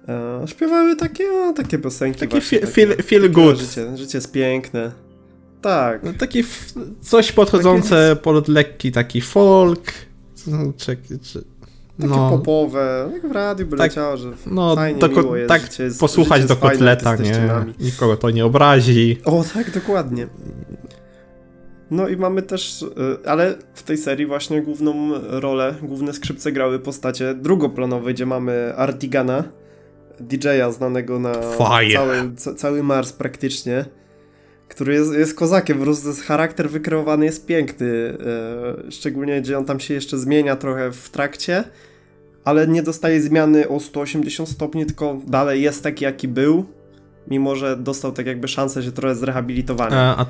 E, 0.09 0.48
śpiewały 0.48 0.96
takie, 0.96 1.24
takie 1.57 1.78
piosenki 1.78 2.20
takie 2.20 2.40
właśnie. 2.40 2.59
Feel, 2.59 2.72
feel, 2.72 3.02
feel 3.02 3.30
good. 3.30 3.59
Życie, 3.59 3.96
życie 3.96 4.18
jest 4.18 4.32
piękne. 4.32 4.92
Tak. 5.61 6.02
No, 6.02 6.12
taki 6.18 6.44
coś 7.00 7.32
podchodzące 7.32 8.09
takie... 8.11 8.22
pod 8.22 8.48
lekki 8.48 8.92
taki 8.92 9.20
folk, 9.20 9.92
czy, 10.76 10.96
czy, 11.22 11.44
takie 12.00 12.09
no. 12.11 12.30
popowe, 12.30 13.11
jak 13.12 13.28
w 13.28 13.32
radiu 13.32 13.66
by 13.66 13.76
tak, 13.76 13.90
leciało, 13.90 14.16
że 14.16 14.32
no, 14.46 14.74
fajnie, 14.74 15.00
do, 15.00 15.09
miło 15.09 15.36
jest, 15.36 15.48
tak 15.48 15.78
jest, 15.78 16.00
posłuchać 16.00 16.44
do 16.44 16.57
kotleta, 16.57 17.16
nie? 17.16 17.48
Nikogo 17.80 18.16
to 18.16 18.30
nie 18.30 18.44
obrazi. 18.44 19.18
O, 19.24 19.44
tak, 19.55 19.70
dokładnie. 19.70 20.26
No 21.90 22.09
i 22.09 22.16
mamy 22.16 22.42
też, 22.42 22.82
y, 22.82 23.28
ale 23.28 23.55
w 23.74 23.82
tej 23.82 23.98
serii 23.98 24.26
właśnie 24.26 24.62
główną 24.62 25.11
rolę, 25.40 25.74
główne 25.82 26.12
skrzypce 26.12 26.52
grały 26.52 26.78
postacie 26.78 27.34
drugoplanowe, 27.34 28.14
gdzie 28.14 28.26
mamy 28.26 28.74
Artigana, 28.76 29.44
DJ-a 30.20 30.70
znanego 30.72 31.18
na 31.18 31.34
cały, 31.94 32.56
cały 32.56 32.82
Mars 32.82 33.12
praktycznie, 33.12 33.84
który 34.68 34.94
jest, 34.94 35.12
jest 35.12 35.34
kozakiem, 35.34 35.78
po 35.78 35.84
prostu 35.84 36.08
charakter 36.26 36.70
wykreowany 36.70 37.24
jest 37.24 37.46
piękny, 37.46 38.16
e, 38.86 38.90
szczególnie 38.90 39.42
gdzie 39.42 39.58
on 39.58 39.64
tam 39.64 39.80
się 39.80 39.94
jeszcze 39.94 40.18
zmienia 40.18 40.56
trochę 40.56 40.92
w 40.92 41.10
trakcie, 41.10 41.64
ale 42.44 42.68
nie 42.68 42.82
dostaje 42.82 43.22
zmiany 43.22 43.68
o 43.68 43.80
180 43.80 44.48
stopni, 44.48 44.86
tylko 44.86 45.20
dalej 45.26 45.62
jest 45.62 45.82
taki 45.82 46.04
jaki 46.04 46.28
był, 46.28 46.64
mimo 47.28 47.56
że 47.56 47.76
dostał 47.76 48.12
tak 48.12 48.26
jakby 48.26 48.48
szansę 48.48 48.82
się 48.82 48.92
trochę 48.92 49.14
zrehabilitowany. 49.14 49.96
A, 49.96 50.26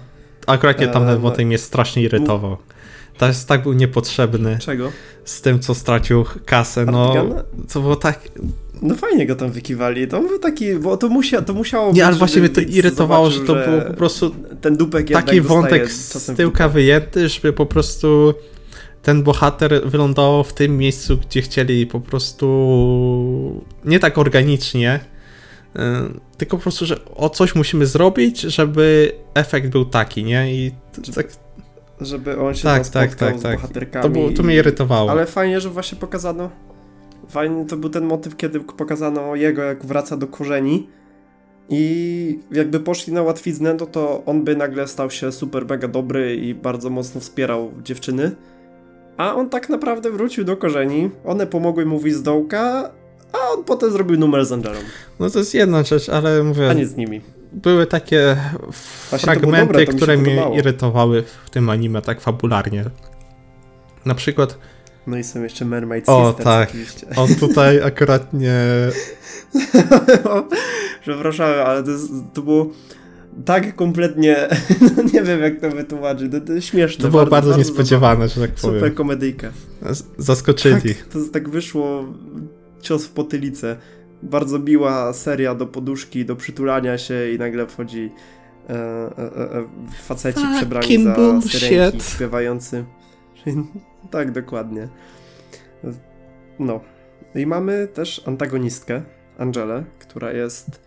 a 0.46 0.52
akurat 0.52 0.80
nie 0.80 0.88
tam 0.88 1.08
e, 1.08 1.16
wątek 1.16 1.46
mnie 1.46 1.58
strasznie 1.58 2.02
irytował. 2.02 2.56
To 3.18 3.26
jest 3.26 3.48
tak 3.48 3.62
był 3.62 3.72
niepotrzebny. 3.72 4.58
Czego? 4.58 4.92
Z 5.24 5.40
tym, 5.40 5.60
co 5.60 5.74
stracił 5.74 6.24
kasę, 6.44 6.84
no. 6.84 7.14
Co 7.68 7.80
było 7.80 7.96
tak. 7.96 8.20
No 8.84 8.94
fajnie 8.94 9.26
go 9.26 9.34
tam 9.34 9.50
wykiwali. 9.50 10.08
To 10.08 10.20
był 10.20 10.38
taki, 10.38 10.74
bo 10.74 10.96
to, 10.96 11.08
musia, 11.08 11.42
to 11.42 11.54
musiało 11.54 11.86
być. 11.86 11.96
Nie, 11.96 12.06
ale 12.06 12.16
właśnie 12.16 12.40
mnie 12.40 12.50
to 12.50 12.60
irytowało, 12.60 13.30
że 13.30 13.40
to 13.40 13.54
było 13.54 13.80
po 13.88 13.94
prostu. 13.94 14.34
Ten 14.60 14.76
dupek 14.76 15.10
Taki 15.10 15.40
wątek 15.40 15.90
z 15.90 16.36
tyłka 16.36 16.68
wyjęty, 16.68 17.28
żeby 17.28 17.52
po 17.52 17.66
prostu 17.66 18.34
ten 19.02 19.22
bohater 19.22 19.88
wylądował 19.88 20.44
w 20.44 20.52
tym 20.52 20.76
miejscu, 20.76 21.18
gdzie 21.18 21.42
chcieli 21.42 21.86
po 21.86 22.00
prostu 22.00 23.64
nie 23.84 23.98
tak 23.98 24.18
organicznie, 24.18 25.00
y, 25.76 25.80
tylko 26.36 26.56
po 26.56 26.62
prostu, 26.62 26.86
że 26.86 27.04
o 27.04 27.30
coś 27.30 27.54
musimy 27.54 27.86
zrobić, 27.86 28.40
żeby 28.40 29.12
efekt 29.34 29.68
był 29.68 29.84
taki, 29.84 30.24
nie? 30.24 30.54
I 30.54 30.72
tak 31.14 31.26
żeby 32.00 32.40
on 32.40 32.54
się 32.54 32.62
tak, 32.62 32.88
tak, 32.88 33.14
tak, 33.14 33.38
z 33.38 33.42
tak. 33.42 33.60
To, 34.02 34.08
było, 34.08 34.30
to 34.30 34.42
mnie 34.42 34.56
irytowało. 34.56 35.10
Ale 35.10 35.26
fajnie, 35.26 35.60
że 35.60 35.70
właśnie 35.70 35.98
pokazano. 35.98 36.50
Fajnie 37.28 37.64
to 37.64 37.76
był 37.76 37.90
ten 37.90 38.04
motyw, 38.04 38.36
kiedy 38.36 38.60
pokazano 38.60 39.34
jego, 39.34 39.62
jak 39.62 39.86
wraca 39.86 40.16
do 40.16 40.26
korzeni. 40.26 40.88
I 41.68 42.38
jakby 42.50 42.80
poszli 42.80 43.12
na 43.12 43.22
łatwiznę, 43.22 43.76
no 43.80 43.86
to 43.86 44.22
on 44.26 44.44
by 44.44 44.56
nagle 44.56 44.88
stał 44.88 45.10
się 45.10 45.32
super 45.32 45.66
mega 45.66 45.88
dobry 45.88 46.36
i 46.36 46.54
bardzo 46.54 46.90
mocno 46.90 47.20
wspierał 47.20 47.72
dziewczyny. 47.82 48.30
A 49.16 49.34
on 49.34 49.50
tak 49.50 49.68
naprawdę 49.68 50.10
wrócił 50.10 50.44
do 50.44 50.56
korzeni. 50.56 51.10
One 51.24 51.46
pomogły 51.46 51.86
mu 51.86 51.98
wyjść 51.98 52.16
z 52.16 52.22
dołka, 52.22 52.90
a 53.32 53.52
on 53.52 53.64
potem 53.64 53.90
zrobił 53.90 54.18
numer 54.18 54.46
z 54.46 54.52
Angelą. 54.52 54.78
No 55.20 55.30
to 55.30 55.38
jest 55.38 55.54
jedna 55.54 55.82
rzecz, 55.82 56.08
ale 56.08 56.42
mówię. 56.42 56.70
A 56.70 56.72
nie 56.72 56.86
z 56.86 56.96
nimi 56.96 57.20
były 57.54 57.86
takie 57.86 58.36
Właśnie 59.10 59.18
fragmenty, 59.18 59.66
dobre, 59.66 59.86
które 59.86 60.16
mnie 60.16 60.50
irytowały 60.58 61.24
w 61.44 61.50
tym 61.50 61.70
anime 61.70 62.02
tak 62.02 62.20
fabularnie. 62.20 62.84
Na 64.06 64.14
przykład. 64.14 64.58
No 65.06 65.16
i 65.16 65.24
są 65.24 65.42
jeszcze 65.42 65.64
Mermaid 65.64 66.08
O 66.08 66.32
tak. 66.32 66.68
Oczywiście. 66.68 67.06
On 67.16 67.34
tutaj 67.34 67.82
akurat 67.92 68.32
nie. 68.32 68.56
Przepraszam, 71.02 71.46
ale 71.66 71.82
to, 71.82 71.90
to 72.34 72.42
było 72.42 72.70
tak 73.44 73.76
kompletnie, 73.76 74.48
no 74.96 75.02
nie 75.14 75.22
wiem 75.22 75.40
jak 75.40 75.60
to 75.60 75.70
wytłumaczyć, 75.70 76.32
to, 76.32 76.40
to 76.40 76.60
śmieszne. 76.60 77.02
To 77.02 77.10
było 77.10 77.22
bardzo, 77.22 77.30
bardzo, 77.30 77.50
bardzo 77.50 77.58
niespodziewane, 77.58 78.28
że 78.28 78.40
tak 78.40 78.50
powiem. 78.50 78.76
Super 78.76 78.94
komedyjka. 78.94 79.50
Zaskoczyli. 80.18 80.94
Tak, 80.94 81.06
to 81.12 81.18
tak 81.32 81.48
wyszło 81.48 82.04
cios 82.82 83.06
w 83.06 83.10
potylicę 83.10 83.76
bardzo 84.24 84.58
miła 84.58 85.12
seria 85.12 85.54
do 85.54 85.66
poduszki, 85.66 86.24
do 86.24 86.36
przytulania 86.36 86.98
się 86.98 87.30
i 87.34 87.38
nagle 87.38 87.66
wchodzi 87.66 88.10
e, 88.68 88.72
e, 88.72 88.78
e, 88.78 89.64
faceci 90.02 90.40
Fucking 90.40 90.56
przebrani 90.56 91.04
za 91.04 91.40
syrenki, 91.48 92.00
śpiewający. 92.00 92.84
tak, 94.10 94.32
dokładnie. 94.32 94.88
No. 96.58 96.80
I 97.34 97.46
mamy 97.46 97.88
też 97.94 98.22
antagonistkę, 98.28 99.02
Angelę, 99.38 99.84
która 99.98 100.32
jest 100.32 100.80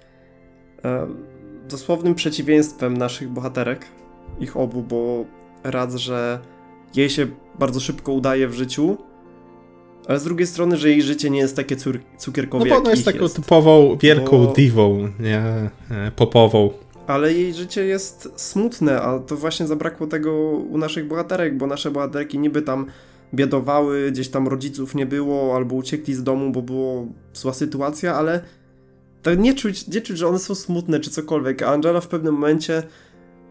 e, 0.85 1.07
dosłownym 1.69 2.15
przeciwieństwem 2.15 2.97
naszych 2.97 3.29
bohaterek, 3.29 3.85
ich 4.39 4.57
obu, 4.57 4.83
bo 4.83 5.25
raz, 5.63 5.95
że 5.95 6.39
jej 6.95 7.09
się 7.09 7.27
bardzo 7.59 7.79
szybko 7.79 8.11
udaje 8.11 8.47
w 8.47 8.53
życiu, 8.53 8.97
ale 10.07 10.19
z 10.19 10.23
drugiej 10.23 10.47
strony, 10.47 10.77
że 10.77 10.89
jej 10.89 11.01
życie 11.01 11.29
nie 11.29 11.39
jest 11.39 11.55
takie 11.55 11.75
cukierkowe 12.17 12.65
No 12.65 12.69
bo 12.69 12.77
ona 12.77 12.91
jest 12.91 13.05
taką 13.05 13.23
jest. 13.23 13.35
typową, 13.35 13.97
wielką 14.01 14.45
bo... 14.45 14.53
diwą, 14.53 15.09
nie? 15.19 15.41
E, 15.91 16.11
popową. 16.15 16.69
Ale 17.07 17.33
jej 17.33 17.53
życie 17.53 17.85
jest 17.85 18.29
smutne, 18.35 19.01
a 19.01 19.19
to 19.19 19.35
właśnie 19.35 19.67
zabrakło 19.67 20.07
tego 20.07 20.33
u 20.49 20.77
naszych 20.77 21.07
bohaterek, 21.07 21.57
bo 21.57 21.67
nasze 21.67 21.91
bohaterki 21.91 22.39
niby 22.39 22.61
tam 22.61 22.85
biedowały, 23.33 24.11
gdzieś 24.11 24.29
tam 24.29 24.47
rodziców 24.47 24.95
nie 24.95 25.05
było, 25.05 25.55
albo 25.55 25.75
uciekli 25.75 26.13
z 26.13 26.23
domu, 26.23 26.51
bo 26.51 26.61
była 26.61 27.05
zła 27.33 27.53
sytuacja, 27.53 28.15
ale 28.15 28.41
to 29.21 29.33
nie 29.33 29.53
czuć, 29.53 29.87
nie 29.87 30.01
czuć, 30.01 30.17
że 30.17 30.27
one 30.27 30.39
są 30.39 30.55
smutne 30.55 30.99
czy 30.99 31.09
cokolwiek. 31.09 31.61
A 31.61 31.67
Angela 31.67 32.01
w 32.01 32.07
pewnym 32.07 32.33
momencie, 32.33 32.83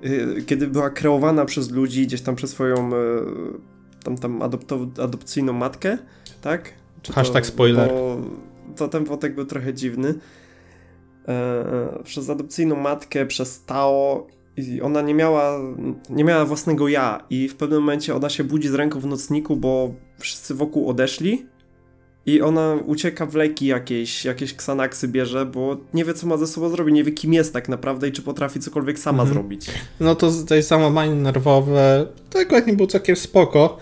yy, 0.03 0.43
kiedy 0.47 0.67
była 0.67 0.91
kreowana 0.91 1.45
przez 1.45 1.71
ludzi, 1.71 2.07
gdzieś 2.07 2.21
tam 2.21 2.37
przez 2.37 2.51
swoją 2.51 2.91
yy, 2.91 2.97
tam, 4.05 4.19
tam 4.19 4.39
adopto- 4.39 5.03
adopcyjną 5.03 5.53
matkę, 5.53 5.99
tak? 6.43 6.73
Czy 7.03 7.13
Hashtag 7.13 7.45
to, 7.45 7.53
spoiler. 7.53 7.91
to 8.77 8.89
ten 8.89 9.05
wątek 9.05 9.35
był 9.35 9.45
trochę 9.45 9.75
dziwny. 9.75 10.15
E, 11.29 11.33
e, 11.33 12.03
przez 12.05 12.31
adopcyjną 12.31 12.77
matkę, 12.77 13.27
przez 13.27 13.65
Tao 13.65 14.27
i 14.57 14.81
ona 14.81 15.03
nie 15.03 15.15
miała, 15.15 15.59
nie 16.11 16.25
miała 16.25 16.45
własnego 16.45 16.89
ja 16.89 17.25
i 17.31 17.49
w 17.49 17.57
pewnym 17.57 17.81
momencie 17.81 18.15
ona 18.15 18.29
się 18.29 18.45
budzi 18.45 18.69
z 18.69 18.75
ręką 18.75 19.01
w 19.01 19.07
nocniku, 19.07 19.57
bo 19.57 19.95
wszyscy 20.19 20.55
wokół 20.55 20.89
odeszli 20.89 21.47
i 22.27 22.43
ona 22.43 22.75
ucieka 22.87 23.27
w 23.27 23.35
leki 23.35 23.67
jakieś, 23.67 24.25
jakieś 24.25 24.55
ksanaksy 24.55 25.09
bierze, 25.09 25.47
bo 25.47 25.77
nie 25.95 26.05
wie 26.05 26.15
co 26.15 26.27
ma 26.27 26.37
ze 26.37 26.47
sobą 26.47 26.69
zrobić, 26.69 26.95
nie 26.95 27.05
wie 27.05 27.13
kim 27.13 27.33
jest 27.33 27.53
tak 27.53 27.69
naprawdę 27.69 28.09
i 28.09 28.13
czy 28.13 28.23
potrafi 28.23 28.61
cokolwiek 28.61 28.99
sama 28.99 29.23
mhm. 29.23 29.35
zrobić. 29.35 29.71
No 30.01 30.15
to 30.15 30.31
tutaj 30.31 30.63
załamanie 30.63 31.15
nerwowe, 31.15 32.07
to 32.31 32.39
akurat 32.39 32.67
nie 32.67 32.73
było 32.73 32.89
całkiem 32.89 33.17
spoko. 33.17 33.79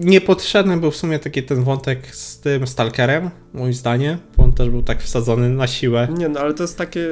Niepotrzebny 0.00 0.76
był 0.76 0.90
w 0.90 0.96
sumie 0.96 1.18
taki 1.18 1.42
ten 1.42 1.64
wątek 1.64 2.16
z 2.16 2.40
tym 2.40 2.66
Stalkerem, 2.66 3.30
moim 3.54 3.72
zdaniem, 3.72 4.18
bo 4.36 4.44
on 4.44 4.52
też 4.52 4.70
był 4.70 4.82
tak 4.82 5.02
wsadzony 5.02 5.48
na 5.48 5.66
siłę. 5.66 6.08
Nie, 6.18 6.28
no 6.28 6.40
ale 6.40 6.54
to 6.54 6.62
jest 6.62 6.78
takie 6.78 7.08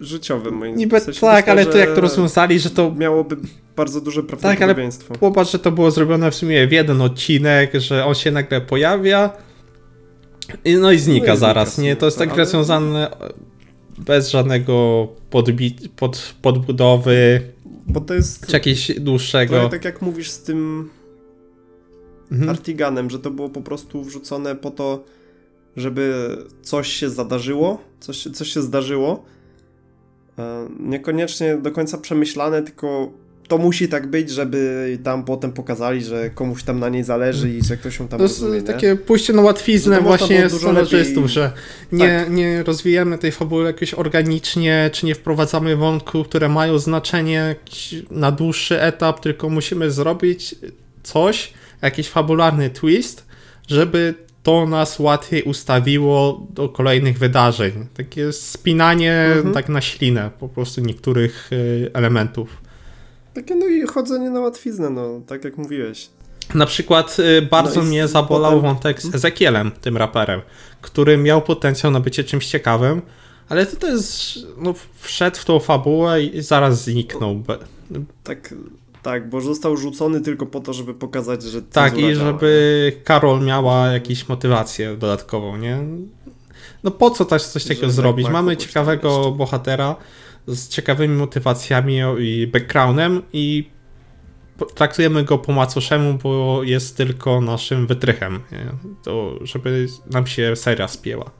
życiowe 0.00 0.50
moim 0.50 0.76
Niby 0.76 1.00
w 1.00 1.20
tak, 1.20 1.48
ale 1.48 1.66
to 1.66 1.78
jak 1.78 1.94
to 1.94 2.00
rozwiązali, 2.00 2.58
że 2.58 2.70
to... 2.70 2.94
Miałoby 2.94 3.36
bardzo 3.76 4.00
duże 4.00 4.22
prawdopodobieństwo. 4.22 5.08
Tak, 5.14 5.22
ale 5.22 5.30
popatrz, 5.30 5.52
że 5.52 5.58
to 5.58 5.72
było 5.72 5.90
zrobione 5.90 6.30
w 6.30 6.34
sumie 6.34 6.66
w 6.66 6.72
jeden 6.72 7.00
odcinek, 7.00 7.74
że 7.74 8.04
on 8.04 8.14
się 8.14 8.30
nagle 8.30 8.60
pojawia 8.60 9.30
i 10.64 10.74
no 10.76 10.92
i 10.92 10.98
znika 10.98 11.26
no 11.26 11.34
i 11.34 11.36
zaraz, 11.36 11.74
znika 11.74 11.88
nie? 11.88 11.96
To 11.96 12.06
jest 12.06 12.18
tak 12.18 12.28
ale... 12.28 12.38
rozwiązane 12.38 13.10
bez 13.98 14.30
żadnego 14.30 15.08
podbi- 15.30 15.88
pod, 15.96 16.34
podbudowy, 16.42 17.40
bo 17.86 18.00
to 18.00 18.14
jest... 18.14 18.46
czy 18.46 18.52
jakiegoś 18.52 18.92
dłuższego... 19.00 19.60
To 19.60 19.68
tak 19.68 19.84
jak 19.84 20.02
mówisz 20.02 20.30
z 20.30 20.42
tym 20.42 20.90
mhm. 22.32 22.50
Artiganem, 22.50 23.10
że 23.10 23.18
to 23.18 23.30
było 23.30 23.48
po 23.48 23.60
prostu 23.60 24.04
wrzucone 24.04 24.56
po 24.56 24.70
to, 24.70 25.04
żeby 25.76 26.36
coś 26.62 26.88
się 26.92 27.10
zadarzyło, 27.10 27.80
coś, 28.00 28.22
coś 28.34 28.48
się 28.48 28.62
zdarzyło. 28.62 29.24
E, 30.38 30.68
niekoniecznie 30.80 31.56
do 31.56 31.70
końca 31.70 31.98
przemyślane, 31.98 32.62
tylko 32.62 33.12
to 33.48 33.58
musi 33.58 33.88
tak 33.88 34.06
być, 34.10 34.30
żeby 34.30 34.98
tam 35.04 35.24
potem 35.24 35.52
pokazali, 35.52 36.04
że 36.04 36.30
komuś 36.30 36.62
tam 36.62 36.80
na 36.80 36.88
niej 36.88 37.04
zależy 37.04 37.50
i 37.50 37.64
że 37.64 37.76
ktoś 37.76 37.98
ją 37.98 38.08
tam 38.08 38.18
To 38.18 38.22
jest 38.24 38.40
rozumie, 38.40 38.60
nie? 38.60 38.66
takie 38.66 38.96
pójście 38.96 39.32
na 39.32 39.42
łatwiznę 39.42 40.00
właśnie 40.00 40.50
scenarzystów, 40.50 41.24
lepiej- 41.24 41.28
że 41.28 41.52
nie, 41.92 42.20
Tak. 42.24 42.30
nie 42.30 42.62
rozwijamy 42.62 43.18
tej 43.18 43.32
fabuły 43.32 43.64
jakoś 43.64 43.94
organicznie, 43.94 44.90
czy 44.92 45.06
nie 45.06 45.14
wprowadzamy 45.14 45.76
wątków, 45.76 46.28
które 46.28 46.48
mają 46.48 46.78
znaczenie 46.78 47.56
na 48.10 48.32
dłuższy 48.32 48.80
etap, 48.82 49.20
tylko 49.20 49.48
musimy 49.48 49.90
zrobić 49.90 50.54
coś, 51.02 51.52
jakiś 51.82 52.08
fabularny 52.08 52.70
twist, 52.70 53.26
żeby 53.68 54.14
to 54.42 54.66
nas 54.66 54.98
łatwiej 54.98 55.42
ustawiło 55.42 56.46
do 56.50 56.68
kolejnych 56.68 57.18
wydarzeń. 57.18 57.86
Takie 57.96 58.32
spinanie 58.32 59.12
Mhm. 59.36 59.54
tak 59.54 59.68
na 59.68 59.80
ślinę 59.80 60.30
po 60.40 60.48
prostu 60.48 60.80
niektórych 60.80 61.52
y, 61.52 61.90
elementów. 61.94 62.62
Takie 63.34 63.54
no 63.54 63.66
i 63.66 63.82
chodzenie 63.86 64.30
na 64.30 64.40
łatwiznę, 64.40 64.90
no, 64.90 65.20
tak 65.26 65.44
jak 65.44 65.58
mówiłeś. 65.58 66.08
Na 66.54 66.66
przykład 66.66 67.16
y, 67.18 67.42
bardzo 67.42 67.80
No 67.80 67.86
mnie 67.86 68.08
zabolał 68.08 68.52
potem- 68.52 68.62
wątek 68.70 69.02
z 69.02 69.14
Ezekielem, 69.14 69.70
tym 69.80 69.96
raperem, 69.96 70.40
który 70.80 71.16
miał 71.16 71.42
potencjał 71.42 71.92
na 71.92 72.00
bycie 72.00 72.24
czymś 72.24 72.46
ciekawym, 72.46 73.02
ale 73.48 73.66
to 73.66 73.76
też 73.76 74.38
no, 74.56 74.74
wszedł 74.98 75.36
w 75.36 75.44
tą 75.44 75.58
fabułę 75.60 76.22
i 76.22 76.42
zaraz 76.42 76.84
zniknął. 76.84 77.42
Tak, 78.24 78.54
tak, 79.02 79.30
bo 79.30 79.40
został 79.40 79.76
rzucony 79.76 80.20
tylko 80.20 80.46
po 80.46 80.60
to, 80.60 80.72
żeby 80.72 80.94
pokazać, 80.94 81.42
że 81.42 81.62
Tak, 81.62 81.98
i 81.98 82.14
żeby 82.14 82.92
Karol 83.04 83.44
miała 83.44 83.86
jakąś 83.86 84.28
motywację 84.28 84.96
dodatkową, 84.96 85.56
nie? 85.56 85.78
No 86.84 86.90
po 86.90 87.10
co 87.10 87.24
też 87.24 87.46
coś 87.46 87.64
takiego 87.64 87.86
tak 87.86 87.90
zrobić? 87.90 88.26
ma 88.26 88.32
Mamy 88.32 88.56
ciekawego 88.56 89.30
bohatera 89.30 89.96
z 90.46 90.68
ciekawymi 90.68 91.16
motywacjami 91.16 91.98
i 92.18 92.46
backgroundem 92.46 93.22
i 93.32 93.70
traktujemy 94.74 95.24
go 95.24 95.38
po 95.38 95.52
macoszemu, 95.52 96.18
bo 96.22 96.62
jest 96.62 96.96
tylko 96.96 97.40
naszym 97.40 97.86
wytrychem, 97.86 98.40
nie? 98.52 98.66
To 99.02 99.38
żeby 99.42 99.86
nam 100.10 100.26
się 100.26 100.56
seria 100.56 100.88
spięła. 100.88 101.30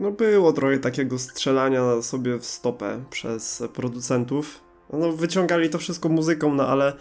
No 0.00 0.10
było 0.10 0.52
trochę 0.52 0.78
takiego 0.78 1.18
strzelania 1.18 2.02
sobie 2.02 2.38
w 2.38 2.44
stopę 2.44 3.04
przez 3.10 3.62
producentów. 3.74 4.60
No 4.92 5.12
wyciągali 5.12 5.70
to 5.70 5.78
wszystko 5.78 6.08
muzyką, 6.08 6.54
no 6.54 6.66
ale 6.68 6.92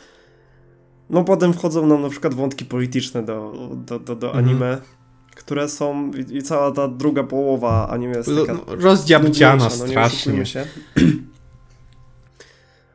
no 1.09 1.23
potem 1.23 1.53
wchodzą 1.53 1.87
nam 1.87 2.01
na 2.01 2.09
przykład 2.09 2.33
wątki 2.33 2.65
polityczne 2.65 3.23
do, 3.23 3.53
do, 3.75 3.99
do, 3.99 4.15
do 4.15 4.27
Mhm. 4.27 4.45
anime, 4.45 4.77
które 5.35 5.69
są 5.69 6.11
i, 6.11 6.37
i 6.37 6.43
cała 6.43 6.71
ta 6.71 6.87
druga 6.87 7.23
połowa 7.23 7.87
anime 7.89 8.17
jest 8.17 8.29
taka 8.41 8.53
No, 8.53 8.61
rozdziabdziana 8.67 9.53
nudniejsza, 9.55 9.77
no 9.79 9.85
nie 9.85 9.91
strasznie. 9.91 10.45
się. 10.45 10.65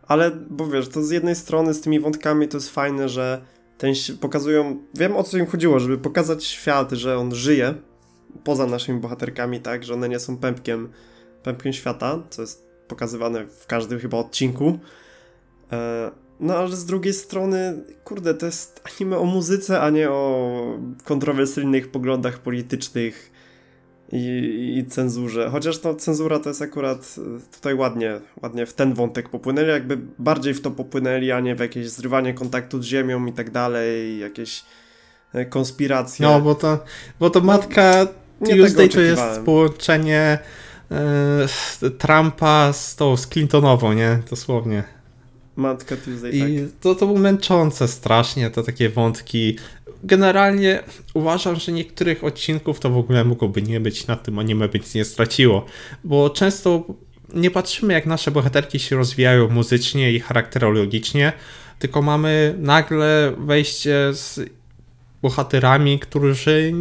Ale, 0.08 0.30
bo 0.50 0.66
wiesz, 0.66 0.88
to 0.88 1.02
z 1.02 1.10
jednej 1.10 1.34
strony 1.34 1.74
z 1.74 1.80
tymi 1.80 2.00
wątkami 2.00 2.48
to 2.48 2.56
jest 2.56 2.70
fajne, 2.70 3.08
że 3.08 3.42
ten 3.78 3.92
pokazują, 4.20 4.76
wiem 4.94 5.16
o 5.16 5.22
co 5.22 5.38
im 5.38 5.46
chodziło, 5.46 5.80
żeby 5.80 5.98
pokazać 5.98 6.44
świat, 6.44 6.92
że 6.92 7.18
on 7.18 7.34
żyje 7.34 7.74
poza 8.44 8.66
naszymi 8.66 9.00
bohaterkami, 9.00 9.60
tak, 9.60 9.84
że 9.84 9.94
one 9.94 10.08
nie 10.08 10.18
są 10.18 10.36
pępkiem, 10.36 10.88
pępkiem 11.42 11.72
świata, 11.72 12.18
co 12.30 12.42
jest 12.42 12.65
pokazywane 12.88 13.46
w 13.46 13.66
każdym 13.66 13.98
chyba 13.98 14.18
odcinku. 14.18 14.78
E, 15.72 16.10
no 16.40 16.56
ale 16.56 16.76
z 16.76 16.84
drugiej 16.84 17.14
strony, 17.14 17.84
kurde, 18.04 18.34
to 18.34 18.46
jest 18.46 18.80
anime 18.84 19.18
o 19.18 19.24
muzyce, 19.24 19.80
a 19.80 19.90
nie 19.90 20.10
o 20.10 20.78
kontrowersyjnych 21.04 21.90
poglądach 21.90 22.38
politycznych 22.38 23.32
i, 24.12 24.76
i 24.78 24.90
cenzurze. 24.90 25.48
Chociaż 25.52 25.78
to 25.78 25.94
cenzura 25.94 26.38
to 26.38 26.48
jest 26.48 26.62
akurat 26.62 27.16
e, 27.18 27.54
tutaj 27.54 27.74
ładnie, 27.74 28.20
ładnie 28.42 28.66
w 28.66 28.74
ten 28.74 28.94
wątek 28.94 29.28
popłynęli, 29.28 29.68
jakby 29.68 29.98
bardziej 30.18 30.54
w 30.54 30.60
to 30.60 30.70
popłynęli, 30.70 31.30
a 31.30 31.40
nie 31.40 31.54
w 31.54 31.60
jakieś 31.60 31.88
zrywanie 31.88 32.34
kontaktu 32.34 32.82
z 32.82 32.86
ziemią 32.86 33.26
i 33.26 33.32
tak 33.32 33.50
dalej, 33.50 34.18
jakieś 34.18 34.64
e, 35.34 35.44
konspiracje. 35.44 36.26
No, 36.26 36.40
bo 36.40 36.54
to, 36.54 36.84
bo 37.20 37.30
to 37.30 37.40
matka 37.40 38.06
nie 38.40 38.50
tego 38.50 38.62
Tuesday 38.64 38.88
to 38.88 39.00
jest 39.00 39.40
połączenie 39.44 40.38
Trumpa 41.98 42.72
z 42.72 42.96
tą, 42.96 43.16
z 43.16 43.26
Clintonową, 43.26 43.92
nie? 43.92 44.18
Dosłownie. 44.30 44.84
Matka 45.56 45.96
Tuesday, 45.96 46.30
I 46.30 46.40
tak. 46.40 46.70
to, 46.80 46.94
to 46.94 47.06
było 47.06 47.18
męczące 47.18 47.88
strasznie, 47.88 48.50
te 48.50 48.62
takie 48.62 48.88
wątki. 48.88 49.58
Generalnie 50.04 50.82
uważam, 51.14 51.56
że 51.56 51.72
niektórych 51.72 52.24
odcinków 52.24 52.80
to 52.80 52.90
w 52.90 52.98
ogóle 52.98 53.24
mogłoby 53.24 53.62
nie 53.62 53.80
być, 53.80 54.06
na 54.06 54.16
tym 54.16 54.38
anime 54.38 54.68
by 54.68 54.78
nic 54.78 54.94
nie 54.94 55.04
straciło, 55.04 55.66
bo 56.04 56.30
często 56.30 56.84
nie 57.34 57.50
patrzymy 57.50 57.92
jak 57.92 58.06
nasze 58.06 58.30
bohaterki 58.30 58.78
się 58.78 58.96
rozwijają 58.96 59.48
muzycznie 59.48 60.12
i 60.12 60.20
charakterologicznie, 60.20 61.32
tylko 61.78 62.02
mamy 62.02 62.54
nagle 62.58 63.32
wejście 63.38 63.94
z 64.12 64.40
bohaterami, 65.22 65.98
którzy 65.98 66.72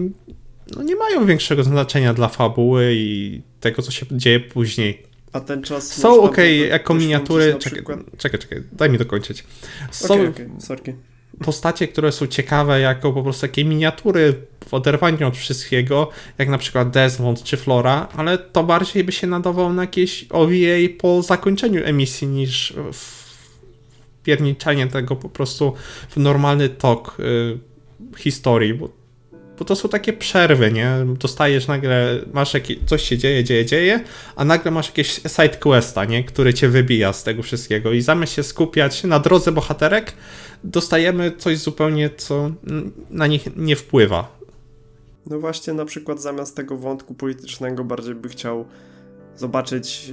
no, 0.75 0.83
nie 0.83 0.95
mają 0.95 1.25
większego 1.25 1.63
znaczenia 1.63 2.13
dla 2.13 2.27
fabuły 2.27 2.91
i 2.93 3.41
tego, 3.59 3.81
co 3.81 3.91
się 3.91 4.05
dzieje 4.11 4.39
później. 4.39 5.03
A 5.33 5.39
ten 5.39 5.63
czas... 5.63 5.93
Są 5.93 6.21
ok, 6.21 6.37
jako 6.69 6.93
miniatury. 6.93 7.55
Czekaj, 7.59 7.83
czekaj, 8.17 8.39
czekaj, 8.39 8.63
daj 8.71 8.89
mi 8.89 8.97
dokończyć. 8.97 9.43
Są 9.91 10.13
okej, 10.13 10.49
sorki. 10.59 10.93
postacie, 11.45 11.87
które 11.87 12.11
są 12.11 12.27
ciekawe 12.27 12.79
jako 12.79 13.13
po 13.13 13.23
prostu 13.23 13.41
takie 13.41 13.65
miniatury 13.65 14.33
w 14.67 14.73
oderwaniu 14.73 15.27
od 15.27 15.37
wszystkiego, 15.37 16.09
jak 16.37 16.49
na 16.49 16.57
przykład 16.57 16.89
Desmond 16.89 17.43
czy 17.43 17.57
Flora, 17.57 18.07
ale 18.17 18.37
to 18.37 18.63
bardziej 18.63 19.03
by 19.03 19.11
się 19.11 19.27
nadawało 19.27 19.73
na 19.73 19.83
jakieś 19.83 20.25
OVA 20.29 20.53
po 20.97 21.21
zakończeniu 21.21 21.85
emisji 21.85 22.27
niż 22.27 22.73
wpierniczanie 24.21 24.87
tego 24.87 25.15
po 25.15 25.29
prostu 25.29 25.73
w 26.09 26.17
normalny 26.17 26.69
tok 26.69 27.17
y, 27.19 27.59
historii, 28.17 28.73
bo, 28.73 29.04
bo 29.59 29.65
to 29.65 29.75
są 29.75 29.89
takie 29.89 30.13
przerwy, 30.13 30.71
nie? 30.71 31.05
Dostajesz 31.19 31.67
nagle, 31.67 32.21
masz 32.33 32.53
jakieś, 32.53 32.77
coś 32.85 33.01
się 33.03 33.17
dzieje, 33.17 33.43
dzieje, 33.43 33.65
dzieje, 33.65 33.99
a 34.35 34.45
nagle 34.45 34.71
masz 34.71 34.87
jakieś 34.87 35.09
side 35.13 35.57
questa, 35.59 36.05
nie? 36.05 36.23
Który 36.23 36.53
cię 36.53 36.69
wybija 36.69 37.13
z 37.13 37.23
tego 37.23 37.43
wszystkiego 37.43 37.91
i 37.91 38.01
zamiast 38.01 38.33
się 38.33 38.43
skupiać 38.43 39.03
na 39.03 39.19
drodze 39.19 39.51
bohaterek, 39.51 40.13
dostajemy 40.63 41.31
coś 41.37 41.57
zupełnie, 41.57 42.09
co 42.17 42.51
na 43.09 43.27
nich 43.27 43.55
nie 43.55 43.75
wpływa. 43.75 44.37
No 45.25 45.39
właśnie, 45.39 45.73
na 45.73 45.85
przykład 45.85 46.21
zamiast 46.21 46.55
tego 46.55 46.77
wątku 46.77 47.13
politycznego 47.13 47.83
bardziej 47.83 48.15
by 48.15 48.29
chciał 48.29 48.65
zobaczyć, 49.35 50.11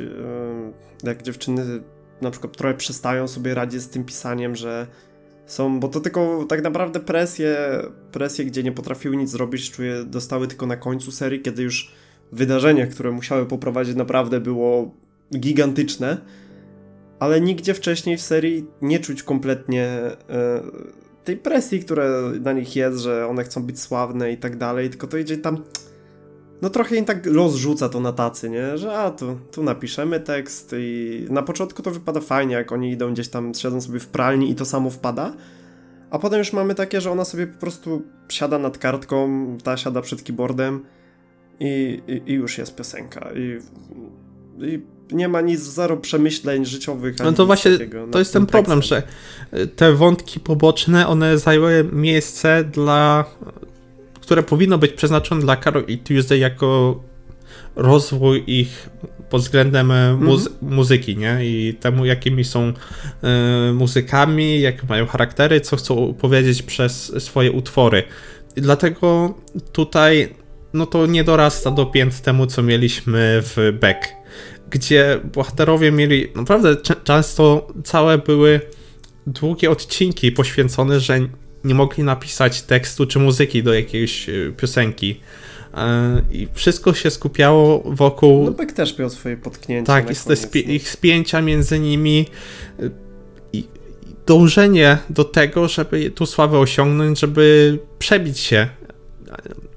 jak 1.02 1.22
dziewczyny 1.22 1.82
na 2.20 2.30
przykład 2.30 2.56
trochę 2.56 2.74
przestają 2.74 3.28
sobie 3.28 3.54
radzić 3.54 3.82
z 3.82 3.88
tym 3.88 4.04
pisaniem, 4.04 4.56
że 4.56 4.86
są, 5.52 5.80
bo 5.80 5.88
to 5.88 6.00
tylko 6.00 6.44
tak 6.48 6.62
naprawdę 6.62 7.00
presje, 7.00 7.56
presje, 8.12 8.44
gdzie 8.44 8.62
nie 8.62 8.72
potrafiły 8.72 9.16
nic 9.16 9.30
zrobić, 9.30 9.70
czuję, 9.70 10.04
dostały 10.04 10.48
tylko 10.48 10.66
na 10.66 10.76
końcu 10.76 11.12
serii, 11.12 11.40
kiedy 11.40 11.62
już 11.62 11.92
wydarzenie, 12.32 12.86
które 12.86 13.10
musiały 13.10 13.46
poprowadzić 13.46 13.96
naprawdę 13.96 14.40
było 14.40 14.94
gigantyczne, 15.38 16.18
ale 17.18 17.40
nigdzie 17.40 17.74
wcześniej 17.74 18.16
w 18.16 18.22
serii 18.22 18.66
nie 18.82 18.98
czuć 18.98 19.22
kompletnie 19.22 19.84
e, 19.84 20.16
tej 21.24 21.36
presji, 21.36 21.80
która 21.80 22.04
na 22.40 22.52
nich 22.52 22.76
jest, 22.76 22.98
że 22.98 23.26
one 23.26 23.44
chcą 23.44 23.62
być 23.62 23.80
sławne 23.80 24.32
i 24.32 24.36
tak 24.36 24.56
dalej, 24.56 24.90
tylko 24.90 25.06
to 25.06 25.18
idzie 25.18 25.38
tam 25.38 25.64
no 26.62 26.70
trochę 26.70 26.96
im 26.96 27.04
tak 27.04 27.26
los 27.26 27.54
rzuca 27.54 27.88
to 27.88 28.00
na 28.00 28.12
tacy, 28.12 28.50
nie? 28.50 28.78
Że 28.78 28.98
a, 28.98 29.10
tu, 29.10 29.38
tu 29.52 29.62
napiszemy 29.62 30.20
tekst 30.20 30.74
i 30.78 31.26
na 31.30 31.42
początku 31.42 31.82
to 31.82 31.90
wypada 31.90 32.20
fajnie, 32.20 32.54
jak 32.54 32.72
oni 32.72 32.90
idą 32.90 33.12
gdzieś 33.12 33.28
tam, 33.28 33.54
siedzą 33.54 33.80
sobie 33.80 34.00
w 34.00 34.06
pralni 34.06 34.50
i 34.50 34.54
to 34.54 34.64
samo 34.64 34.90
wpada, 34.90 35.32
a 36.10 36.18
potem 36.18 36.38
już 36.38 36.52
mamy 36.52 36.74
takie, 36.74 37.00
że 37.00 37.10
ona 37.10 37.24
sobie 37.24 37.46
po 37.46 37.60
prostu 37.60 38.02
siada 38.28 38.58
nad 38.58 38.78
kartką, 38.78 39.46
ta 39.64 39.76
siada 39.76 40.00
przed 40.00 40.22
keyboardem 40.22 40.84
i, 41.60 42.02
i, 42.08 42.30
i 42.32 42.34
już 42.34 42.58
jest 42.58 42.76
piosenka 42.76 43.30
i, 43.34 43.58
i 44.66 44.82
nie 45.14 45.28
ma 45.28 45.40
nic, 45.40 45.60
zero 45.60 45.96
przemyśleń 45.96 46.64
życiowych. 46.64 47.18
No 47.18 47.32
to 47.32 47.46
właśnie 47.46 47.72
takiego 47.72 48.06
to 48.06 48.18
jest 48.18 48.32
ten 48.32 48.46
problem, 48.46 48.80
tekstem. 48.80 49.02
że 49.52 49.58
y, 49.60 49.66
te 49.66 49.92
wątki 49.92 50.40
poboczne, 50.40 51.08
one 51.08 51.38
zajęły 51.38 51.88
miejsce 51.92 52.64
dla, 52.64 53.24
które 54.22 54.42
powinno 54.42 54.78
być 54.78 54.92
przeznaczone 54.92 55.40
dla 55.40 55.56
Carol 55.56 55.84
i 55.88 55.98
Tuesday 55.98 56.38
jako 56.38 57.00
rozwój 57.76 58.44
ich 58.46 58.90
pod 59.30 59.42
względem 59.42 59.90
e, 59.90 60.18
muzy- 60.20 60.50
muzyki, 60.62 61.16
nie? 61.16 61.38
I 61.42 61.74
temu, 61.80 62.04
jakimi 62.04 62.44
są 62.44 62.72
e, 63.22 63.72
muzykami, 63.72 64.60
jakie 64.60 64.86
mają 64.88 65.06
charaktery, 65.06 65.60
co 65.60 65.76
chcą 65.76 66.14
powiedzieć 66.14 66.62
przez 66.62 67.22
swoje 67.24 67.52
utwory. 67.52 68.02
I 68.56 68.60
dlatego 68.60 69.34
tutaj, 69.72 70.34
no 70.72 70.86
to 70.86 71.06
nie 71.06 71.24
dorasta 71.24 71.70
do 71.70 71.86
pięt 71.86 72.20
temu, 72.20 72.46
co 72.46 72.62
mieliśmy 72.62 73.40
w 73.42 73.78
Beck, 73.80 74.08
gdzie 74.70 75.20
bohaterowie 75.34 75.92
mieli 75.92 76.28
naprawdę 76.36 76.76
często 77.04 77.68
całe 77.84 78.18
były 78.18 78.60
długie 79.26 79.70
odcinki 79.70 80.32
poświęcone, 80.32 81.00
że 81.00 81.20
nie 81.64 81.74
mogli 81.74 82.04
napisać 82.04 82.62
tekstu 82.62 83.06
czy 83.06 83.18
muzyki 83.18 83.62
do 83.62 83.74
jakiejś 83.74 84.28
e, 84.28 84.32
piosenki. 84.56 85.20
E, 85.74 86.22
I 86.32 86.48
wszystko 86.54 86.94
się 86.94 87.10
skupiało 87.10 87.82
wokół. 87.86 88.44
No 88.44 88.50
Beck 88.50 88.72
też 88.72 88.98
miał 88.98 89.10
swoje 89.10 89.36
potknięcia 89.36 89.92
tak, 89.92 90.08
jest 90.08 90.28
te 90.28 90.34
spie- 90.34 90.66
no. 90.66 90.72
ich 90.72 90.88
spięcia 90.88 91.40
między 91.40 91.78
nimi. 91.78 92.26
y, 92.80 92.90
I 93.52 93.64
dążenie 94.26 94.98
do 95.10 95.24
tego, 95.24 95.68
żeby 95.68 96.10
tu 96.10 96.26
sławę 96.26 96.58
osiągnąć, 96.58 97.20
żeby 97.20 97.78
przebić 97.98 98.38
się. 98.38 98.68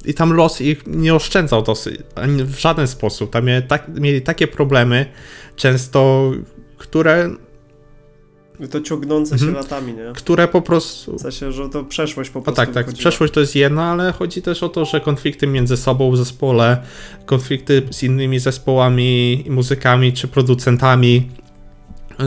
I 0.06 0.14
tam 0.14 0.34
los 0.34 0.62
ich 0.62 0.88
nie 0.88 1.16
oszczędzał 1.16 1.62
dosyć, 1.62 2.00
w 2.46 2.60
żaden 2.60 2.88
sposób. 2.88 3.32
Tam 3.32 3.46
mieli, 3.46 3.68
tak, 3.68 3.88
mieli 4.00 4.22
takie 4.22 4.48
problemy, 4.48 5.06
często, 5.56 6.32
które, 6.78 7.30
To 8.72 8.82
ciągnące 8.82 9.40
się 9.40 9.46
Mhm. 9.46 9.64
latami, 9.64 9.94
nie? 9.94 10.12
które 10.16 10.48
po 10.48 10.62
prostu 10.62 11.18
W 11.18 11.22
sensie, 11.22 11.52
że 11.52 11.70
to 11.70 11.84
przeszłość 11.84 12.30
po 12.30 12.40
No 12.40 12.44
prostu 12.44 12.56
tak, 12.56 12.74
tak. 12.74 12.86
wychodziła. 12.86 13.00
Przeszłość 13.00 13.34
to 13.34 13.40
jest 13.40 13.56
jedno, 13.56 13.84
ale 13.84 14.12
chodzi 14.12 14.42
też 14.42 14.64
o 14.64 14.70
to, 14.70 14.86
że 14.86 15.02
konflikty 15.02 15.48
między 15.48 15.78
sobą 15.78 16.12
w 16.12 16.18
zespole, 16.18 16.78
konflikty 17.26 17.82
z 17.92 18.04
innymi 18.04 18.40
zespołami, 18.40 19.44
muzykami 19.50 20.14
czy 20.14 20.28
producentami, 20.28 21.30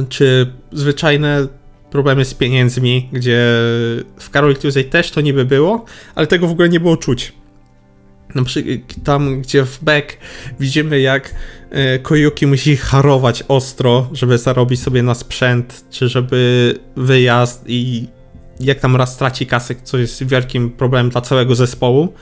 czy 0.09 0.53
zwyczajne 0.73 1.47
problemy 1.91 2.25
z 2.25 2.35
pieniędzmi, 2.35 3.09
gdzie 3.13 3.39
w 4.19 4.29
Carol 4.33 4.57
Tuesday 4.57 4.85
też 4.85 5.11
to 5.11 5.21
niby 5.21 5.45
było, 5.45 5.85
ale 6.15 6.27
tego 6.27 6.47
w 6.47 6.51
ogóle 6.51 6.69
nie 6.69 6.81
było 6.81 6.97
czuć. 6.97 7.33
Na 8.35 8.45
przykład 8.45 8.79
tam, 9.05 9.41
gdzie 9.41 9.65
w 9.65 9.85
Beck 9.85 10.17
widzimy, 10.61 11.01
jak 11.01 11.35
e, 11.71 11.99
Koyuki 11.99 12.47
musi 12.47 12.77
harować 12.77 13.45
ostro, 13.49 14.09
żeby 14.13 14.39
zarobić 14.39 14.83
sobie 14.83 15.03
na 15.03 15.15
sprzęt, 15.15 15.85
czy 15.91 16.09
żeby 16.09 16.75
wyjazd 16.97 17.65
i 17.67 18.09
jak 18.61 18.81
tam 18.81 18.97
raz 18.97 19.15
straci 19.15 19.47
kasę, 19.47 19.75
co 19.85 19.99
jest 19.99 20.27
wielkim 20.27 20.71
problemem 20.71 21.11
dla 21.11 21.21
całego 21.21 21.55
zespołu. 21.55 22.13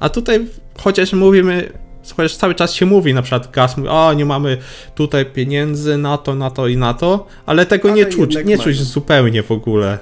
A 0.00 0.08
tutaj 0.08 0.46
chociaż 0.78 1.12
mówimy, 1.12 1.72
chociaż 2.16 2.36
cały 2.36 2.54
czas 2.54 2.72
się 2.72 2.86
mówi, 2.86 3.14
na 3.14 3.22
przykład 3.22 3.50
Gas 3.52 3.76
mówi, 3.76 3.88
o 3.88 4.12
nie 4.12 4.24
mamy 4.24 4.58
tutaj 4.94 5.26
pieniędzy 5.26 5.98
na 5.98 6.18
to, 6.18 6.34
na 6.34 6.50
to 6.50 6.68
i 6.68 6.76
na 6.76 6.94
to, 6.94 7.26
ale 7.46 7.66
tego 7.66 7.88
Ale 7.88 7.96
nie 7.96 8.06
czuć, 8.06 8.36
nie 8.44 8.58
czuć 8.58 8.82
zupełnie 8.82 9.42
w 9.42 9.50
ogóle. 9.50 9.98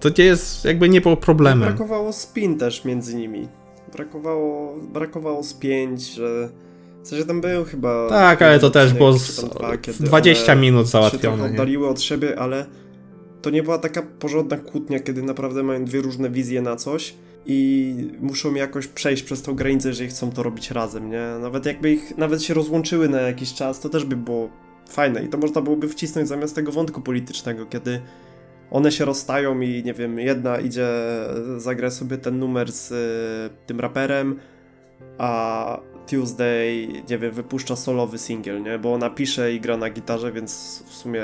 To 0.00 0.08
nie 0.18 0.24
jest, 0.24 0.64
jakby 0.64 0.88
nie 0.88 1.00
było 1.00 1.16
problemem. 1.16 1.68
Brakowało 1.68 2.12
spin 2.12 2.58
też 2.58 2.84
między 2.84 3.14
nimi. 3.14 3.48
Brakowało, 3.92 4.76
brakowało 4.92 5.42
spięć, 5.42 6.14
że... 6.14 6.48
W 7.02 7.08
sensie 7.08 7.24
tam 7.24 7.40
był 7.40 7.64
chyba... 7.64 8.08
Tak, 8.08 8.42
ale 8.42 8.58
to 8.58 8.70
też 8.70 8.92
było 8.92 9.12
z 9.12 9.44
dwa, 9.44 9.76
kiedy 9.76 10.04
20 10.04 10.52
one 10.52 10.60
minut 10.60 10.86
się 10.86 10.90
załatwione. 10.90 11.44
Nie? 11.44 11.50
oddaliły 11.50 11.88
od 11.88 12.00
siebie, 12.00 12.38
ale 12.38 12.66
to 13.42 13.50
nie 13.50 13.62
była 13.62 13.78
taka 13.78 14.02
porządna 14.02 14.56
kłótnia, 14.56 15.00
kiedy 15.00 15.22
naprawdę 15.22 15.62
mają 15.62 15.84
dwie 15.84 16.00
różne 16.00 16.30
wizje 16.30 16.62
na 16.62 16.76
coś 16.76 17.14
i 17.46 17.94
muszą 18.20 18.54
jakoś 18.54 18.86
przejść 18.86 19.22
przez 19.22 19.42
tą 19.42 19.54
granicę, 19.54 19.88
jeżeli 19.88 20.10
chcą 20.10 20.30
to 20.30 20.42
robić 20.42 20.70
razem, 20.70 21.10
nie? 21.10 21.26
Nawet 21.40 21.66
jakby 21.66 21.92
ich, 21.92 22.18
nawet 22.18 22.42
się 22.42 22.54
rozłączyły 22.54 23.08
na 23.08 23.20
jakiś 23.20 23.54
czas, 23.54 23.80
to 23.80 23.88
też 23.88 24.04
by 24.04 24.16
było 24.16 24.48
fajne 24.88 25.24
i 25.24 25.28
to 25.28 25.38
można 25.38 25.60
byłoby 25.60 25.88
wcisnąć 25.88 26.28
zamiast 26.28 26.54
tego 26.54 26.72
wątku 26.72 27.00
politycznego, 27.00 27.66
kiedy 27.66 28.00
one 28.72 28.92
się 28.92 29.04
rozstają 29.04 29.60
i 29.60 29.82
nie 29.84 29.94
wiem, 29.94 30.18
jedna 30.18 30.60
idzie, 30.60 30.88
zagra 31.56 31.90
sobie 31.90 32.18
ten 32.18 32.38
numer 32.38 32.72
z 32.72 32.92
y, 32.92 33.66
tym 33.66 33.80
raperem, 33.80 34.38
a 35.18 35.80
Tuesday, 36.10 36.88
nie 37.10 37.18
wiem, 37.18 37.32
wypuszcza 37.32 37.76
solowy 37.76 38.18
singiel, 38.18 38.62
nie? 38.62 38.78
Bo 38.78 38.92
ona 38.94 39.10
pisze 39.10 39.52
i 39.54 39.60
gra 39.60 39.76
na 39.76 39.90
gitarze, 39.90 40.32
więc 40.32 40.82
w 40.88 40.94
sumie 40.94 41.22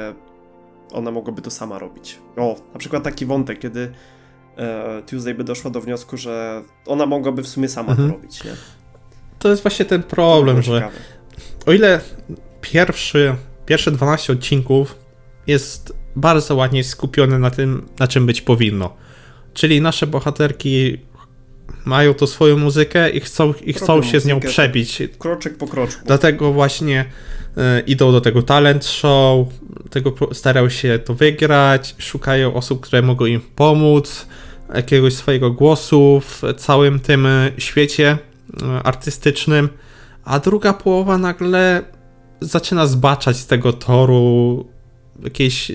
ona 0.93 1.11
mogłaby 1.11 1.43
to 1.43 1.51
sama 1.51 1.79
robić. 1.79 2.19
O, 2.37 2.57
na 2.73 2.79
przykład 2.79 3.03
taki 3.03 3.27
wątek, 3.27 3.59
kiedy 3.59 3.93
e, 4.57 5.03
Tuesday 5.03 5.35
by 5.35 5.45
doszła 5.45 5.71
do 5.71 5.81
wniosku, 5.81 6.17
że 6.17 6.63
ona 6.87 7.07
mogłaby 7.07 7.43
w 7.43 7.49
sumie 7.49 7.69
sama 7.69 7.91
Mhm. 7.91 8.09
to 8.11 8.15
robić, 8.17 8.45
nie? 8.45 8.51
To 9.39 9.49
jest 9.51 9.63
właśnie 9.63 9.85
ten 9.85 10.03
problem, 10.03 10.63
że 10.63 10.75
ciekawe. 10.75 10.97
o 11.67 11.73
ile 11.73 12.01
pierwszy, 12.61 13.35
pierwsze 13.67 13.91
12 13.91 14.33
odcinków 14.33 14.97
jest 15.47 15.93
bardzo 16.21 16.55
ładnie 16.55 16.85
skupione 16.85 17.39
na 17.39 17.51
tym, 17.51 17.87
na 17.99 18.09
czym 18.09 18.27
być 18.27 18.41
powinno. 18.41 18.97
Czyli 19.55 19.81
nasze 19.81 20.07
bohaterki 20.07 20.99
mają 21.85 22.15
to 22.15 22.27
swoją 22.27 22.57
muzykę 22.57 23.11
i 23.11 23.21
chcą, 23.21 23.55
i 23.65 23.73
chcą 23.73 23.87
Robią 23.87 24.09
się 24.09 24.21
z 24.21 24.27
nią 24.27 24.35
muzykę, 24.35 24.53
przebić. 24.53 25.03
Kroczek 25.19 25.57
po 25.57 25.67
kroczku. 25.67 26.03
Dlatego 26.07 26.53
właśnie 26.53 27.05
e, 27.57 27.81
idą 27.81 28.13
do 28.13 28.21
tego 28.21 28.43
talent 28.43 28.87
show, 28.87 29.49
tego 29.91 30.15
starają 30.33 30.69
się 30.69 30.99
to 30.99 31.15
wygrać, 31.15 31.95
szukają 31.99 32.55
osób, 32.55 32.81
które 32.81 33.03
mogą 33.03 33.27
im 33.27 33.41
pomóc, 33.41 34.27
jakiegoś 34.75 35.15
swojego 35.15 35.51
głosu 35.51 36.23
w 36.25 36.43
całym 36.57 37.01
tym 37.01 37.27
e, 37.27 37.51
świecie 37.59 38.19
e, 38.63 38.83
artystycznym, 38.83 39.69
a 40.25 40.39
druga 40.39 40.73
połowa 40.73 41.19
nagle 41.19 41.83
zaczyna 42.41 42.87
zbaczać 42.87 43.37
z 43.37 43.47
tego 43.47 43.73
toru, 43.73 44.67
jakieś 45.23 45.73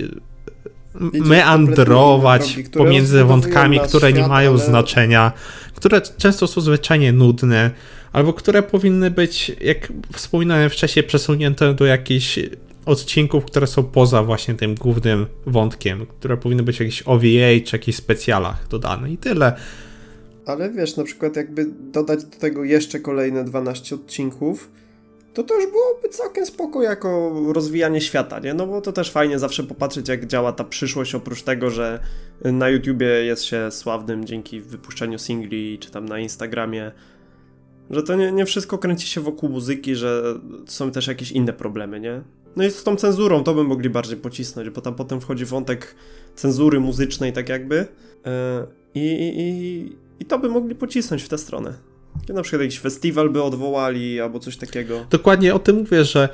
e, 0.96 0.98
m- 1.02 1.10
Idzie 1.14 1.24
w 1.24 1.28
meandrować 1.28 2.58
pomiędzy 2.74 3.24
wątkami, 3.24 3.80
które 3.80 4.14
nie 4.14 4.18
świat, 4.20 4.30
mają 4.30 4.50
ale- 4.52 4.60
znaczenia, 4.60 5.32
które 5.76 6.02
często 6.02 6.48
są 6.48 6.62
zwyczajnie 6.62 7.14
nudne, 7.14 7.72
albo 8.14 8.34
które 8.34 8.64
powinny 8.64 9.12
być, 9.12 9.52
jak 9.62 9.94
wspominałem 10.14 10.70
wcześniej, 10.70 11.04
przesunięte 11.04 11.74
do 11.74 11.86
jakichś 11.86 12.40
odcinków, 12.86 13.46
które 13.46 13.68
są 13.68 13.84
poza 13.84 14.24
właśnie 14.24 14.54
tym 14.54 14.76
głównym 14.76 15.26
wątkiem, 15.46 16.06
które 16.06 16.38
powinny 16.38 16.64
być 16.64 16.78
w 16.78 16.80
jakichś 16.80 17.02
OVA 17.06 17.22
czy 17.66 17.76
jakichś 17.76 17.98
specjalach 17.98 18.68
dodane 18.68 19.12
i 19.12 19.18
tyle. 19.18 19.54
Ale 20.46 20.70
wiesz, 20.72 20.98
na 20.98 21.04
przykład 21.04 21.36
jakby 21.36 21.66
dodać 21.92 22.24
do 22.24 22.38
tego 22.38 22.64
jeszcze 22.64 23.00
kolejne 23.00 23.44
12 23.44 23.96
odcinków, 23.96 24.70
to 25.34 25.56
już 25.56 25.72
byłoby 25.72 26.10
całkiem 26.10 26.46
spoko 26.46 26.84
jako 26.84 27.34
rozwijanie 27.54 28.02
świata, 28.02 28.40
nie? 28.40 28.54
No 28.54 28.68
bo 28.68 28.82
to 28.82 28.92
też 28.92 29.12
fajnie 29.12 29.40
zawsze 29.40 29.64
popatrzeć, 29.64 30.08
jak 30.08 30.26
działa 30.26 30.52
ta 30.52 30.64
przyszłość, 30.64 31.16
oprócz 31.16 31.42
tego, 31.42 31.70
że 31.70 32.00
na 32.42 32.70
YouTubie 32.70 33.08
jest 33.08 33.44
się 33.44 33.72
sławnym 33.72 34.26
dzięki 34.26 34.62
wypuszczeniu 34.62 35.20
singli, 35.20 35.80
czy 35.80 35.92
tam 35.92 36.06
na 36.06 36.20
Instagramie, 36.20 36.92
że 37.90 38.04
to 38.04 38.16
nie, 38.16 38.32
nie 38.32 38.46
wszystko 38.46 38.78
kręci 38.78 39.08
się 39.08 39.22
wokół 39.22 39.50
muzyki, 39.50 39.96
że 39.96 40.40
są 40.68 40.92
też 40.92 41.08
jakieś 41.08 41.32
inne 41.32 41.54
problemy, 41.54 42.00
nie? 42.00 42.22
No 42.56 42.64
i 42.64 42.72
z 42.72 42.84
tą 42.84 42.96
cenzurą 42.96 43.44
to 43.44 43.54
by 43.54 43.64
mogli 43.64 43.90
bardziej 43.90 44.18
pocisnąć, 44.18 44.70
bo 44.70 44.82
tam 44.82 44.96
potem 44.96 45.22
wchodzi 45.22 45.46
wątek 45.46 45.96
cenzury 46.36 46.80
muzycznej, 46.80 47.34
tak 47.34 47.50
jakby. 47.50 47.76
Yy, 47.76 48.32
i, 48.96 49.34
i, 49.38 49.98
I 50.20 50.26
to 50.26 50.40
by 50.40 50.50
mogli 50.50 50.76
pocisnąć 50.76 51.24
w 51.24 51.30
tę 51.30 51.38
stronę. 51.38 51.74
Na 52.30 52.42
przykład 52.42 52.62
jakiś 52.62 52.80
festiwal 52.80 53.30
by 53.30 53.44
odwołali, 53.44 54.22
albo 54.22 54.40
coś 54.40 54.58
takiego. 54.58 55.06
Dokładnie 55.10 55.54
o 55.54 55.60
tym 55.60 55.76
mówię, 55.76 56.06
że 56.06 56.30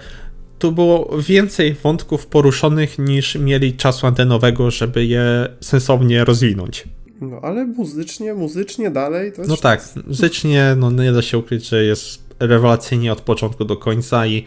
tu 0.60 0.72
było 0.72 1.18
więcej 1.22 1.74
wątków 1.74 2.28
poruszonych 2.28 3.00
niż 3.00 3.36
mieli 3.36 3.74
czasu 3.74 4.08
antenowego, 4.08 4.72
żeby 4.72 5.06
je 5.06 5.50
sensownie 5.62 6.26
rozwinąć. 6.26 6.84
No 7.22 7.40
ale 7.44 7.66
muzycznie, 7.66 8.34
muzycznie 8.34 8.92
dalej 8.92 9.32
to 9.32 9.38
jest... 9.38 9.50
No 9.50 9.58
tak, 9.58 9.84
muzycznie 10.08 10.76
no, 10.78 10.92
nie 10.92 11.12
da 11.12 11.22
się 11.22 11.38
ukryć, 11.38 11.70
że 11.70 11.84
jest 11.84 12.24
rewelacyjnie 12.40 13.12
od 13.12 13.22
początku 13.22 13.66
do 13.66 13.78
końca 13.78 14.28
i 14.28 14.46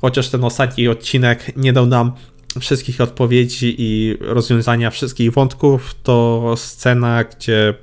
chociaż 0.00 0.28
ten 0.28 0.44
ostatni 0.44 0.88
odcinek 0.88 1.56
nie 1.56 1.72
dał 1.72 1.86
nam 1.86 2.12
wszystkich 2.60 3.00
odpowiedzi 3.00 3.74
i 3.78 4.16
rozwiązania 4.20 4.90
wszystkich 4.90 5.32
wątków, 5.32 5.94
to 6.02 6.54
scena, 6.56 7.24
gdzie 7.24 7.74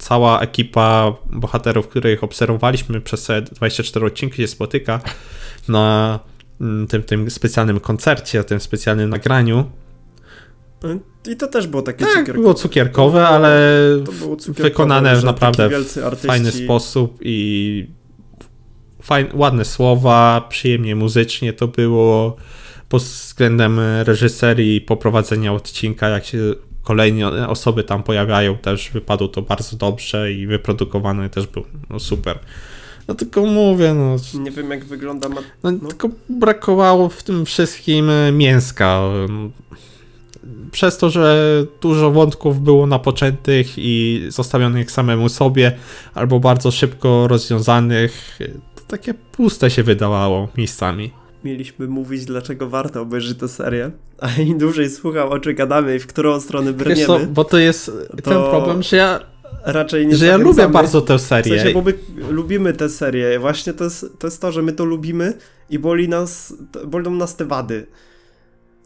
cała 0.00 0.40
ekipa 0.40 1.12
bohaterów, 1.30 1.88
których 1.88 2.24
obserwowaliśmy 2.24 3.00
przez 3.00 3.24
te 3.24 3.42
24 3.42 4.06
odcinki 4.06 4.36
się 4.36 4.48
spotyka 4.48 5.00
na 5.68 6.18
mm, 6.60 6.86
tym, 6.86 7.02
tym 7.02 7.30
specjalnym 7.30 7.80
koncercie, 7.80 8.44
tym 8.44 8.60
specjalnym 8.60 9.10
nagraniu. 9.10 9.70
I 11.28 11.36
to 11.36 11.46
też 11.46 11.66
było 11.66 11.82
takie 11.82 12.04
Tak, 12.04 12.10
cukierkowe. 12.10 12.38
było 12.38 12.54
cukierkowe, 12.54 13.28
ale 13.28 13.80
było 14.20 14.36
cukierkowe, 14.36 14.68
wykonane 14.68 15.16
w 15.16 15.24
naprawdę 15.24 15.70
artyści... 16.04 16.26
fajny 16.26 16.52
sposób 16.52 17.18
i 17.20 17.86
fajn, 19.02 19.26
ładne 19.34 19.64
słowa, 19.64 20.46
przyjemnie 20.48 20.96
muzycznie 20.96 21.52
to 21.52 21.68
było 21.68 22.36
pod 22.88 23.02
względem 23.02 23.80
reżyserii 24.02 24.76
i 24.76 24.80
poprowadzenia 24.80 25.52
odcinka, 25.52 26.08
jak 26.08 26.24
się 26.24 26.38
kolejne 26.82 27.48
osoby 27.48 27.84
tam 27.84 28.02
pojawiają, 28.02 28.58
też 28.58 28.90
wypadło 28.90 29.28
to 29.28 29.42
bardzo 29.42 29.76
dobrze 29.76 30.32
i 30.32 30.46
wyprodukowane 30.46 31.30
też 31.30 31.46
był 31.46 31.64
no 31.90 32.00
super. 32.00 32.38
No 33.08 33.14
tylko 33.14 33.46
mówię, 33.46 33.94
no, 33.94 34.16
Nie 34.40 34.50
wiem 34.50 34.70
jak 34.70 34.84
wygląda... 34.84 35.28
Ma... 35.28 35.40
no, 35.62 35.70
No. 35.70 35.88
tylko 35.88 36.08
brakowało 36.28 37.08
w 37.08 37.22
tym 37.22 37.46
wszystkim 37.46 38.10
e, 38.10 38.32
mięska. 38.32 39.00
Przez 40.72 40.98
to, 40.98 41.10
że 41.10 41.64
dużo 41.80 42.10
wątków 42.10 42.60
było 42.62 42.86
napoczętych 42.86 43.66
i 43.76 44.24
zostawionych 44.28 44.90
samemu 44.90 45.28
sobie, 45.28 45.76
albo 46.14 46.40
bardzo 46.40 46.70
szybko 46.70 47.28
rozwiązanych, 47.28 48.38
to 48.74 48.82
takie 48.96 49.14
puste 49.14 49.70
się 49.70 49.82
wydawało 49.82 50.48
miejscami. 50.56 51.10
Mieliśmy 51.44 51.88
mówić, 51.88 52.24
dlaczego 52.24 52.68
warto 52.68 53.00
obejrzeć 53.00 53.38
tę 53.38 53.48
serię, 53.48 53.90
a 54.18 54.30
im 54.40 54.58
dłużej 54.58 54.90
słucham, 54.90 55.28
o 55.28 55.38
czym 55.38 55.54
gadamy 55.54 55.96
i 55.96 55.98
w 55.98 56.06
którą 56.06 56.40
stronę 56.40 56.72
brniemy, 56.72 57.06
co, 57.06 57.20
bo 57.20 57.44
to 57.44 57.58
jest 57.58 57.86
ten 58.10 58.34
To 58.34 58.50
problem, 58.50 58.82
że 58.82 58.96
ja, 58.96 59.20
raczej 59.64 60.06
nie 60.06 60.16
że 60.16 60.26
ja 60.26 60.36
lubię 60.36 60.68
bardzo 60.68 61.00
tę 61.00 61.18
W 61.18 61.20
sensie, 61.20 61.58
serię. 61.58 61.74
bo 61.74 61.82
my 61.82 61.94
lubimy 62.30 62.72
tę 62.72 62.88
serię. 62.88 63.38
Właśnie 63.38 63.72
to 63.72 63.84
jest, 63.84 64.06
to 64.18 64.26
jest 64.26 64.40
to, 64.40 64.52
że 64.52 64.62
my 64.62 64.72
to 64.72 64.84
lubimy 64.84 65.32
i 65.70 65.78
boli 65.78 66.08
nas, 66.08 66.54
bolą 66.86 67.10
nas 67.10 67.36
te 67.36 67.44
wady. 67.44 67.86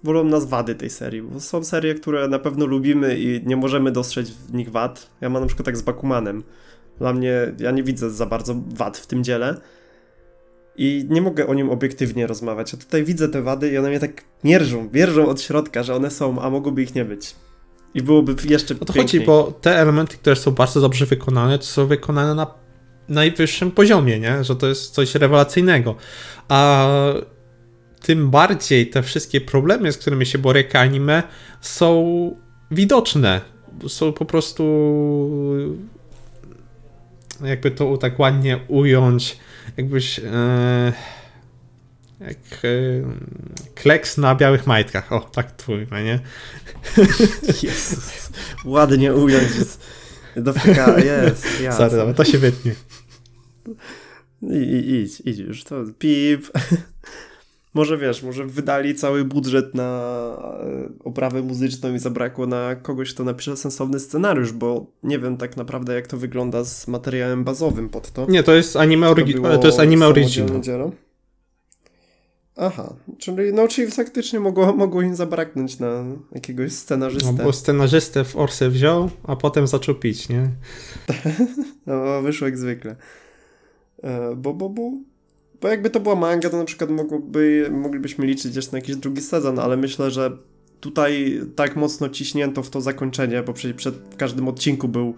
bolą 0.02 0.24
nas 0.24 0.44
wady 0.46 0.74
tej 0.74 0.90
serii, 0.90 1.22
bo 1.22 1.40
są 1.40 1.64
serie, 1.64 1.94
które 1.94 2.28
na 2.28 2.38
pewno 2.38 2.66
lubimy 2.66 3.18
i 3.18 3.40
nie 3.46 3.56
możemy 3.56 3.92
dostrzec 3.92 4.30
w 4.30 4.54
nich 4.54 4.70
wad. 4.70 5.10
Ja 5.20 5.28
mam 5.28 5.42
na 5.42 5.46
przykład 5.46 5.66
tak 5.66 5.76
z 5.76 5.82
Bakumanem. 5.82 6.42
Dla 6.98 7.12
mnie, 7.12 7.54
ja 7.58 7.70
nie 7.70 7.82
widzę 7.82 8.10
za 8.10 8.26
bardzo 8.26 8.54
wad 8.76 8.98
w 8.98 9.06
tym 9.06 9.24
dziele 9.24 9.56
i 10.76 11.06
nie 11.10 11.22
mogę 11.22 11.46
o 11.46 11.54
nim 11.54 11.70
obiektywnie 11.70 12.26
rozmawiać. 12.26 12.74
A 12.74 12.76
tutaj 12.76 13.04
widzę 13.04 13.28
te 13.28 13.42
wady 13.42 13.70
i 13.70 13.78
one 13.78 13.88
mnie 13.88 14.00
tak 14.00 14.24
mierzą, 14.44 14.88
wierzą 14.88 15.28
od 15.28 15.40
środka, 15.42 15.82
że 15.82 15.94
one 15.94 16.10
są, 16.10 16.40
a 16.40 16.50
mogłoby 16.50 16.82
ich 16.82 16.94
nie 16.94 17.04
być. 17.04 17.34
I 17.94 18.02
byłoby 18.02 18.34
jeszcze 18.48 18.74
O 18.74 18.84
to 18.84 18.92
piękniej. 18.92 19.06
chodzi, 19.06 19.26
bo 19.26 19.58
te 19.60 19.78
elementy, 19.78 20.16
które 20.16 20.36
są 20.36 20.50
bardzo 20.50 20.80
dobrze 20.80 21.06
wykonane, 21.06 21.58
to 21.58 21.64
są 21.64 21.86
wykonane 21.86 22.34
na 22.34 22.46
najwyższym 23.08 23.70
poziomie, 23.70 24.20
nie? 24.20 24.44
Że 24.44 24.56
to 24.56 24.66
jest 24.66 24.94
coś 24.94 25.14
rewelacyjnego. 25.14 25.94
A 26.48 26.88
tym 28.00 28.30
bardziej 28.30 28.90
te 28.90 29.02
wszystkie 29.02 29.40
problemy, 29.40 29.92
z 29.92 29.98
którymi 29.98 30.26
się 30.26 30.38
boryka 30.38 30.80
anime, 30.80 31.22
są 31.60 32.36
widoczne. 32.70 33.40
Są 33.88 34.12
po 34.12 34.24
prostu. 34.24 34.64
Jakby 37.40 37.70
to 37.70 37.96
tak 37.96 38.18
ładnie 38.18 38.60
ująć, 38.68 39.38
jakbyś. 39.76 40.18
E, 40.18 40.92
jak 42.20 42.64
e, 42.64 42.68
kleks 43.74 44.18
na 44.18 44.34
białych 44.34 44.66
majtkach. 44.66 45.12
O, 45.12 45.20
tak 45.20 45.56
to 45.56 45.72
mówimy, 45.72 46.04
nie? 46.04 46.20
Jezus. 47.62 48.30
Ładnie 48.64 49.14
ująć. 49.14 49.50
Do 50.36 50.52
FK, 50.52 50.98
jest. 51.04 51.60
Ja, 51.60 51.72
Sorry, 51.72 51.96
dobra, 51.96 52.14
to 52.14 52.24
się 52.24 52.38
wytnie. 52.38 52.74
I, 54.42 54.56
i, 54.56 55.02
idź, 55.02 55.22
idź 55.24 55.38
już. 55.38 55.64
To 55.64 55.84
pip. 55.98 56.46
Może 57.74 57.98
wiesz, 57.98 58.22
może 58.22 58.46
wydali 58.46 58.94
cały 58.94 59.24
budżet 59.24 59.74
na 59.74 60.10
e, 60.60 60.88
oprawę 61.04 61.42
muzyczną 61.42 61.94
i 61.94 61.98
zabrakło 61.98 62.46
na 62.46 62.74
kogoś, 62.74 63.14
kto 63.14 63.24
napisze 63.24 63.56
sensowny 63.56 64.00
scenariusz, 64.00 64.52
bo 64.52 64.86
nie 65.02 65.18
wiem 65.18 65.36
tak 65.36 65.56
naprawdę 65.56 65.94
jak 65.94 66.06
to 66.06 66.16
wygląda 66.16 66.64
z 66.64 66.88
materiałem 66.88 67.44
bazowym 67.44 67.88
pod 67.88 68.10
to. 68.12 68.26
Nie, 68.30 68.42
to 68.42 68.54
jest 68.54 68.76
anime, 68.76 69.06
To 69.06 69.14
origi- 69.14 69.34
było 69.34 69.58
to 69.58 69.66
jest 69.66 69.80
anime 69.80 70.06
original. 70.06 70.60
dzieło? 70.60 70.92
Aha, 72.56 72.94
czyli, 73.18 73.52
no, 73.52 73.68
czyli 73.68 73.90
faktycznie 73.90 74.40
mogło, 74.40 74.72
mogło 74.72 75.02
im 75.02 75.16
zabraknąć 75.16 75.78
na 75.78 76.04
jakiegoś 76.32 76.70
No, 76.70 76.76
scenarzystę. 76.76 77.44
bo 77.44 77.52
scenarzystę 77.52 78.24
w 78.24 78.36
Orsę 78.36 78.70
wziął, 78.70 79.10
a 79.24 79.36
potem 79.36 79.66
zaczął 79.66 79.94
pić, 79.94 80.28
nie? 80.28 80.48
No, 81.86 82.22
wyszło 82.22 82.46
jak 82.46 82.58
zwykle. 82.58 82.96
E, 84.02 84.36
Bo, 84.36 84.54
bo, 84.54 84.68
bo, 84.68 84.90
bo 85.64 85.68
jakby 85.68 85.90
to 85.90 86.00
była 86.00 86.14
manga, 86.14 86.50
to 86.50 86.56
na 86.56 86.64
przykład 86.64 86.90
mogłoby, 86.90 87.68
moglibyśmy 87.72 88.26
liczyć 88.26 88.56
jeszcze 88.56 88.72
na 88.72 88.78
jakiś 88.78 88.96
drugi 88.96 89.22
sezon, 89.22 89.58
ale 89.58 89.76
myślę, 89.76 90.10
że 90.10 90.38
tutaj 90.80 91.40
tak 91.56 91.76
mocno 91.76 92.08
ciśnięto 92.08 92.62
w 92.62 92.70
to 92.70 92.80
zakończenie, 92.80 93.42
bo 93.42 93.52
przecież 93.52 93.76
przed 93.76 94.16
każdym 94.16 94.48
odcinku 94.48 94.88
był 94.88 95.14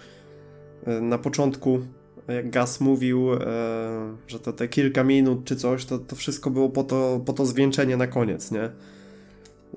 e, 0.84 1.00
na 1.00 1.18
początku, 1.18 1.80
jak 2.28 2.50
Gas 2.50 2.80
mówił, 2.80 3.32
e, 3.32 3.38
że 4.26 4.40
to 4.40 4.52
te 4.52 4.68
kilka 4.68 5.04
minut 5.04 5.44
czy 5.44 5.56
coś, 5.56 5.84
to, 5.84 5.98
to 5.98 6.16
wszystko 6.16 6.50
było 6.50 6.68
po 6.68 6.84
to, 6.84 7.20
po 7.26 7.32
to 7.32 7.46
zwieńczenie 7.46 7.96
na 7.96 8.06
koniec, 8.06 8.50
nie? 8.50 8.70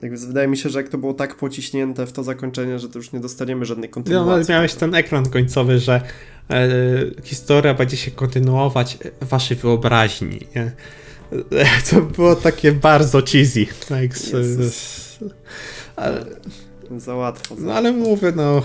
Jakby 0.01 0.17
wydaje 0.17 0.47
mi 0.47 0.57
się, 0.57 0.69
że 0.69 0.79
jak 0.79 0.89
to 0.89 0.97
było 0.97 1.13
tak 1.13 1.35
pociśnięte 1.35 2.05
w 2.07 2.11
to 2.11 2.23
zakończenie, 2.23 2.79
że 2.79 2.89
to 2.89 2.99
już 2.99 3.11
nie 3.11 3.19
dostaniemy 3.19 3.65
żadnej 3.65 3.89
No, 3.89 3.93
kontynuacji. 3.93 4.31
ale 4.31 4.45
miałeś 4.57 4.73
ten 4.73 4.95
ekran 4.95 5.29
końcowy, 5.29 5.79
że 5.79 6.01
e, 6.49 6.67
historia 7.23 7.73
będzie 7.73 7.97
się 7.97 8.11
kontynuować 8.11 8.97
w 9.21 9.27
waszej 9.27 9.57
wyobraźni, 9.57 10.39
nie? 10.55 10.71
To 11.89 12.01
było 12.01 12.35
takie 12.35 12.71
bardzo 12.71 13.21
cheesy. 13.21 13.65
Tak, 13.89 14.17
z, 14.17 14.73
z, 14.73 15.19
ale, 15.95 16.25
Za 16.97 17.15
łatwo. 17.15 17.55
Za 17.55 17.61
no 17.61 17.73
ale 17.73 17.91
mówię, 17.91 18.33
no, 18.35 18.61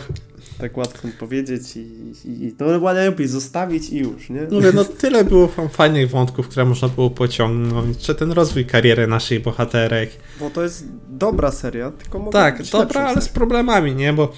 tak 0.58 0.76
łatwo 0.76 1.08
powiedzieć 1.18 1.76
i, 1.76 2.12
i, 2.24 2.54
no 2.60 2.92
lepiej 2.92 3.28
zostawić 3.28 3.90
i 3.90 3.98
już, 3.98 4.30
nie? 4.30 4.42
mówię, 4.50 4.72
no 4.74 4.84
tyle 4.84 5.24
było 5.24 5.48
fajnych 5.72 6.10
wątków, 6.10 6.48
które 6.48 6.64
można 6.64 6.88
było 6.88 7.10
pociągnąć, 7.10 7.98
czy 7.98 8.14
ten 8.14 8.32
rozwój 8.32 8.66
kariery 8.66 9.06
naszych 9.06 9.42
bohaterek. 9.42 10.10
Bo 10.40 10.50
to 10.50 10.62
jest 10.62 10.84
dobra 11.08 11.52
seria, 11.52 11.90
tylko 11.90 12.18
mogę 12.18 12.32
Tak, 12.32 12.62
dobra, 12.62 13.04
ale 13.04 13.22
z 13.22 13.28
problemami, 13.28 13.94
nie? 13.94 14.12
Bo 14.12 14.32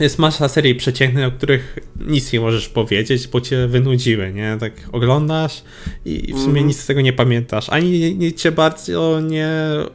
jest 0.00 0.18
masa 0.18 0.48
serii 0.48 0.74
przeciętnych, 0.74 1.26
o 1.26 1.30
których 1.30 1.78
nic 2.06 2.32
nie 2.32 2.40
możesz 2.40 2.68
powiedzieć, 2.68 3.28
bo 3.28 3.40
cię 3.40 3.66
wynudziły, 3.66 4.32
nie? 4.32 4.56
Tak 4.60 4.72
oglądasz 4.92 5.62
i 6.04 6.32
w 6.32 6.38
sumie 6.38 6.48
Mhm. 6.48 6.66
nic 6.66 6.80
z 6.80 6.86
tego 6.86 7.00
nie 7.00 7.12
pamiętasz. 7.12 7.68
Ani 7.70 8.16
nie, 8.16 8.32
cię 8.32 8.52
bardzo 8.52 9.20
nie 9.20 9.50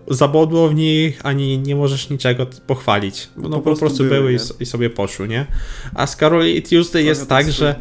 zabodło 0.07 0.69
w 0.69 0.75
nich, 0.75 1.19
ani 1.23 1.59
nie 1.59 1.75
możesz 1.75 2.09
niczego 2.09 2.45
pochwalić. 2.67 3.29
No 3.37 3.49
po, 3.49 3.61
prostu 3.61 3.79
prostu, 3.79 4.03
były, 4.03 4.09
były, 4.09 4.33
i, 4.33 4.63
i 4.63 4.65
sobie 4.65 4.89
poszły, 4.89 5.27
nie? 5.27 5.45
A 5.93 6.07
z 6.07 6.15
Carol 6.15 6.47
i 6.47 6.61
Tuesday 6.61 7.03
jest 7.03 7.29
tak, 7.29 7.51
że 7.51 7.75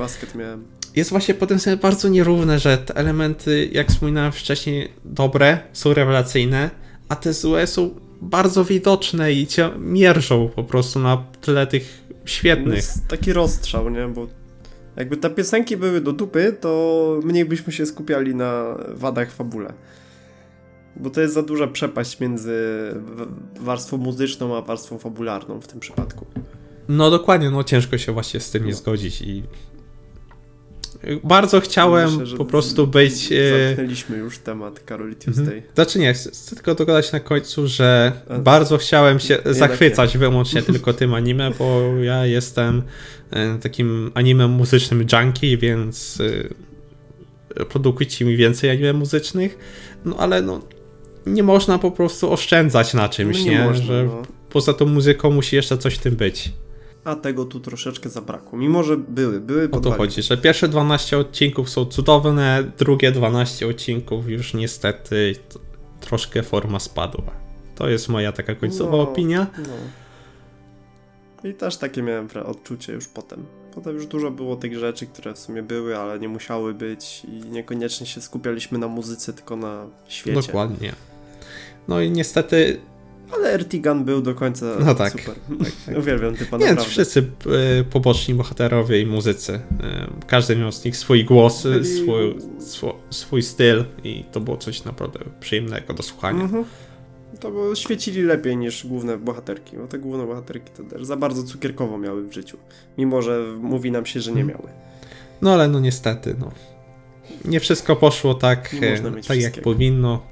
jest 0.97 1.11
właśnie 1.11 1.35
potem 1.35 1.59
sobie 1.59 1.77
bardzo 1.77 2.09
nierówne, 2.09 2.59
że 2.59 2.79
te 2.79 2.97
elementy, 2.97 3.69
jak 3.73 3.89
wspominałem 3.89 4.33
wcześniej, 4.33 4.89
dobre, 5.05 5.59
są 5.73 5.95
rewelacyjne, 5.95 6.71
a 7.09 7.17
te 7.17 7.33
złe 7.33 7.67
są 7.67 7.95
bardzo 8.23 8.65
widoczne 8.65 9.33
i 9.33 9.47
cię 9.47 9.71
mierzą 9.79 10.49
po 10.55 10.65
prostu 10.65 10.99
na 10.99 11.25
tle 11.41 11.67
tych 11.67 12.02
świetnych. 12.25 12.77
jest 12.77 13.09
taki 13.09 13.33
rozstrzał, 13.33 13.91
nie? 13.91 14.09
Bo 14.09 14.27
jakby 14.97 15.17
te 15.17 15.31
piosenki 15.31 15.77
były 15.77 16.01
do 16.01 16.13
dupy, 16.13 16.57
to 16.61 17.21
mniej 17.25 17.45
byśmy 17.45 17.73
się 17.73 17.87
skupiali 17.87 18.35
na 18.35 18.77
wadach 18.89 19.33
fabule. 19.33 19.73
Bo 20.97 21.11
to 21.11 21.21
jest 21.21 21.35
za 21.35 21.43
duża 21.43 21.67
przepaść 21.67 22.21
między 22.21 22.55
warstwą 23.61 23.97
muzyczną 23.97 24.57
a 24.57 24.63
warstwą 24.63 24.99
fabularną 24.99 25.61
w 25.61 25.67
tym 25.67 25.81
przypadku. 25.81 26.27
No 26.89 27.11
dokładnie, 27.11 27.51
no 27.51 27.65
ciężko 27.65 27.99
się 27.99 28.13
właśnie 28.13 28.41
z 28.41 28.51
tym 28.51 28.67
nie 28.67 28.75
zgodzić 28.75 29.23
i 29.23 29.43
bardzo 31.25 31.61
chciałem 31.61 32.17
Myślę, 32.19 32.37
po 32.37 32.45
prostu 32.45 32.87
być... 32.87 33.33
e, 33.33 33.67
Zamknęliśmy 33.67 34.17
już 34.17 34.39
temat 34.39 34.81
Tuesday. 35.25 35.45
Mhm. 35.45 35.63
Znaczy 35.75 35.99
nie, 35.99 36.15
chcę 36.15 36.57
tylko 36.57 36.75
dogadać 36.75 37.13
na 37.13 37.21
końcu, 37.21 37.67
że 37.69 38.13
A, 38.29 38.39
bardzo 38.39 38.79
chciałem 38.79 39.21
się 39.21 39.39
zachwycać 39.47 40.19
wyłącznie 40.19 40.63
tylko 40.73 40.93
tym 40.93 41.15
anime, 41.15 41.51
bo 41.59 41.81
ja 42.03 42.27
jestem 42.27 42.83
e, 43.31 43.59
takim 43.59 44.11
anime 44.15 44.49
muzycznym 44.49 45.07
junkie, 45.13 45.59
więc 45.59 46.19
e, 47.61 47.65
produkujcie 47.65 48.25
mi 48.25 48.37
więcej 48.37 48.71
anime 48.71 48.93
muzycznych, 48.93 49.59
no 50.05 50.17
ale 50.17 50.43
no 50.43 50.61
nie 51.27 51.43
można 51.43 51.79
po 51.79 51.91
prostu 51.91 52.33
oszczędzać 52.33 52.95
na 52.95 53.09
czymś, 53.09 53.45
No 53.45 53.51
nie? 53.53 53.65
można, 53.65 53.85
że 53.85 54.05
no. 54.05 54.23
poza 54.51 54.73
tą 54.75 54.87
muzyką 54.87 55.31
musi 55.31 55.57
jeszcze 55.57 55.79
coś 55.79 55.95
w 55.95 55.99
tym 55.99 56.17
być. 56.17 56.53
A 57.05 57.15
tego 57.17 57.45
tu 57.45 57.61
troszeczkę 57.61 58.09
zabrakło. 58.09 58.59
Mimo, 58.59 58.83
że 58.83 58.97
były, 58.97 59.41
były 59.41 59.71
O 59.71 59.81
to 59.81 59.91
chodzi, 59.93 60.23
że 60.23 60.37
pierwsze 60.37 60.69
12 60.69 61.19
odcinków 61.19 61.71
są 61.71 61.85
cudowne, 61.87 62.73
drugie 62.79 63.13
12 63.13 63.69
odcinków 63.69 64.29
już 64.29 64.55
niestety 64.55 65.35
troszkę 66.01 66.43
forma 66.43 66.79
spadła. 66.81 67.33
To 67.75 67.89
jest 67.89 68.09
moja 68.09 68.33
taka 68.33 68.55
końcowa 68.55 68.97
No. 68.97 69.03
opinia. 69.03 69.47
No. 69.59 71.51
I 71.51 71.55
też 71.55 71.77
takie 71.77 72.03
miałem 72.03 72.29
odczucie 72.45 72.93
już 72.93 73.09
potem. 73.09 73.47
Potem 73.75 73.95
już 73.95 74.07
dużo 74.07 74.31
było 74.31 74.57
tych 74.57 74.79
rzeczy, 74.79 75.07
które 75.07 75.35
w 75.35 75.39
sumie 75.39 75.63
były, 75.63 75.99
ale 75.99 76.19
nie 76.19 76.29
musiały 76.29 76.75
być 76.75 77.23
i 77.25 77.31
niekoniecznie 77.51 78.07
się 78.07 78.21
skupialiśmy 78.21 78.79
na 78.79 78.89
muzyce, 78.89 79.33
tylko 79.33 79.57
na 79.57 79.87
świecie. 80.09 80.41
Dokładnie. 80.47 80.93
No 81.89 82.01
i 82.01 82.11
niestety, 82.11 82.81
Ale 83.33 83.53
Ertigan 83.53 84.05
był 84.05 84.23
do 84.23 84.35
końca 84.35 84.67
No 84.87 84.95
tak. 84.95 85.13
super. 85.13 85.35
tak. 85.87 85.99
Uwielbiam 85.99 86.37
typa 86.37 86.57
nie, 86.57 86.65
naprawdę. 86.67 86.91
wszyscy 86.91 87.21
e, 87.81 87.85
poboczni 87.85 88.35
bohaterowie 88.35 89.01
i 89.01 89.07
muzycy. 89.07 89.53
E, 89.55 89.61
każdy 90.27 90.57
miał 90.57 90.73
z 90.73 90.85
nich 90.85 90.97
swój 90.97 91.25
głos, 91.25 91.63
Byli- 91.67 91.85
swój, 92.03 92.37
swój, 92.59 92.93
swój 93.11 93.43
styl 93.43 93.85
i 94.05 94.25
to 94.33 94.41
było 94.41 94.57
coś 94.57 94.85
naprawdę 94.85 95.19
przyjemnego 95.41 95.95
do 95.95 96.03
słuchania. 96.03 96.43
Mhm. 96.43 96.65
To 97.41 97.75
świecili 97.75 98.23
lepiej 98.23 98.57
niż 98.57 98.87
główne 98.87 99.19
bohaterki, 99.19 99.77
bo 99.77 99.87
te 99.87 99.99
główne 99.99 100.27
bohaterki 100.27 100.73
to 100.77 100.83
też 100.85 101.05
za 101.07 101.17
bardzo 101.17 101.43
cukierkowo 101.43 101.99
miały 101.99 102.23
w 102.29 102.33
życiu. 102.33 102.57
Mimo, 102.99 103.23
że 103.23 103.41
mówi 103.61 103.91
nam 103.91 104.07
się, 104.07 104.21
że 104.21 104.33
nie 104.33 104.41
Mhm. 104.41 104.59
miały. 104.59 104.73
No 105.43 105.53
ale 105.53 105.69
no 105.69 105.81
niestety, 105.81 106.35
no. 106.39 106.51
Nie 107.45 107.61
wszystko 107.61 107.97
poszło 107.97 108.35
tak, 108.35 108.73
Nie 108.73 108.93
e, 108.95 109.13
tak 109.29 109.41
jak 109.41 109.61
powinno. 109.61 110.23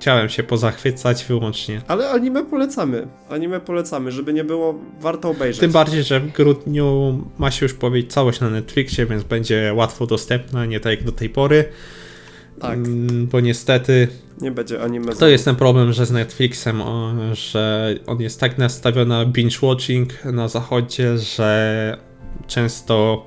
Chciałem 0.00 0.28
się 0.28 0.42
pozachwycać 0.42 1.24
wyłącznie. 1.24 1.82
Ale 1.88 2.10
anime 2.10 2.44
polecamy. 2.44 3.06
Anime 3.30 3.60
polecamy, 3.60 4.12
żeby 4.12 4.32
nie 4.32 4.44
było, 4.44 4.74
warto 5.00 5.30
obejrzeć. 5.30 5.60
Tym 5.60 5.72
bardziej, 5.72 6.02
że 6.02 6.20
w 6.20 6.32
grudniu 6.32 7.18
ma 7.38 7.50
się 7.50 7.64
już 7.66 7.74
powiedzieć 7.74 8.12
całość 8.12 8.40
na 8.40 8.50
Netflixie, 8.50 9.06
więc 9.06 9.22
będzie 9.24 9.72
łatwo 9.74 10.06
dostępna, 10.06 10.66
nie 10.66 10.80
tak 10.80 10.90
jak 10.90 11.04
do 11.04 11.12
tej 11.12 11.28
pory. 11.30 11.64
Tak. 12.60 12.74
Mm, 12.78 13.26
Bo 13.26 13.40
niestety 13.40 14.08
Nie 14.40 14.50
będzie 14.50 14.82
anime. 14.82 15.12
to 15.14 15.28
jest 15.28 15.44
ten 15.44 15.56
problem, 15.56 15.92
że 15.92 16.06
z 16.06 16.10
Netflixem, 16.10 16.82
że 17.32 17.94
on 18.06 18.20
jest 18.20 18.40
tak 18.40 18.58
nastawiony 18.58 19.08
na 19.08 19.24
binge 19.24 19.58
watching 19.62 20.24
na 20.24 20.48
zachodzie, 20.48 21.18
że 21.18 21.96
często 22.46 23.24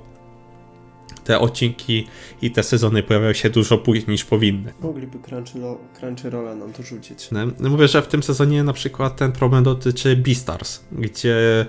te 1.24 1.40
odcinki 1.40 2.08
i 2.42 2.52
te 2.52 2.64
sezony 2.64 3.04
pojawiają 3.04 3.34
się 3.34 3.50
dużo 3.50 3.78
później 3.78 4.08
niż 4.10 4.26
powinny. 4.26 4.74
Mogliby 4.82 5.20
Crunchyroll, 5.20 5.78
Crunchyrolla 6.00 6.56
nam 6.56 6.74
to 6.74 6.84
rzucić. 6.84 7.30
No, 7.32 7.70
Mówię, 7.70 7.88
że 7.88 8.02
w 8.02 8.08
tym 8.08 8.24
sezonie 8.24 8.64
na 8.64 8.74
przykład 8.74 9.16
ten 9.18 9.32
problem 9.32 9.64
dotyczy 9.64 10.16
Beastars, 10.18 10.80
gdzie 10.92 11.66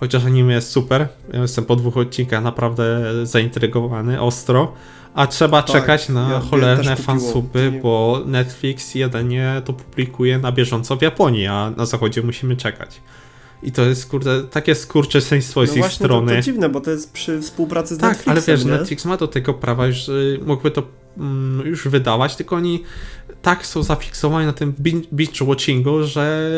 chociaż 0.00 0.24
anime 0.24 0.52
jest 0.52 0.70
super, 0.70 1.08
jestem 1.32 1.64
po 1.64 1.76
dwóch 1.76 1.96
odcinkach 1.96 2.42
naprawdę 2.42 3.00
zaintrygowany, 3.26 4.20
ostro, 4.20 4.72
a 5.14 5.26
trzeba 5.26 5.62
Tak, 5.62 5.72
czekać 5.72 6.08
na 6.08 6.30
ja- 6.32 6.40
cholerne 6.40 6.96
fansupy, 6.96 7.70
Nie- 7.72 7.80
bo 7.80 8.22
Netflix 8.26 8.94
jedynie 8.94 9.62
to 9.64 9.72
publikuje 9.72 10.38
na 10.38 10.52
bieżąco 10.52 10.96
w 10.96 11.02
Japonii, 11.02 11.46
a 11.46 11.72
na 11.76 11.86
zachodzie 11.86 12.22
musimy 12.22 12.56
czekać. 12.56 13.00
I 13.64 13.72
to 13.72 13.82
jest, 13.82 14.06
kurde, 14.06 14.42
takie 14.42 14.74
skurczysteństwo 14.74 15.66
z 15.66 15.76
ich 15.76 15.82
No 15.82 15.88
strony. 15.88 16.32
To, 16.32 16.36
to 16.36 16.42
dziwne, 16.42 16.68
bo 16.68 16.80
to 16.80 16.90
jest 16.90 17.12
przy 17.12 17.40
współpracy 17.40 17.94
z 17.94 17.98
Tak, 17.98 18.10
Netflixem, 18.10 18.32
ale 18.32 18.42
wiesz, 18.42 18.64
nie? 18.64 18.70
Netflix 18.70 19.04
ma 19.04 19.16
do 19.16 19.28
tego 19.28 19.54
prawa, 19.54 19.86
już 19.86 20.08
y, 20.08 20.40
mógłby 20.46 20.70
to 20.70 20.82
mm, 21.18 21.66
już 21.66 21.88
wydawać, 21.88 22.36
tylko 22.36 22.56
oni 22.56 22.82
tak 23.42 23.66
są 23.66 23.82
zafiksowani 23.82 24.46
na 24.46 24.52
tym 24.52 24.72
bin- 24.72 25.06
binge 25.12 25.44
watchingu, 25.44 26.02
że 26.04 26.50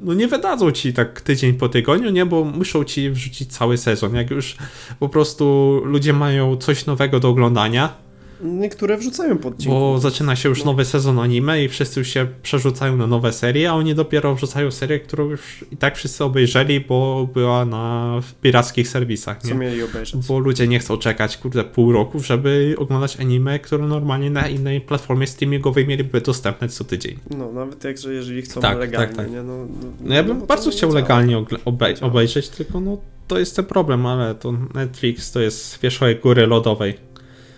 no 0.00 0.14
nie 0.14 0.28
wydadzą 0.28 0.70
ci 0.70 0.92
tak 0.92 1.20
tydzień 1.20 1.54
po 1.54 1.68
tygodniu, 1.68 2.10
nie, 2.10 2.26
bo 2.26 2.44
muszą 2.44 2.84
ci 2.84 3.10
wrzucić 3.10 3.52
cały 3.52 3.78
sezon. 3.78 4.14
Jak 4.14 4.30
już 4.30 4.56
po 5.00 5.08
prostu 5.08 5.80
ludzie 5.84 6.12
mają 6.12 6.56
coś 6.56 6.86
nowego 6.86 7.20
do 7.20 7.28
oglądania, 7.28 8.03
Niektóre 8.44 8.96
wrzucają 8.96 9.38
pod 9.38 9.52
odcinku. 9.54 9.74
bo 9.74 9.98
zaczyna 9.98 10.36
się 10.36 10.48
już 10.48 10.58
No. 10.58 10.64
nowy 10.64 10.84
sezon 10.84 11.18
anime 11.18 11.64
i 11.64 11.68
wszyscy 11.68 12.00
już 12.00 12.08
się 12.08 12.26
przerzucają 12.42 12.96
na 12.96 13.06
nowe 13.06 13.32
serie, 13.32 13.70
a 13.70 13.74
oni 13.74 13.94
dopiero 13.94 14.34
wrzucają 14.34 14.70
serię, 14.70 15.00
którą 15.00 15.30
już 15.30 15.64
i 15.72 15.76
tak 15.76 15.96
wszyscy 15.96 16.24
obejrzeli, 16.24 16.80
bo 16.80 17.28
była 17.34 17.64
na 17.64 18.20
pirackich 18.42 18.88
serwisach, 18.88 19.42
Co 19.42 19.48
nie? 19.48 19.54
mieli 19.54 19.82
obejrzeć. 19.82 20.26
Bo 20.28 20.38
ludzie 20.38 20.68
nie 20.68 20.78
chcą 20.78 20.96
czekać, 20.96 21.36
kurde, 21.36 21.64
pół 21.64 21.92
roku, 21.92 22.20
żeby 22.20 22.74
oglądać 22.78 23.20
anime, 23.20 23.58
które 23.58 23.86
normalnie 23.86 24.30
na 24.30 24.48
innej 24.48 24.80
platformie 24.80 25.26
streamingowej 25.26 25.86
mieliby 25.86 26.20
dostępne 26.20 26.68
co 26.68 26.84
tydzień. 26.84 27.18
No, 27.38 27.52
nawet 27.52 27.84
jak, 27.84 27.98
że 27.98 28.14
jeżeli 28.14 28.42
chcą 28.42 28.60
Tak, 28.60 28.78
legalnie, 28.78 29.06
tak, 29.08 29.16
tak. 29.16 29.30
nie? 29.30 29.42
No, 29.42 29.56
no, 29.58 29.66
No 30.00 30.14
ja 30.14 30.22
bym 30.22 30.38
no, 30.38 30.46
bardzo 30.46 30.70
chciał 30.70 30.92
legalnie 30.92 31.38
obej- 31.64 32.02
obejrzeć, 32.04 32.48
tylko 32.48 32.80
no 32.80 32.98
to 33.28 33.38
jest 33.38 33.56
ten 33.56 33.64
problem, 33.64 34.06
ale 34.06 34.34
to 34.34 34.52
Netflix 34.74 35.32
to 35.32 35.40
jest 35.40 35.80
wierzchołek 35.82 36.20
góry 36.20 36.46
lodowej. 36.46 36.94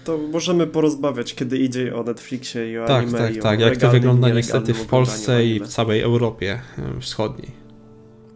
To 0.06 0.18
możemy 0.18 0.66
porozmawiać, 0.66 1.34
kiedy 1.34 1.58
idzie 1.58 1.96
o 1.96 2.02
Netflixie 2.02 2.72
i 2.72 2.78
o 2.78 2.86
Tak, 2.86 3.02
anime 3.02 3.18
tak, 3.18 3.36
o 3.38 3.42
tak. 3.42 3.60
Jak 3.60 3.76
to 3.76 3.90
wygląda 3.90 4.28
niestety 4.28 4.74
w 4.74 4.86
Polsce 4.86 5.44
i 5.44 5.60
w 5.60 5.68
całej 5.68 6.00
Europie 6.00 6.60
Wschodniej. 7.00 7.50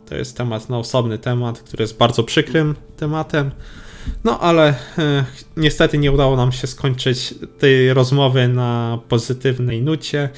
To 0.07 0.15
jest 0.15 0.37
temat 0.37 0.69
na 0.69 0.79
osobny 0.79 1.19
temat, 1.19 1.59
który 1.59 1.83
jest 1.83 1.97
bardzo 1.97 2.25
przykrym 2.25 2.75
tematem. 2.97 3.51
No 4.25 4.41
ale 4.41 4.71
y, 4.71 4.75
niestety 5.57 5.99
nie 5.99 6.13
udało 6.13 6.37
nam 6.37 6.53
się 6.53 6.67
skończyć 6.67 7.35
tej 7.59 7.95
rozmowy 7.95 8.49
na 8.49 8.99
pozytywnej 9.09 9.83
nucie. 9.83 10.29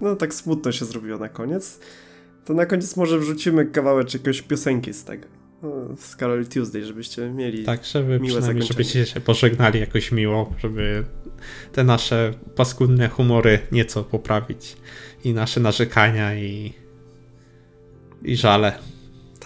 No 0.00 0.16
tak 0.16 0.34
smutno 0.34 0.72
się 0.72 0.84
zrobiło 0.84 1.18
na 1.18 1.28
koniec. 1.28 1.80
To 2.44 2.54
na 2.54 2.66
koniec 2.66 2.96
może 2.96 3.18
wrzucimy 3.18 3.66
kawałek 3.66 4.14
jakiegoś 4.14 4.42
piosenki 4.42 4.92
z 4.92 5.04
tego. 5.04 5.35
No, 5.62 5.96
Z 5.96 6.16
Carol 6.16 6.46
Tuesday, 6.46 6.84
żebyście 6.84 7.30
mieli. 7.30 7.64
Tak, 7.64 7.84
żeby 7.84 8.20
Miłe 8.20 8.40
zakończenie. 8.40 8.66
żebyście 8.68 9.06
się 9.06 9.20
pożegnali 9.20 9.80
jakoś 9.80 10.12
miło, 10.12 10.52
żeby 10.58 11.04
te 11.72 11.84
nasze 11.84 12.32
paskudne 12.56 13.08
humory 13.08 13.58
nieco 13.72 14.04
poprawić. 14.04 14.76
I 15.24 15.34
nasze 15.34 15.60
narzekania 15.60 16.34
i, 16.34 16.72
i 18.22 18.36
żale. 18.36 18.72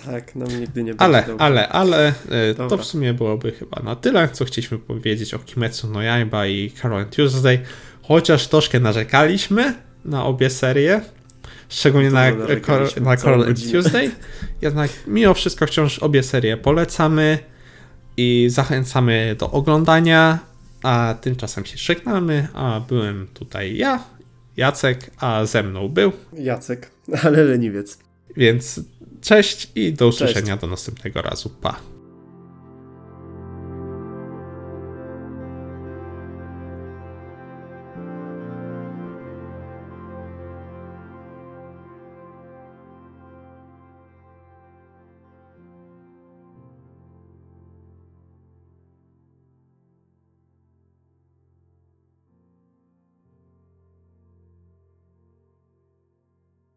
Tak, 0.07 0.37
nam 0.37 0.49
nigdy 0.61 0.83
nie 0.83 0.95
będzie 0.95 1.03
Ale, 1.03 1.23
dobrze. 1.27 1.45
ale, 1.45 1.69
ale 1.69 2.09
e, 2.29 2.55
to 2.55 2.69
Dobra. 2.69 2.85
w 2.85 2.87
sumie 2.87 3.15
byłoby 3.15 3.53
chyba 3.53 3.83
na 3.83 3.97
tyle, 3.97 4.29
co 4.33 4.45
chcieliśmy 4.45 4.79
powiedzieć 4.79 5.35
o 5.35 5.39
Kimetsu 5.39 5.89
no 5.91 6.03
Yaiba 6.03 6.47
i 6.47 6.71
Carol 6.83 7.07
Tuesday. 7.07 7.59
Chociaż 8.03 8.49
troszkę 8.49 8.81
narzekaliśmy 8.81 9.75
na 10.05 10.25
obie 10.25 10.51
serie, 10.51 11.01
szczególnie 11.71 12.11
na, 12.11 12.31
Dużo 12.31 12.43
narzekaliśmy, 12.43 13.03
na 13.03 13.17
godzinę. 13.17 13.73
Tuesday. 13.73 14.11
Jednak 14.63 14.91
mimo 15.07 15.35
wszystko 15.35 15.67
wciąż 15.67 15.99
obie 15.99 16.23
serie 16.23 16.57
polecamy 16.57 17.39
i 18.17 18.47
zachęcamy 18.51 19.37
do 19.39 19.51
oglądania, 19.51 20.39
a 20.83 21.15
tymczasem 21.21 21.65
się 21.65 21.79
żegnamy, 21.79 22.49
a 22.55 22.81
byłem 22.89 23.27
tutaj 23.35 23.77
ja, 23.77 24.05
Jacek, 24.57 25.11
a 25.19 25.47
ze 25.47 25.63
mną 25.63 25.89
był, 25.89 26.13
Jacek, 26.33 26.91
ale 27.25 27.45
leniwiec. 27.45 27.99
więc 28.37 28.81
cześć 29.21 29.69
i 29.75 29.93
do 29.93 30.11
Cześć. 30.11 30.23
usłyszenia 30.23 30.57
do 30.57 30.67
następnego 30.67 31.23
razu. 31.23 31.51
Pa! 31.61 31.90